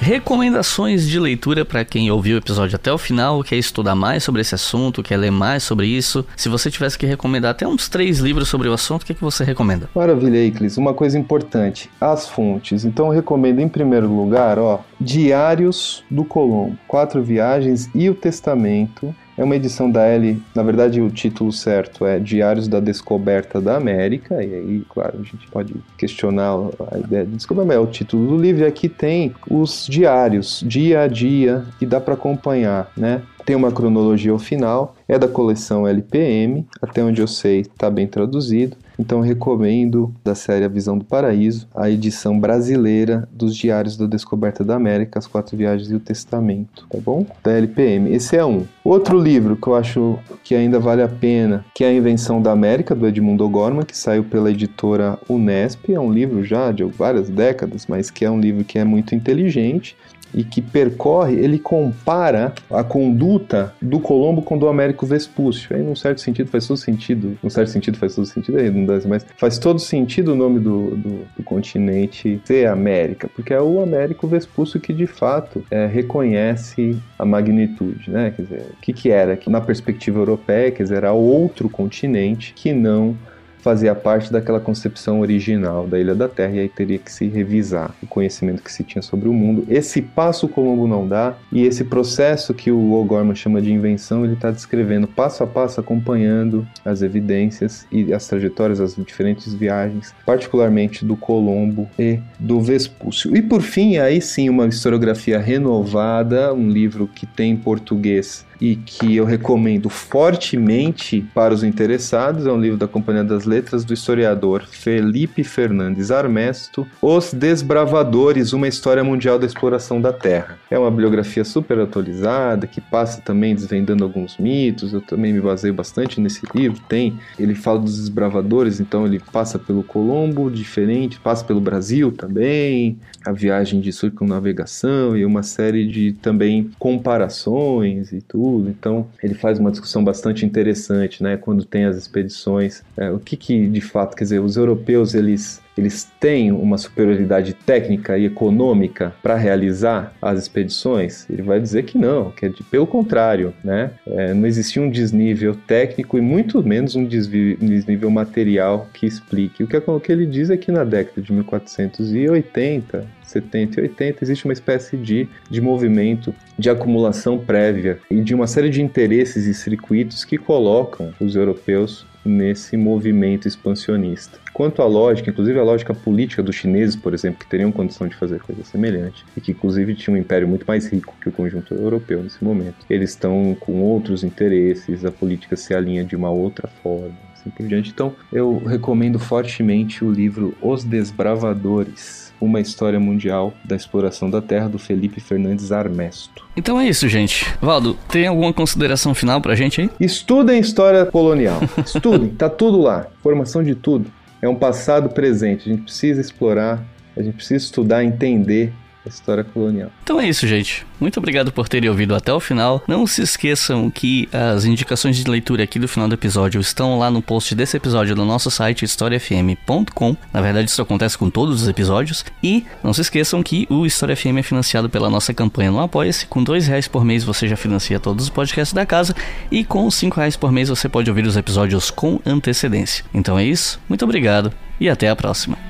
Recomendações 0.00 1.06
de 1.06 1.20
leitura 1.20 1.62
para 1.62 1.84
quem 1.84 2.10
ouviu 2.10 2.36
o 2.36 2.38
episódio 2.38 2.74
até 2.74 2.90
o 2.90 2.96
final, 2.96 3.44
quer 3.44 3.56
estudar 3.56 3.94
mais 3.94 4.24
sobre 4.24 4.40
esse 4.40 4.54
assunto, 4.54 5.02
quer 5.02 5.18
ler 5.18 5.30
mais 5.30 5.62
sobre 5.62 5.86
isso. 5.86 6.24
Se 6.34 6.48
você 6.48 6.70
tivesse 6.70 6.96
que 6.96 7.04
recomendar 7.04 7.50
até 7.50 7.68
uns 7.68 7.86
três 7.86 8.18
livros 8.18 8.48
sobre 8.48 8.66
o 8.66 8.72
assunto, 8.72 9.02
o 9.02 9.04
que, 9.04 9.12
é 9.12 9.14
que 9.14 9.20
você 9.20 9.44
recomenda? 9.44 9.90
Maravilha, 9.94 10.42
Iclis. 10.42 10.78
Uma 10.78 10.94
coisa 10.94 11.18
importante: 11.18 11.90
as 12.00 12.26
fontes. 12.26 12.86
Então, 12.86 13.08
eu 13.08 13.12
recomendo 13.12 13.60
em 13.60 13.68
primeiro 13.68 14.08
lugar, 14.08 14.58
ó, 14.58 14.80
Diários 14.98 16.02
do 16.10 16.24
Colombo, 16.24 16.78
Quatro 16.88 17.22
Viagens 17.22 17.90
e 17.94 18.08
o 18.08 18.14
Testamento 18.14 19.14
é 19.40 19.44
uma 19.44 19.56
edição 19.56 19.90
da 19.90 20.04
L, 20.04 20.40
na 20.54 20.62
verdade 20.62 21.00
o 21.00 21.08
título 21.08 21.50
certo 21.50 22.04
é 22.04 22.18
Diários 22.18 22.68
da 22.68 22.78
Descoberta 22.78 23.58
da 23.58 23.74
América, 23.74 24.44
e 24.44 24.54
aí, 24.54 24.84
claro, 24.86 25.14
a 25.18 25.22
gente 25.22 25.46
pode 25.50 25.74
questionar 25.96 26.58
a 26.92 26.98
ideia 26.98 27.24
de 27.24 27.36
descoberta, 27.36 27.68
mas 27.68 27.76
é 27.78 27.80
o 27.80 27.86
título 27.86 28.26
do 28.26 28.36
livro, 28.36 28.62
e 28.62 28.66
aqui 28.66 28.86
tem 28.86 29.34
os 29.50 29.86
diários, 29.88 30.62
dia 30.66 31.00
a 31.00 31.08
dia, 31.08 31.64
que 31.78 31.86
dá 31.86 31.98
para 31.98 32.12
acompanhar, 32.12 32.92
né? 32.94 33.22
tem 33.46 33.56
uma 33.56 33.72
cronologia 33.72 34.30
ao 34.30 34.38
final, 34.38 34.94
é 35.08 35.18
da 35.18 35.26
coleção 35.26 35.88
LPM, 35.88 36.66
até 36.80 37.02
onde 37.02 37.22
eu 37.22 37.26
sei 37.26 37.60
está 37.60 37.90
bem 37.90 38.06
traduzido. 38.06 38.76
Então 39.00 39.20
recomendo 39.20 40.14
da 40.22 40.34
série 40.34 40.62
A 40.62 40.68
Visão 40.68 40.98
do 40.98 41.06
Paraíso, 41.06 41.66
a 41.74 41.88
edição 41.88 42.38
brasileira 42.38 43.26
dos 43.32 43.56
Diários 43.56 43.96
da 43.96 44.04
Descoberta 44.04 44.62
da 44.62 44.76
América, 44.76 45.18
As 45.18 45.26
Quatro 45.26 45.56
Viagens 45.56 45.90
e 45.90 45.94
o 45.94 45.98
Testamento, 45.98 46.86
tá 46.86 46.98
bom? 47.02 47.24
Da 47.42 47.52
LPM. 47.52 48.12
Esse 48.12 48.36
é 48.36 48.44
um. 48.44 48.66
Outro 48.84 49.18
livro 49.18 49.56
que 49.56 49.66
eu 49.66 49.74
acho 49.74 50.18
que 50.44 50.54
ainda 50.54 50.78
vale 50.78 51.00
a 51.00 51.08
pena, 51.08 51.64
que 51.74 51.82
é 51.82 51.88
A 51.88 51.94
Invenção 51.94 52.42
da 52.42 52.52
América, 52.52 52.94
do 52.94 53.08
Edmundo 53.08 53.42
O'Gorman, 53.42 53.86
que 53.86 53.96
saiu 53.96 54.22
pela 54.22 54.50
editora 54.50 55.18
Unesp. 55.30 55.90
É 55.90 55.98
um 55.98 56.12
livro 56.12 56.44
já 56.44 56.70
de 56.70 56.84
várias 56.84 57.30
décadas, 57.30 57.86
mas 57.86 58.10
que 58.10 58.26
é 58.26 58.30
um 58.30 58.38
livro 58.38 58.64
que 58.64 58.78
é 58.78 58.84
muito 58.84 59.14
inteligente 59.14 59.96
e 60.34 60.44
que 60.44 60.60
percorre, 60.60 61.34
ele 61.34 61.58
compara 61.58 62.52
a 62.70 62.84
conduta 62.84 63.74
do 63.80 64.00
Colombo 64.00 64.42
com 64.42 64.56
do 64.56 64.68
Américo 64.68 65.06
Vespúcio. 65.06 65.74
Aí, 65.74 65.82
num 65.82 65.96
certo 65.96 66.20
sentido, 66.20 66.48
faz 66.48 66.66
todo 66.66 66.76
sentido, 66.76 67.38
num 67.42 67.50
certo 67.50 67.70
sentido 67.70 67.98
faz 67.98 68.14
todo 68.14 68.26
sentido, 68.26 68.58
aí 68.58 68.70
dá, 68.86 69.00
mas 69.06 69.26
faz 69.36 69.58
todo 69.58 69.78
sentido 69.78 70.32
o 70.32 70.36
nome 70.36 70.58
do, 70.58 70.96
do, 70.96 71.26
do, 71.36 71.42
continente 71.44 72.40
ser 72.44 72.66
América, 72.66 73.28
porque 73.34 73.52
é 73.52 73.60
o 73.60 73.80
Américo 73.82 74.26
Vespúcio 74.26 74.80
que, 74.80 74.92
de 74.92 75.06
fato, 75.06 75.64
é, 75.70 75.86
reconhece 75.86 76.96
a 77.18 77.24
magnitude, 77.24 78.10
né? 78.10 78.32
Quer 78.34 78.42
dizer, 78.42 78.62
o 78.72 78.80
que 78.80 78.92
que 78.92 79.10
era? 79.10 79.36
Que 79.36 79.50
na 79.50 79.60
perspectiva 79.60 80.18
europeia, 80.18 80.70
quer 80.70 80.82
dizer, 80.82 80.96
era 81.00 81.12
outro 81.12 81.68
continente 81.68 82.52
que 82.54 82.72
não 82.72 83.16
fazia 83.62 83.94
parte 83.94 84.32
daquela 84.32 84.60
concepção 84.60 85.20
original 85.20 85.86
da 85.86 85.98
Ilha 85.98 86.14
da 86.14 86.28
Terra 86.28 86.54
e 86.54 86.60
aí 86.60 86.68
teria 86.68 86.98
que 86.98 87.12
se 87.12 87.26
revisar 87.28 87.94
o 88.02 88.06
conhecimento 88.06 88.62
que 88.62 88.72
se 88.72 88.82
tinha 88.82 89.02
sobre 89.02 89.28
o 89.28 89.32
mundo. 89.32 89.64
Esse 89.68 90.02
passo 90.02 90.48
Colombo 90.48 90.86
não 90.86 91.06
dá 91.06 91.34
e 91.52 91.62
esse 91.62 91.84
processo 91.84 92.54
que 92.54 92.70
o 92.70 92.92
O'Gorman 92.92 93.34
chama 93.34 93.60
de 93.60 93.72
invenção, 93.72 94.24
ele 94.24 94.34
está 94.34 94.50
descrevendo 94.50 95.06
passo 95.06 95.42
a 95.42 95.46
passo, 95.46 95.80
acompanhando 95.80 96.66
as 96.84 97.02
evidências 97.02 97.86
e 97.90 98.12
as 98.12 98.26
trajetórias, 98.26 98.80
as 98.80 98.96
diferentes 98.96 99.52
viagens, 99.54 100.14
particularmente 100.24 101.04
do 101.04 101.16
Colombo 101.16 101.88
e 101.98 102.18
do 102.38 102.60
Vespúcio. 102.60 103.36
E 103.36 103.42
por 103.42 103.62
fim, 103.62 103.98
aí 103.98 104.20
sim, 104.20 104.48
uma 104.48 104.66
historiografia 104.66 105.38
renovada, 105.38 106.52
um 106.54 106.68
livro 106.68 107.06
que 107.06 107.26
tem 107.26 107.52
em 107.52 107.56
português 107.56 108.46
e 108.60 108.76
que 108.76 109.16
eu 109.16 109.24
recomendo 109.24 109.88
fortemente 109.88 111.24
para 111.34 111.54
os 111.54 111.64
interessados. 111.64 112.46
É 112.46 112.52
um 112.52 112.60
livro 112.60 112.76
da 112.76 112.86
Companhia 112.86 113.24
das 113.24 113.44
Letras 113.44 113.84
do 113.84 113.94
historiador 113.94 114.64
Felipe 114.70 115.42
Fernandes 115.42 116.10
Armesto, 116.10 116.86
Os 117.00 117.32
Desbravadores, 117.32 118.52
uma 118.52 118.68
história 118.68 119.02
mundial 119.02 119.38
da 119.38 119.46
exploração 119.46 120.00
da 120.00 120.12
Terra. 120.12 120.58
É 120.70 120.78
uma 120.78 120.90
bibliografia 120.90 121.44
super 121.44 121.78
atualizada 121.78 122.66
que 122.66 122.80
passa 122.80 123.22
também 123.22 123.54
desvendando 123.54 124.04
alguns 124.04 124.36
mitos. 124.36 124.92
Eu 124.92 125.00
também 125.00 125.32
me 125.32 125.40
baseio 125.40 125.72
bastante 125.72 126.20
nesse 126.20 126.42
livro. 126.54 126.80
Tem, 126.88 127.18
ele 127.38 127.54
fala 127.54 127.78
dos 127.78 127.96
desbravadores, 127.98 128.80
então 128.80 129.06
ele 129.06 129.20
passa 129.32 129.58
pelo 129.58 129.82
Colombo, 129.82 130.50
diferente, 130.50 131.18
passa 131.18 131.44
pelo 131.44 131.60
Brasil 131.60 132.12
também, 132.12 132.98
a 133.24 133.32
viagem 133.32 133.80
de 133.80 133.92
circunnavegação 133.92 135.16
e 135.16 135.24
uma 135.24 135.42
série 135.42 135.86
de 135.86 136.12
também 136.12 136.70
comparações 136.78 138.12
e 138.12 138.20
tudo 138.20 138.49
Então, 138.68 139.06
ele 139.22 139.34
faz 139.34 139.58
uma 139.58 139.70
discussão 139.70 140.02
bastante 140.02 140.44
interessante, 140.44 141.22
né? 141.22 141.36
Quando 141.36 141.64
tem 141.64 141.84
as 141.84 141.96
expedições, 141.96 142.82
é, 142.96 143.10
o 143.10 143.18
que 143.18 143.36
que 143.36 143.66
de 143.66 143.80
fato, 143.80 144.16
quer 144.16 144.24
dizer, 144.24 144.40
os 144.40 144.56
europeus 144.56 145.14
eles 145.14 145.60
eles 145.76 146.10
têm 146.18 146.52
uma 146.52 146.76
superioridade 146.76 147.54
técnica 147.54 148.18
e 148.18 148.26
econômica 148.26 149.14
para 149.22 149.36
realizar 149.36 150.12
as 150.20 150.38
expedições? 150.38 151.28
Ele 151.30 151.42
vai 151.42 151.60
dizer 151.60 151.84
que 151.84 151.96
não, 151.96 152.30
que 152.30 152.46
é 152.46 152.48
de, 152.48 152.62
pelo 152.62 152.86
contrário, 152.86 153.54
né? 153.62 153.90
É, 154.06 154.34
não 154.34 154.46
existia 154.46 154.82
um 154.82 154.90
desnível 154.90 155.56
técnico 155.66 156.18
e 156.18 156.20
muito 156.20 156.62
menos 156.62 156.96
um 156.96 157.04
desnível 157.04 158.10
material 158.10 158.88
que 158.92 159.06
explique. 159.06 159.62
O 159.62 159.66
que, 159.66 159.76
o 159.76 160.00
que 160.00 160.12
ele 160.12 160.26
diz 160.26 160.50
é 160.50 160.56
que 160.56 160.72
na 160.72 160.84
década 160.84 161.22
de 161.22 161.32
1480, 161.32 163.06
70 163.22 163.80
e 163.80 163.82
80 163.84 164.24
existe 164.24 164.44
uma 164.44 164.52
espécie 164.52 164.96
de, 164.96 165.28
de 165.48 165.60
movimento 165.60 166.34
de 166.58 166.68
acumulação 166.68 167.38
prévia 167.38 167.98
e 168.10 168.20
de 168.20 168.34
uma 168.34 168.46
série 168.46 168.68
de 168.68 168.82
interesses 168.82 169.46
e 169.46 169.54
circuitos 169.54 170.24
que 170.24 170.36
colocam 170.36 171.14
os 171.20 171.36
europeus 171.36 172.06
nesse 172.24 172.76
movimento 172.76 173.48
expansionista. 173.48 174.38
Quanto 174.52 174.82
à 174.82 174.86
lógica, 174.86 175.30
inclusive 175.30 175.58
a 175.58 175.62
lógica 175.62 175.94
política 175.94 176.42
dos 176.42 176.56
chineses, 176.56 176.96
por 176.96 177.14
exemplo, 177.14 177.40
que 177.40 177.46
teriam 177.46 177.72
condição 177.72 178.06
de 178.06 178.16
fazer 178.16 178.40
coisa 178.40 178.64
semelhante 178.64 179.24
e 179.36 179.40
que 179.40 179.52
inclusive 179.52 179.94
tinham 179.94 180.16
um 180.16 180.20
império 180.20 180.46
muito 180.46 180.66
mais 180.66 180.86
rico 180.86 181.14
que 181.20 181.28
o 181.28 181.32
conjunto 181.32 181.74
europeu 181.74 182.22
nesse 182.22 182.42
momento, 182.42 182.84
eles 182.88 183.10
estão 183.10 183.56
com 183.58 183.80
outros 183.82 184.22
interesses, 184.22 185.04
a 185.04 185.10
política 185.10 185.56
se 185.56 185.74
alinha 185.74 186.04
de 186.04 186.16
uma 186.16 186.30
outra 186.30 186.68
forma. 186.82 187.30
Assim 187.32 187.48
por 187.48 187.66
diante. 187.66 187.90
Então, 187.90 188.14
eu 188.30 188.58
recomendo 188.58 189.18
fortemente 189.18 190.04
o 190.04 190.12
livro 190.12 190.54
Os 190.60 190.84
Desbravadores, 190.84 192.19
uma 192.40 192.60
História 192.60 192.98
Mundial 192.98 193.52
da 193.64 193.76
Exploração 193.76 194.30
da 194.30 194.40
Terra, 194.40 194.68
do 194.68 194.78
Felipe 194.78 195.20
Fernandes 195.20 195.70
Armesto. 195.70 196.44
Então 196.56 196.80
é 196.80 196.88
isso, 196.88 197.08
gente. 197.08 197.46
Valdo, 197.60 197.96
tem 198.08 198.26
alguma 198.26 198.52
consideração 198.52 199.14
final 199.14 199.40
pra 199.40 199.54
gente 199.54 199.82
aí? 199.82 199.90
Estudem 200.00 200.60
história 200.60 201.04
colonial. 201.06 201.60
Estudem, 201.84 202.30
tá 202.30 202.48
tudo 202.48 202.80
lá. 202.80 203.06
Formação 203.22 203.62
de 203.62 203.74
tudo. 203.74 204.10
É 204.40 204.48
um 204.48 204.54
passado 204.54 205.10
presente. 205.10 205.68
A 205.68 205.72
gente 205.72 205.82
precisa 205.82 206.20
explorar, 206.20 206.82
a 207.16 207.22
gente 207.22 207.34
precisa 207.34 207.64
estudar, 207.64 208.02
entender 208.02 208.72
história 209.08 209.44
colonial. 209.44 209.90
Então 210.02 210.20
é 210.20 210.28
isso, 210.28 210.46
gente. 210.46 210.86
Muito 211.00 211.18
obrigado 211.18 211.50
por 211.50 211.68
terem 211.68 211.88
ouvido 211.88 212.14
até 212.14 212.32
o 212.32 212.38
final. 212.38 212.82
Não 212.86 213.06
se 213.06 213.22
esqueçam 213.22 213.90
que 213.90 214.28
as 214.32 214.64
indicações 214.64 215.16
de 215.16 215.28
leitura 215.28 215.64
aqui 215.64 215.78
do 215.78 215.88
final 215.88 216.06
do 216.06 216.14
episódio 216.14 216.60
estão 216.60 216.98
lá 216.98 217.10
no 217.10 217.22
post 217.22 217.54
desse 217.54 217.76
episódio 217.76 218.14
no 218.14 218.24
nosso 218.24 218.50
site 218.50 218.84
historiafm.com. 218.84 220.16
Na 220.32 220.40
verdade, 220.42 220.68
isso 220.68 220.82
acontece 220.82 221.16
com 221.16 221.30
todos 221.30 221.62
os 221.62 221.68
episódios. 221.68 222.24
E 222.42 222.66
não 222.82 222.92
se 222.92 223.00
esqueçam 223.00 223.42
que 223.42 223.66
o 223.70 223.86
História 223.86 224.14
FM 224.14 224.38
é 224.38 224.42
financiado 224.42 224.90
pela 224.90 225.08
nossa 225.08 225.32
campanha 225.32 225.70
no 225.70 225.80
Apoia-se. 225.80 226.26
Com 226.26 226.44
dois 226.44 226.66
reais 226.66 226.86
por 226.86 227.04
mês 227.04 227.24
você 227.24 227.48
já 227.48 227.56
financia 227.56 227.98
todos 227.98 228.24
os 228.24 228.30
podcasts 228.30 228.74
da 228.74 228.84
casa. 228.84 229.14
E 229.50 229.64
com 229.64 229.90
cinco 229.90 230.16
reais 230.16 230.36
por 230.36 230.52
mês 230.52 230.68
você 230.68 230.88
pode 230.88 231.08
ouvir 231.08 231.26
os 231.26 231.36
episódios 231.36 231.90
com 231.90 232.20
antecedência. 232.26 233.04
Então 233.14 233.38
é 233.38 233.44
isso. 233.44 233.80
Muito 233.88 234.04
obrigado 234.04 234.52
e 234.78 234.88
até 234.88 235.08
a 235.08 235.16
próxima. 235.16 235.69